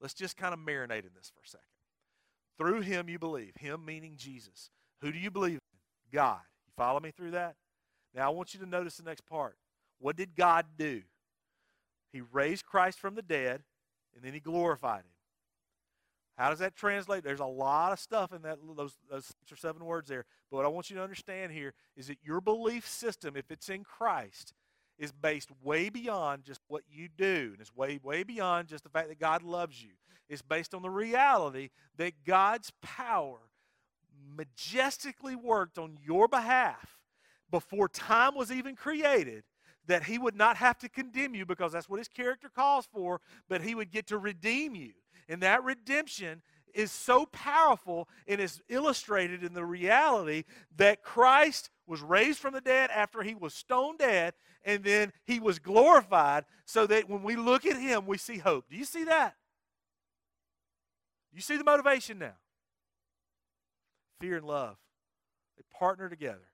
let's 0.00 0.14
just 0.14 0.36
kind 0.36 0.52
of 0.52 0.60
marinate 0.60 1.04
in 1.04 1.14
this 1.16 1.30
for 1.34 1.42
a 1.44 1.48
second. 1.48 1.64
Through 2.58 2.82
him 2.82 3.08
you 3.08 3.18
believe, 3.18 3.54
him 3.56 3.84
meaning 3.84 4.14
Jesus. 4.16 4.70
Who 5.00 5.12
do 5.12 5.18
you 5.18 5.30
believe 5.30 5.54
in? 5.54 5.78
God. 6.12 6.40
You 6.66 6.72
follow 6.76 7.00
me 7.00 7.10
through 7.10 7.32
that? 7.32 7.56
Now, 8.14 8.26
I 8.26 8.30
want 8.30 8.54
you 8.54 8.60
to 8.60 8.66
notice 8.66 8.96
the 8.96 9.02
next 9.02 9.26
part. 9.26 9.56
What 9.98 10.16
did 10.16 10.36
God 10.36 10.66
do? 10.78 11.02
He 12.12 12.20
raised 12.20 12.64
Christ 12.64 13.00
from 13.00 13.16
the 13.16 13.22
dead, 13.22 13.62
and 14.14 14.24
then 14.24 14.32
he 14.32 14.40
glorified 14.40 15.00
him. 15.00 15.13
How 16.36 16.50
does 16.50 16.58
that 16.58 16.74
translate? 16.74 17.22
There's 17.22 17.40
a 17.40 17.46
lot 17.46 17.92
of 17.92 18.00
stuff 18.00 18.32
in 18.32 18.42
that 18.42 18.58
those, 18.76 18.94
those 19.08 19.26
six 19.26 19.52
or 19.52 19.56
seven 19.56 19.84
words 19.84 20.08
there. 20.08 20.24
But 20.50 20.58
what 20.58 20.66
I 20.66 20.68
want 20.68 20.90
you 20.90 20.96
to 20.96 21.02
understand 21.02 21.52
here 21.52 21.74
is 21.96 22.08
that 22.08 22.18
your 22.24 22.40
belief 22.40 22.88
system, 22.88 23.36
if 23.36 23.50
it's 23.50 23.68
in 23.68 23.84
Christ, 23.84 24.52
is 24.98 25.12
based 25.12 25.50
way 25.62 25.88
beyond 25.90 26.44
just 26.44 26.60
what 26.66 26.82
you 26.90 27.08
do. 27.08 27.50
And 27.52 27.60
it's 27.60 27.74
way, 27.74 28.00
way 28.02 28.22
beyond 28.24 28.68
just 28.68 28.84
the 28.84 28.90
fact 28.90 29.08
that 29.08 29.20
God 29.20 29.42
loves 29.42 29.82
you. 29.82 29.90
It's 30.28 30.42
based 30.42 30.74
on 30.74 30.82
the 30.82 30.90
reality 30.90 31.70
that 31.96 32.24
God's 32.24 32.72
power 32.82 33.38
majestically 34.36 35.36
worked 35.36 35.78
on 35.78 35.98
your 36.04 36.28
behalf 36.28 36.98
before 37.50 37.88
time 37.88 38.34
was 38.34 38.50
even 38.50 38.74
created 38.74 39.44
that 39.86 40.04
he 40.04 40.18
would 40.18 40.34
not 40.34 40.56
have 40.56 40.78
to 40.78 40.88
condemn 40.88 41.34
you 41.34 41.44
because 41.44 41.72
that's 41.72 41.88
what 41.88 41.98
his 41.98 42.08
character 42.08 42.48
calls 42.48 42.88
for, 42.92 43.20
but 43.48 43.60
he 43.60 43.74
would 43.74 43.90
get 43.90 44.06
to 44.06 44.18
redeem 44.18 44.74
you. 44.74 44.92
And 45.28 45.42
that 45.42 45.64
redemption 45.64 46.42
is 46.74 46.90
so 46.90 47.26
powerful 47.26 48.08
and 48.26 48.40
is 48.40 48.60
illustrated 48.68 49.44
in 49.44 49.54
the 49.54 49.64
reality 49.64 50.44
that 50.76 51.02
Christ 51.02 51.70
was 51.86 52.02
raised 52.02 52.38
from 52.38 52.54
the 52.54 52.60
dead 52.60 52.90
after 52.90 53.22
he 53.22 53.34
was 53.34 53.54
stone 53.54 53.96
dead, 53.96 54.34
and 54.64 54.82
then 54.82 55.12
he 55.24 55.38
was 55.38 55.58
glorified 55.58 56.44
so 56.64 56.86
that 56.86 57.08
when 57.08 57.22
we 57.22 57.36
look 57.36 57.64
at 57.64 57.76
him, 57.76 58.06
we 58.06 58.18
see 58.18 58.38
hope. 58.38 58.68
Do 58.68 58.76
you 58.76 58.84
see 58.84 59.04
that? 59.04 59.36
You 61.32 61.40
see 61.40 61.56
the 61.56 61.64
motivation 61.64 62.18
now? 62.18 62.36
Fear 64.20 64.38
and 64.38 64.46
love. 64.46 64.76
They 65.56 65.64
partner 65.76 66.08
together. 66.08 66.48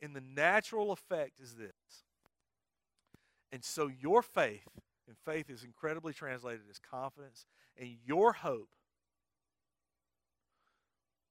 And 0.00 0.16
the 0.16 0.22
natural 0.22 0.90
effect 0.90 1.38
is 1.40 1.54
this. 1.54 1.70
And 3.52 3.62
so 3.62 3.86
your 3.88 4.22
faith, 4.22 4.66
and 5.06 5.16
faith 5.24 5.50
is 5.50 5.64
incredibly 5.64 6.12
translated 6.12 6.62
as 6.70 6.78
confidence, 6.78 7.46
and 7.78 7.96
your 8.04 8.32
hope 8.32 8.70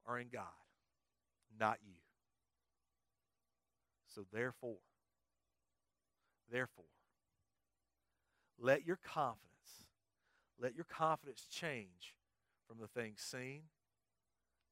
are 0.06 0.20
in 0.20 0.28
God, 0.32 0.44
not 1.60 1.78
you. 1.86 1.96
So 4.14 4.26
therefore, 4.34 4.78
therefore, 6.52 6.86
let 8.60 8.86
your 8.86 8.98
confidence, 8.98 9.86
let 10.60 10.76
your 10.76 10.86
confidence 10.86 11.48
change 11.50 12.16
from 12.68 12.78
the 12.80 12.88
thing 12.88 13.14
seen 13.16 13.64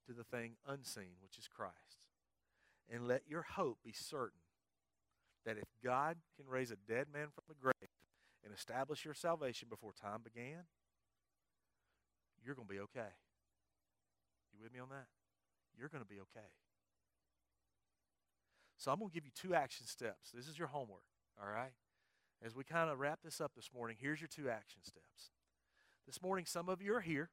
to 0.08 0.14
the 0.14 0.24
thing 0.24 0.54
unseen, 0.68 1.16
which 1.22 1.38
is 1.38 1.48
Christ. 1.48 1.76
And 2.92 3.08
let 3.08 3.22
your 3.28 3.44
hope 3.44 3.78
be 3.84 3.94
certain 3.94 4.40
that 5.46 5.58
if 5.58 5.66
God 5.84 6.18
can 6.36 6.48
raise 6.48 6.72
a 6.72 6.76
dead 6.76 7.08
man 7.14 7.28
from 7.34 7.44
the 7.48 7.56
grave 7.56 7.89
and 8.44 8.54
establish 8.54 9.06
your 9.06 9.14
salvation 9.14 9.68
before 9.70 9.92
time 9.94 10.22
began, 10.24 10.64
you're 12.44 12.56
going 12.56 12.68
to 12.68 12.74
be 12.74 12.80
okay. 12.80 13.14
You 14.54 14.64
with 14.64 14.74
me 14.74 14.80
on 14.80 14.90
that? 14.90 15.08
You're 15.78 15.90
going 15.90 16.04
to 16.04 16.10
be 16.10 16.20
okay. 16.20 16.48
So 18.78 18.92
I'm 18.92 19.00
going 19.00 19.10
to 19.10 19.14
give 19.14 19.26
you 19.26 19.32
two 19.36 19.54
action 19.54 19.86
steps. 19.86 20.32
This 20.34 20.48
is 20.48 20.58
your 20.58 20.70
homework, 20.70 21.04
all 21.42 21.50
right? 21.50 21.74
As 22.44 22.56
we 22.56 22.64
kind 22.64 22.90
of 22.90 23.00
wrap 23.00 23.20
this 23.24 23.42
up 23.42 23.52
this 23.56 23.70
morning, 23.76 23.98
here's 24.00 24.22
your 24.22 24.30
two 24.30 24.50
action 24.50 24.82
steps. 24.84 25.32
This 26.06 26.22
morning, 26.22 26.46
some 26.46 26.70
of 26.70 26.82
you 26.82 26.96
are 26.96 27.02
here, 27.02 27.30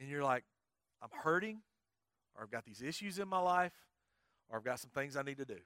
and 0.00 0.08
you're 0.08 0.24
like, 0.24 0.44
I'm 1.02 1.10
hurting, 1.22 1.60
or 2.34 2.42
I've 2.42 2.50
got 2.50 2.64
these 2.64 2.80
issues 2.80 3.18
in 3.18 3.28
my 3.28 3.38
life, 3.38 3.72
or 4.48 4.58
I've 4.58 4.64
got 4.64 4.80
some 4.80 4.90
things 4.90 5.16
I 5.16 5.22
need 5.22 5.36
to 5.38 5.44
do. 5.44 5.58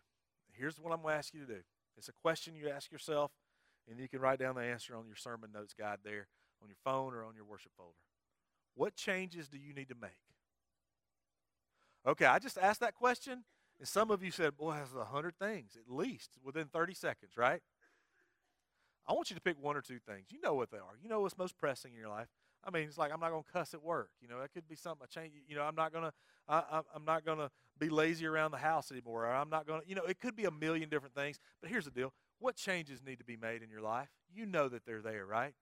Here's 0.52 0.78
what 0.78 0.92
I'm 0.92 1.00
going 1.00 1.14
to 1.14 1.18
ask 1.18 1.32
you 1.32 1.40
to 1.40 1.46
do. 1.46 1.60
It's 1.96 2.08
a 2.08 2.12
question 2.12 2.54
you 2.54 2.68
ask 2.68 2.90
yourself, 2.90 3.30
and 3.88 3.98
you 3.98 4.08
can 4.08 4.20
write 4.20 4.38
down 4.38 4.54
the 4.54 4.62
answer 4.62 4.96
on 4.96 5.06
your 5.06 5.16
sermon 5.16 5.50
notes 5.52 5.74
guide 5.78 5.98
there, 6.04 6.28
on 6.62 6.68
your 6.68 6.76
phone, 6.84 7.14
or 7.14 7.24
on 7.24 7.34
your 7.34 7.44
worship 7.44 7.72
folder. 7.76 7.98
What 8.74 8.94
changes 8.94 9.48
do 9.48 9.58
you 9.58 9.74
need 9.74 9.88
to 9.88 9.94
make? 10.00 10.10
Okay, 12.06 12.24
I 12.26 12.38
just 12.38 12.58
asked 12.58 12.80
that 12.80 12.94
question, 12.94 13.44
and 13.78 13.86
some 13.86 14.10
of 14.10 14.22
you 14.22 14.30
said, 14.30 14.56
boy, 14.56 14.74
that's 14.74 14.94
a 14.94 15.04
hundred 15.04 15.38
things, 15.38 15.76
at 15.76 15.92
least, 15.92 16.30
within 16.42 16.66
30 16.66 16.94
seconds, 16.94 17.36
right? 17.36 17.60
I 19.06 19.12
want 19.12 19.30
you 19.30 19.36
to 19.36 19.42
pick 19.42 19.56
one 19.60 19.76
or 19.76 19.82
two 19.82 19.98
things. 19.98 20.26
You 20.30 20.40
know 20.40 20.54
what 20.54 20.70
they 20.70 20.78
are. 20.78 20.96
You 21.02 21.08
know 21.08 21.20
what's 21.20 21.36
most 21.36 21.56
pressing 21.56 21.92
in 21.92 21.98
your 21.98 22.08
life. 22.08 22.28
I 22.64 22.70
mean, 22.70 22.84
it's 22.84 22.98
like 22.98 23.12
I'm 23.12 23.20
not 23.20 23.30
going 23.30 23.42
to 23.42 23.52
cuss 23.52 23.74
at 23.74 23.82
work. 23.82 24.10
You 24.20 24.28
know, 24.28 24.40
that 24.40 24.52
could 24.52 24.68
be 24.68 24.76
something. 24.76 25.04
I 25.04 25.20
change. 25.20 25.34
You 25.48 25.56
know, 25.56 25.62
I'm 25.62 25.74
not 25.74 25.92
going 25.92 26.04
to. 26.04 26.12
I'm 26.48 27.04
not 27.04 27.24
going 27.24 27.38
to 27.38 27.50
be 27.78 27.88
lazy 27.88 28.26
around 28.26 28.50
the 28.50 28.58
house 28.58 28.90
anymore. 28.90 29.26
Or 29.26 29.32
I'm 29.32 29.50
not 29.50 29.66
going 29.66 29.82
to. 29.82 29.88
You 29.88 29.94
know, 29.94 30.04
it 30.04 30.20
could 30.20 30.36
be 30.36 30.44
a 30.44 30.50
million 30.50 30.88
different 30.88 31.14
things. 31.14 31.38
But 31.60 31.70
here's 31.70 31.84
the 31.84 31.90
deal: 31.90 32.12
what 32.38 32.56
changes 32.56 33.00
need 33.04 33.18
to 33.18 33.24
be 33.24 33.36
made 33.36 33.62
in 33.62 33.70
your 33.70 33.80
life? 33.80 34.08
You 34.32 34.46
know 34.46 34.68
that 34.68 34.84
they're 34.86 35.02
there, 35.02 35.26
right? 35.26 35.54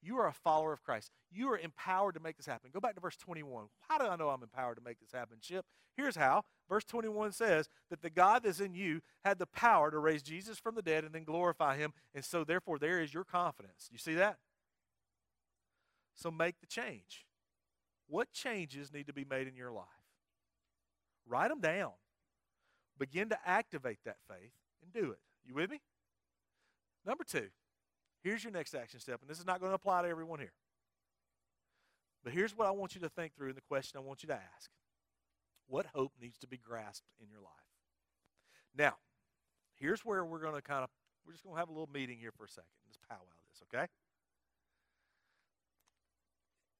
You 0.00 0.18
are 0.18 0.28
a 0.28 0.32
follower 0.32 0.72
of 0.72 0.82
Christ. 0.82 1.10
You 1.30 1.50
are 1.50 1.58
empowered 1.58 2.14
to 2.14 2.20
make 2.20 2.36
this 2.36 2.46
happen. 2.46 2.70
Go 2.72 2.80
back 2.80 2.94
to 2.94 3.00
verse 3.00 3.16
21. 3.16 3.66
How 3.88 3.98
do 3.98 4.04
I 4.04 4.14
know 4.14 4.28
I'm 4.28 4.42
empowered 4.42 4.76
to 4.76 4.84
make 4.84 5.00
this 5.00 5.10
happen, 5.12 5.38
Chip? 5.40 5.64
Here's 5.96 6.14
how. 6.14 6.44
Verse 6.68 6.84
21 6.84 7.32
says 7.32 7.68
that 7.90 8.02
the 8.02 8.10
God 8.10 8.44
that's 8.44 8.60
in 8.60 8.74
you 8.74 9.00
had 9.24 9.40
the 9.40 9.46
power 9.46 9.90
to 9.90 9.98
raise 9.98 10.22
Jesus 10.22 10.58
from 10.58 10.76
the 10.76 10.82
dead 10.82 11.02
and 11.02 11.12
then 11.12 11.24
glorify 11.24 11.76
him. 11.76 11.92
And 12.14 12.24
so, 12.24 12.44
therefore, 12.44 12.78
there 12.78 13.00
is 13.00 13.12
your 13.12 13.24
confidence. 13.24 13.88
You 13.90 13.98
see 13.98 14.14
that? 14.14 14.36
So 16.18 16.32
make 16.32 16.60
the 16.60 16.66
change. 16.66 17.24
What 18.08 18.32
changes 18.32 18.92
need 18.92 19.06
to 19.06 19.12
be 19.12 19.24
made 19.24 19.46
in 19.46 19.54
your 19.54 19.70
life? 19.70 19.84
Write 21.28 21.48
them 21.48 21.60
down. 21.60 21.92
Begin 22.98 23.28
to 23.28 23.38
activate 23.46 24.00
that 24.04 24.16
faith 24.28 24.50
and 24.82 24.92
do 24.92 25.12
it. 25.12 25.20
You 25.46 25.54
with 25.54 25.70
me? 25.70 25.80
Number 27.06 27.22
two, 27.22 27.46
here's 28.24 28.42
your 28.42 28.52
next 28.52 28.74
action 28.74 28.98
step, 28.98 29.20
and 29.20 29.30
this 29.30 29.38
is 29.38 29.46
not 29.46 29.60
going 29.60 29.70
to 29.70 29.76
apply 29.76 30.02
to 30.02 30.08
everyone 30.08 30.40
here. 30.40 30.54
But 32.24 32.32
here's 32.32 32.56
what 32.56 32.66
I 32.66 32.72
want 32.72 32.96
you 32.96 33.00
to 33.02 33.08
think 33.08 33.36
through 33.36 33.48
and 33.48 33.56
the 33.56 33.62
question 33.62 33.98
I 33.98 34.02
want 34.02 34.24
you 34.24 34.26
to 34.26 34.34
ask 34.34 34.70
What 35.68 35.86
hope 35.94 36.12
needs 36.20 36.36
to 36.38 36.48
be 36.48 36.58
grasped 36.58 37.06
in 37.20 37.30
your 37.30 37.40
life? 37.40 37.52
Now, 38.76 38.94
here's 39.76 40.00
where 40.00 40.24
we're 40.24 40.40
going 40.40 40.56
to 40.56 40.62
kind 40.62 40.82
of, 40.82 40.90
we're 41.24 41.32
just 41.32 41.44
going 41.44 41.54
to 41.54 41.60
have 41.60 41.68
a 41.68 41.72
little 41.72 41.88
meeting 41.94 42.18
here 42.18 42.32
for 42.36 42.44
a 42.44 42.48
second. 42.48 42.66
Just 42.88 43.00
powwow 43.08 43.20
this, 43.48 43.62
okay? 43.72 43.86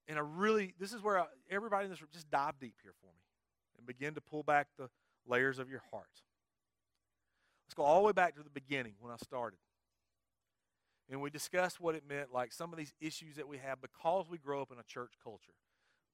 And 0.08 0.18
I 0.18 0.22
really, 0.22 0.74
this 0.80 0.92
is 0.92 1.02
where 1.02 1.18
I, 1.18 1.26
everybody 1.50 1.84
in 1.84 1.90
this 1.90 2.00
room, 2.00 2.08
just 2.12 2.30
dive 2.30 2.58
deep 2.58 2.76
here 2.82 2.94
for 3.00 3.06
me 3.06 3.22
and 3.76 3.86
begin 3.86 4.14
to 4.14 4.20
pull 4.20 4.42
back 4.42 4.68
the 4.78 4.88
layers 5.26 5.58
of 5.58 5.68
your 5.68 5.82
heart. 5.90 6.22
Let's 7.66 7.74
go 7.74 7.82
all 7.82 8.00
the 8.00 8.06
way 8.06 8.12
back 8.12 8.34
to 8.36 8.42
the 8.42 8.50
beginning 8.50 8.94
when 8.98 9.12
I 9.12 9.16
started. 9.16 9.58
And 11.10 11.20
we 11.20 11.30
discussed 11.30 11.80
what 11.80 11.94
it 11.94 12.02
meant, 12.08 12.32
like 12.32 12.52
some 12.52 12.72
of 12.72 12.78
these 12.78 12.92
issues 13.00 13.36
that 13.36 13.46
we 13.46 13.58
have 13.58 13.80
because 13.80 14.26
we 14.28 14.38
grow 14.38 14.62
up 14.62 14.72
in 14.72 14.78
a 14.78 14.82
church 14.82 15.12
culture. 15.22 15.52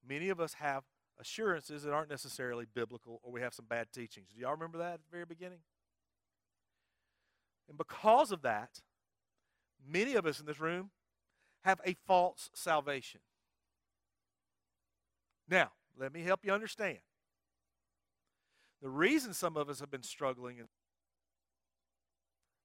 Many 0.06 0.28
of 0.28 0.40
us 0.40 0.54
have 0.54 0.82
assurances 1.18 1.84
that 1.84 1.92
aren't 1.92 2.10
necessarily 2.10 2.66
biblical, 2.74 3.20
or 3.22 3.32
we 3.32 3.40
have 3.40 3.54
some 3.54 3.66
bad 3.66 3.92
teachings. 3.92 4.28
Do 4.34 4.40
y'all 4.40 4.52
remember 4.52 4.78
that 4.78 4.94
at 4.94 5.00
the 5.00 5.10
very 5.10 5.24
beginning? 5.24 5.60
And 7.68 7.78
because 7.78 8.32
of 8.32 8.42
that, 8.42 8.80
many 9.86 10.14
of 10.14 10.26
us 10.26 10.40
in 10.40 10.46
this 10.46 10.60
room 10.60 10.90
have 11.62 11.80
a 11.86 11.96
false 12.06 12.50
salvation. 12.54 13.20
Now, 15.48 15.70
let 15.98 16.12
me 16.12 16.22
help 16.22 16.44
you 16.44 16.52
understand. 16.52 16.98
The 18.82 18.88
reason 18.88 19.32
some 19.32 19.56
of 19.56 19.68
us 19.68 19.80
have 19.80 19.90
been 19.90 20.02
struggling 20.02 20.58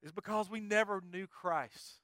is 0.01 0.11
because 0.11 0.49
we 0.49 0.59
never 0.59 1.01
knew 1.11 1.27
Christ. 1.27 1.99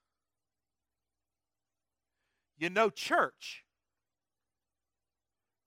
You 2.57 2.69
know 2.69 2.89
church. 2.89 3.63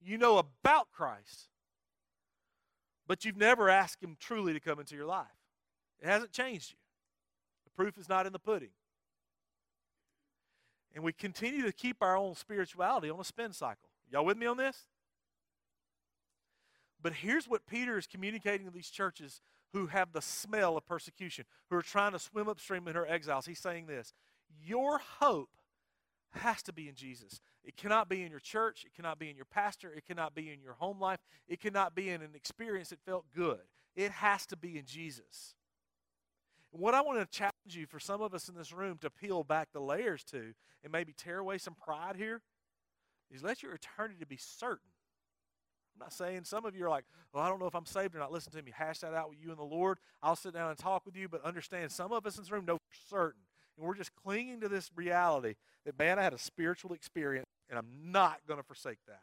You 0.00 0.16
know 0.16 0.38
about 0.38 0.90
Christ. 0.92 1.48
But 3.06 3.24
you've 3.24 3.36
never 3.36 3.68
asked 3.68 4.02
Him 4.02 4.16
truly 4.18 4.52
to 4.52 4.60
come 4.60 4.78
into 4.78 4.94
your 4.94 5.06
life. 5.06 5.26
It 6.00 6.06
hasn't 6.06 6.32
changed 6.32 6.70
you. 6.70 6.78
The 7.64 7.70
proof 7.70 7.98
is 7.98 8.08
not 8.08 8.26
in 8.26 8.32
the 8.32 8.38
pudding. 8.38 8.70
And 10.94 11.04
we 11.04 11.12
continue 11.12 11.62
to 11.62 11.72
keep 11.72 11.98
our 12.00 12.16
own 12.16 12.34
spirituality 12.34 13.10
on 13.10 13.20
a 13.20 13.24
spin 13.24 13.52
cycle. 13.52 13.88
Y'all 14.10 14.24
with 14.24 14.38
me 14.38 14.46
on 14.46 14.56
this? 14.56 14.84
But 17.00 17.14
here's 17.14 17.48
what 17.48 17.66
Peter 17.66 17.96
is 17.96 18.06
communicating 18.06 18.66
to 18.66 18.72
these 18.72 18.90
churches 18.90 19.40
who 19.72 19.86
have 19.86 20.12
the 20.12 20.22
smell 20.22 20.76
of 20.76 20.86
persecution, 20.86 21.44
who 21.70 21.76
are 21.76 21.82
trying 21.82 22.12
to 22.12 22.18
swim 22.18 22.48
upstream 22.48 22.88
in 22.88 22.94
her 22.94 23.06
exiles. 23.06 23.46
He's 23.46 23.60
saying 23.60 23.86
this 23.86 24.12
Your 24.64 24.98
hope 25.20 25.50
has 26.30 26.62
to 26.64 26.72
be 26.72 26.88
in 26.88 26.94
Jesus. 26.94 27.40
It 27.64 27.76
cannot 27.76 28.08
be 28.08 28.22
in 28.22 28.30
your 28.30 28.40
church. 28.40 28.84
It 28.84 28.94
cannot 28.94 29.18
be 29.18 29.30
in 29.30 29.36
your 29.36 29.44
pastor. 29.44 29.92
It 29.92 30.06
cannot 30.06 30.34
be 30.34 30.50
in 30.50 30.60
your 30.62 30.74
home 30.74 31.00
life. 31.00 31.20
It 31.46 31.60
cannot 31.60 31.94
be 31.94 32.10
in 32.10 32.22
an 32.22 32.30
experience 32.34 32.90
that 32.90 33.00
felt 33.04 33.26
good. 33.34 33.60
It 33.96 34.10
has 34.10 34.46
to 34.46 34.56
be 34.56 34.78
in 34.78 34.84
Jesus. 34.84 35.54
What 36.70 36.94
I 36.94 37.00
want 37.00 37.18
to 37.18 37.38
challenge 37.38 37.54
you 37.70 37.86
for 37.86 37.98
some 37.98 38.20
of 38.20 38.34
us 38.34 38.48
in 38.48 38.54
this 38.54 38.72
room 38.72 38.98
to 39.00 39.10
peel 39.10 39.42
back 39.42 39.68
the 39.72 39.80
layers 39.80 40.22
to 40.24 40.52
and 40.82 40.92
maybe 40.92 41.14
tear 41.16 41.38
away 41.38 41.58
some 41.58 41.74
pride 41.74 42.16
here 42.16 42.42
is 43.30 43.42
let 43.42 43.62
your 43.62 43.72
eternity 43.72 44.24
be 44.28 44.36
certain. 44.36 44.90
I'm 45.98 46.04
not 46.04 46.12
saying 46.12 46.44
some 46.44 46.64
of 46.64 46.76
you 46.76 46.86
are 46.86 46.88
like, 46.88 47.04
well, 47.32 47.42
I 47.42 47.48
don't 47.48 47.58
know 47.58 47.66
if 47.66 47.74
I'm 47.74 47.86
saved 47.86 48.14
or 48.14 48.20
not. 48.20 48.30
Listen 48.30 48.52
to 48.52 48.62
me. 48.62 48.72
Hash 48.72 49.00
that 49.00 49.14
out 49.14 49.28
with 49.28 49.38
you 49.42 49.50
and 49.50 49.58
the 49.58 49.64
Lord. 49.64 49.98
I'll 50.22 50.36
sit 50.36 50.54
down 50.54 50.70
and 50.70 50.78
talk 50.78 51.04
with 51.04 51.16
you, 51.16 51.28
but 51.28 51.44
understand 51.44 51.90
some 51.90 52.12
of 52.12 52.24
us 52.24 52.36
in 52.36 52.44
this 52.44 52.52
room 52.52 52.64
know 52.64 52.76
for 52.76 52.94
certain. 53.10 53.42
And 53.76 53.84
we're 53.84 53.96
just 53.96 54.14
clinging 54.14 54.60
to 54.60 54.68
this 54.68 54.92
reality 54.94 55.54
that, 55.84 55.98
man, 55.98 56.20
I 56.20 56.22
had 56.22 56.32
a 56.32 56.38
spiritual 56.38 56.92
experience, 56.92 57.48
and 57.68 57.76
I'm 57.76 58.12
not 58.12 58.38
going 58.46 58.60
to 58.60 58.64
forsake 58.64 58.98
that. 59.08 59.22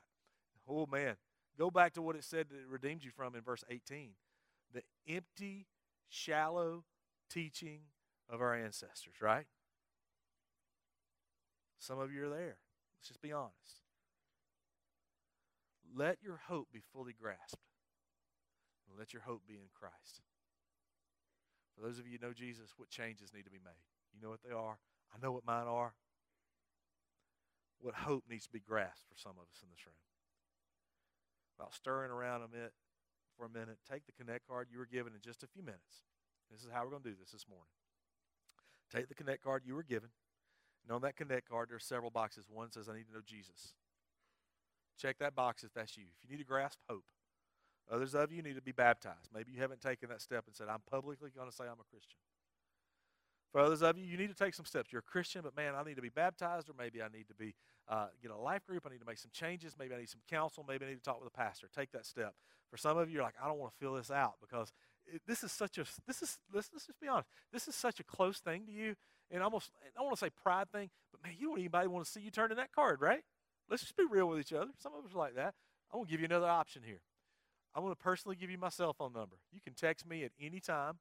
Oh, 0.68 0.86
man. 0.86 1.16
Go 1.58 1.72
back 1.72 1.94
to 1.94 2.02
what 2.02 2.18
it 2.18 2.26
said 2.26 2.48
that 2.50 2.56
it 2.56 2.68
redeemed 2.70 3.06
you 3.06 3.12
from 3.12 3.36
in 3.36 3.42
verse 3.42 3.64
18. 3.70 4.10
The 4.74 4.82
empty, 5.08 5.68
shallow 6.10 6.84
teaching 7.32 7.80
of 8.30 8.42
our 8.42 8.54
ancestors, 8.54 9.22
right? 9.22 9.46
Some 11.80 12.00
of 12.00 12.12
you 12.12 12.26
are 12.26 12.30
there. 12.30 12.58
Let's 12.98 13.08
just 13.08 13.22
be 13.22 13.32
honest. 13.32 13.85
Let 15.96 16.18
your 16.22 16.42
hope 16.48 16.68
be 16.74 16.82
fully 16.92 17.14
grasped. 17.14 17.64
Let 18.98 19.14
your 19.14 19.24
hope 19.24 19.44
be 19.48 19.56
in 19.56 19.68
Christ. 19.74 20.22
For 21.76 21.84
those 21.84 22.00
of 22.00 22.08
you 22.08 22.18
who 22.20 22.28
know 22.28 22.34
Jesus, 22.34 22.72
what 22.78 22.90
changes 22.90 23.34
need 23.34 23.44
to 23.44 23.52
be 23.52 23.64
made? 23.64 23.84
You 24.14 24.22
know 24.22 24.30
what 24.30 24.44
they 24.44 24.56
are? 24.56 24.80
I 25.14 25.20
know 25.22 25.32
what 25.32 25.46
mine 25.46 25.68
are. 25.68 25.94
What 27.80 27.94
hope 27.96 28.24
needs 28.30 28.46
to 28.46 28.54
be 28.54 28.64
grasped 28.64 29.08
for 29.10 29.18
some 29.18 29.36
of 29.36 29.48
us 29.52 29.60
in 29.62 29.70
this 29.70 29.86
room? 29.86 30.00
About 31.60 31.74
stirring 31.74 32.12
around 32.12 32.44
a 32.44 32.48
bit 32.48 32.72
for 33.38 33.46
a 33.46 33.50
minute, 33.50 33.80
take 33.90 34.06
the 34.06 34.14
Connect 34.14 34.48
card 34.48 34.68
you 34.72 34.80
were 34.80 34.86
given 34.86 35.14
in 35.14 35.20
just 35.20 35.44
a 35.44 35.48
few 35.48 35.62
minutes. 35.62 36.04
This 36.50 36.62
is 36.62 36.70
how 36.72 36.84
we're 36.84 36.92
going 36.92 37.04
to 37.04 37.10
do 37.10 37.16
this 37.20 37.32
this 37.32 37.48
morning. 37.50 37.76
Take 38.92 39.10
the 39.10 39.16
Connect 39.16 39.44
card 39.44 39.64
you 39.66 39.76
were 39.76 39.84
given. 39.84 40.10
And 40.84 40.96
on 40.96 41.02
that 41.02 41.18
Connect 41.18 41.50
card, 41.50 41.70
there 41.70 41.78
are 41.78 41.80
several 41.80 42.12
boxes. 42.12 42.46
One 42.50 42.72
says, 42.72 42.88
I 42.88 42.96
need 42.96 43.08
to 43.08 43.14
know 43.14 43.26
Jesus. 43.26 43.74
Check 44.98 45.18
that 45.20 45.36
box 45.36 45.64
if 45.64 45.74
that's 45.74 45.98
you. 45.98 46.06
If 46.18 46.30
you 46.30 46.36
need 46.36 46.44
to 46.44 46.48
grasp 46.48 46.80
hope, 46.90 47.06
others 47.92 48.16
of 48.16 48.32
you 48.32 48.42
need 48.42 48.56
to 48.56 48.62
be 48.62 48.72
baptized. 48.72 49.30
Maybe 49.34 49.52
you 49.52 49.62
haven't 49.62 49.82
taken 49.82 50.10
that 50.10 50.22
step 50.22 50.46
and 50.48 50.56
said, 50.56 50.68
I'm 50.70 50.84
publicly 50.90 51.30
going 51.36 51.50
to 51.50 51.56
say 51.56 51.66
I'm 51.66 51.80
a 51.80 51.90
Christian. 51.90 52.20
For 53.52 53.62
others 53.62 53.82
of 53.82 53.98
you, 53.98 54.04
you 54.04 54.18
need 54.18 54.28
to 54.28 54.36
take 54.36 54.54
some 54.54 54.66
steps. 54.66 54.92
You're 54.92 55.00
a 55.00 55.12
Christian, 55.12 55.42
but 55.42 55.56
man, 55.56 55.76
I 55.76 55.84
need 55.84 55.96
to 55.96 56.02
be 56.02 56.10
baptized, 56.10 56.70
or 56.70 56.74
maybe 56.78 57.02
I 57.02 57.08
need 57.08 57.28
to 57.30 57.34
be 57.36 57.56
uh, 57.88 58.08
get 58.22 58.32
a 58.32 58.36
life 58.36 58.66
group. 58.66 58.84
I 58.86 58.92
need 58.92 59.00
to 59.00 59.06
make 59.06 59.18
some 59.18 59.32
changes. 59.32 59.76
Maybe 59.80 59.96
I 59.96 60.00
need 60.00 60.10
some 60.10 60.20
counsel. 60.30 60.66
Maybe 60.68 60.86
I 60.86 60.90
need 60.90 60.96
to 60.96 61.02
talk 61.02 61.24
with 61.24 61.32
a 61.34 61.38
pastor. 61.38 61.68
Take 61.74 61.92
that 61.94 62.06
step. 62.06 62.34
For 62.70 62.78
some 62.78 62.98
of 62.98 63.08
you, 63.08 63.16
you're 63.16 63.24
like, 63.24 63.36
I 63.42 63.48
don't 63.48 63.58
want 63.58 63.72
to 63.72 63.78
fill 63.80 63.94
this 63.94 64.12
out 64.12 64.34
because 64.42 64.74
it, 65.08 65.22
this 65.28 65.44
is 65.44 65.52
such 65.52 65.78
a 65.78 65.86
this 66.08 66.22
is 66.22 66.38
let's, 66.54 66.70
let's 66.74 66.86
just 66.88 67.00
be 67.00 67.08
honest. 67.08 67.30
This 67.54 67.68
is 67.68 67.76
such 67.76 68.00
a 68.00 68.04
close 68.04 68.40
thing 68.40 68.66
to 68.66 68.72
you, 68.72 68.96
and 69.32 69.42
almost 69.42 69.70
I 69.82 69.88
don't 69.96 70.06
want 70.06 70.18
to 70.18 70.26
say 70.26 70.32
pride 70.44 70.72
thing, 70.72 70.90
but 71.12 71.24
man, 71.24 71.34
you 71.40 71.48
don't 71.48 71.60
anybody 71.60 71.88
want 71.88 72.06
to 72.06 72.12
see 72.12 72.22
you 72.22 72.32
turn 72.32 72.52
in 72.52 72.58
that 72.58 72.74
card, 72.74 73.00
right? 73.00 73.22
Let's 73.70 73.82
just 73.82 73.98
be 73.98 74.06
real 74.10 74.28
with 74.28 74.40
each 74.40 74.54
other. 74.54 74.72
Some 74.78 74.94
of 74.98 75.06
us 75.06 75.14
are 75.14 75.18
like 75.18 75.36
that. 75.36 75.56
I 75.92 75.98
want 75.98 76.10
to 76.10 76.12
give 76.12 76.22
you 76.22 76.26
another 76.26 76.48
option 76.48 76.82
here. 76.86 77.02
I 77.74 77.80
want 77.80 77.98
to 77.98 78.04
personally 78.04 78.36
give 78.36 78.50
you 78.50 78.58
my 78.58 78.70
cell 78.70 78.94
phone 78.94 79.14
number. 79.14 79.38
You 79.52 79.60
can 79.62 79.74
text 79.74 80.08
me 80.08 80.24
at 80.24 80.32
any 80.40 80.60
time. 80.60 81.00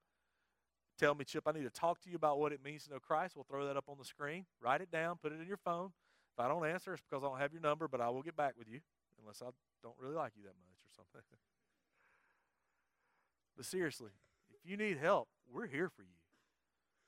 Tell 0.98 1.14
me, 1.14 1.24
Chip, 1.24 1.44
I 1.46 1.52
need 1.52 1.64
to 1.64 1.70
talk 1.70 2.00
to 2.02 2.10
you 2.10 2.16
about 2.16 2.38
what 2.38 2.52
it 2.52 2.60
means 2.64 2.84
to 2.84 2.90
know 2.90 2.98
Christ. 2.98 3.34
We'll 3.36 3.44
throw 3.44 3.66
that 3.66 3.76
up 3.76 3.84
on 3.88 3.96
the 3.98 4.04
screen. 4.04 4.46
Write 4.62 4.80
it 4.80 4.90
down. 4.90 5.16
Put 5.20 5.32
it 5.32 5.40
in 5.40 5.46
your 5.46 5.56
phone. 5.56 5.92
If 6.36 6.44
I 6.44 6.48
don't 6.48 6.66
answer, 6.66 6.92
it's 6.92 7.02
because 7.08 7.22
I 7.22 7.28
don't 7.28 7.38
have 7.38 7.52
your 7.52 7.62
number, 7.62 7.88
but 7.88 8.00
I 8.00 8.08
will 8.10 8.22
get 8.22 8.36
back 8.36 8.54
with 8.58 8.68
you, 8.68 8.80
unless 9.20 9.42
I 9.42 9.50
don't 9.82 9.94
really 10.00 10.14
like 10.14 10.32
you 10.36 10.42
that 10.42 10.48
much 10.48 10.78
or 10.82 10.90
something. 10.96 11.20
but 13.56 13.64
seriously, 13.64 14.10
if 14.50 14.68
you 14.68 14.76
need 14.76 14.98
help, 14.98 15.28
we're 15.52 15.66
here 15.66 15.88
for 15.88 16.02
you. 16.02 16.08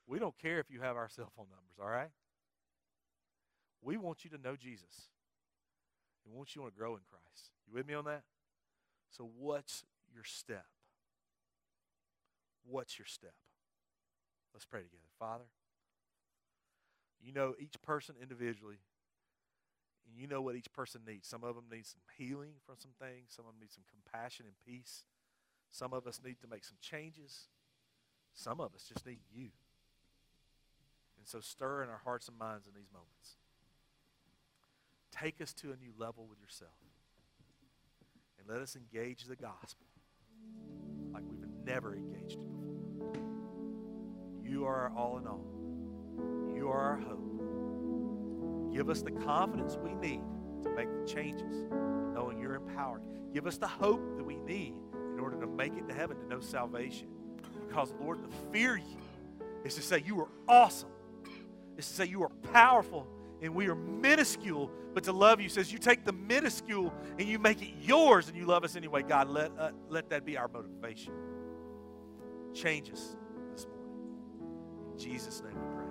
We 0.07 0.21
don't 0.21 0.39
care 0.39 0.61
if 0.61 0.71
you 0.71 0.81
have 0.81 0.97
our 0.97 1.09
cell 1.09 1.33
phone 1.37 1.47
numbers, 1.51 1.77
all 1.81 1.89
right? 1.89 2.11
We 3.83 3.97
want 3.97 4.25
you 4.25 4.31
to 4.31 4.39
know 4.39 4.55
Jesus. 4.55 5.09
Want 6.33 6.55
you 6.55 6.63
want 6.63 6.75
to 6.75 6.79
grow 6.79 6.95
in 6.95 7.03
Christ. 7.09 7.51
You 7.69 7.75
with 7.75 7.87
me 7.87 7.95
on 7.95 8.05
that? 8.05 8.23
So, 9.11 9.31
what's 9.39 9.85
your 10.13 10.25
step? 10.25 10.67
What's 12.69 12.99
your 12.99 13.07
step? 13.07 13.35
Let's 14.53 14.65
pray 14.65 14.81
together. 14.81 15.03
Father, 15.19 15.45
you 17.23 17.33
know 17.33 17.55
each 17.59 17.81
person 17.83 18.17
individually, 18.21 18.79
and 20.09 20.19
you 20.19 20.27
know 20.27 20.43
what 20.43 20.57
each 20.57 20.73
person 20.73 21.03
needs. 21.07 21.29
Some 21.29 21.45
of 21.45 21.55
them 21.55 21.65
need 21.71 21.87
some 21.87 22.01
healing 22.19 22.53
from 22.65 22.77
some 22.79 22.93
things, 23.01 23.29
some 23.29 23.45
of 23.47 23.53
them 23.53 23.61
need 23.61 23.73
some 23.73 23.85
compassion 23.91 24.47
and 24.47 24.55
peace. 24.67 25.05
Some 25.71 25.93
of 25.93 26.07
us 26.07 26.21
need 26.25 26.41
to 26.41 26.47
make 26.47 26.65
some 26.65 26.79
changes. 26.81 27.49
Some 28.33 28.61
of 28.61 28.75
us 28.75 28.85
just 28.89 29.07
need 29.07 29.19
you. 29.31 29.51
And 31.19 31.27
so 31.27 31.41
stir 31.41 31.83
in 31.83 31.91
our 31.91 32.01
hearts 32.05 32.29
and 32.29 32.39
minds 32.39 32.67
in 32.67 32.75
these 32.75 32.91
moments. 32.93 33.37
Take 35.21 35.41
us 35.41 35.53
to 35.55 35.69
a 35.69 35.77
new 35.77 35.93
level 35.99 36.27
with 36.29 36.41
yourself. 36.41 36.71
And 38.39 38.49
let 38.49 38.61
us 38.61 38.77
engage 38.77 39.25
the 39.25 39.37
gospel 39.37 39.87
like 41.13 41.23
we've 41.29 41.49
never 41.65 41.95
engaged 41.95 42.39
it 42.39 42.99
before. 42.99 43.13
You 44.45 44.67
are 44.67 44.91
our 44.91 44.93
all 44.97 45.19
in 45.19 45.27
all. 45.27 45.45
You 46.55 46.69
are 46.69 46.81
our 46.81 46.97
hope. 46.99 48.73
Give 48.75 48.91
us 48.91 49.01
the 49.03 49.11
confidence 49.11 49.79
we 49.83 49.95
need 49.95 50.21
to 50.65 50.71
make 50.71 50.89
the 50.93 51.07
changes, 51.07 51.65
knowing 52.13 52.39
you're 52.39 52.57
empowered. 52.57 53.01
Give 53.33 53.47
us 53.47 53.57
the 53.57 53.67
hope 53.67 54.17
that 54.17 54.25
we 54.25 54.37
need 54.37 54.75
in 54.95 55.19
order 55.19 55.41
to 55.41 55.47
make 55.47 55.73
it 55.77 55.89
to 55.89 55.95
heaven, 55.95 56.19
to 56.19 56.27
know 56.27 56.41
salvation. 56.41 57.09
Because, 57.67 57.95
Lord, 58.01 58.23
to 58.23 58.29
fear 58.53 58.77
you 58.77 58.99
is 59.65 59.75
to 59.77 59.83
say 59.83 60.03
you 60.07 60.21
are 60.21 60.29
awesome, 60.47 60.91
is 61.79 61.89
to 61.89 61.95
say 61.95 62.05
you 62.05 62.23
are 62.23 62.31
powerful 62.53 63.07
and 63.47 63.55
we 63.55 63.69
are 63.69 63.75
minuscule, 63.75 64.71
but 64.93 65.05
to 65.05 65.13
love 65.13 65.41
you 65.41 65.49
says 65.49 65.73
you 65.73 65.79
take 65.79 66.05
the 66.05 66.13
minuscule 66.13 66.93
and 67.19 67.27
you 67.27 67.39
make 67.39 67.63
it 67.63 67.71
yours 67.81 68.29
and 68.29 68.37
you 68.37 68.45
love 68.45 68.65
us 68.65 68.77
anyway. 68.77 69.03
God, 69.03 69.29
let, 69.29 69.51
uh, 69.59 69.71
let 69.89 70.11
that 70.11 70.25
be 70.27 70.37
our 70.37 70.49
motivation. 70.49 71.13
Change 72.53 72.91
us 72.91 73.17
this 73.53 73.67
morning. 73.67 74.93
In 74.93 74.99
Jesus' 74.99 75.43
name 75.43 75.55
we 75.55 75.77
pray. 75.77 75.86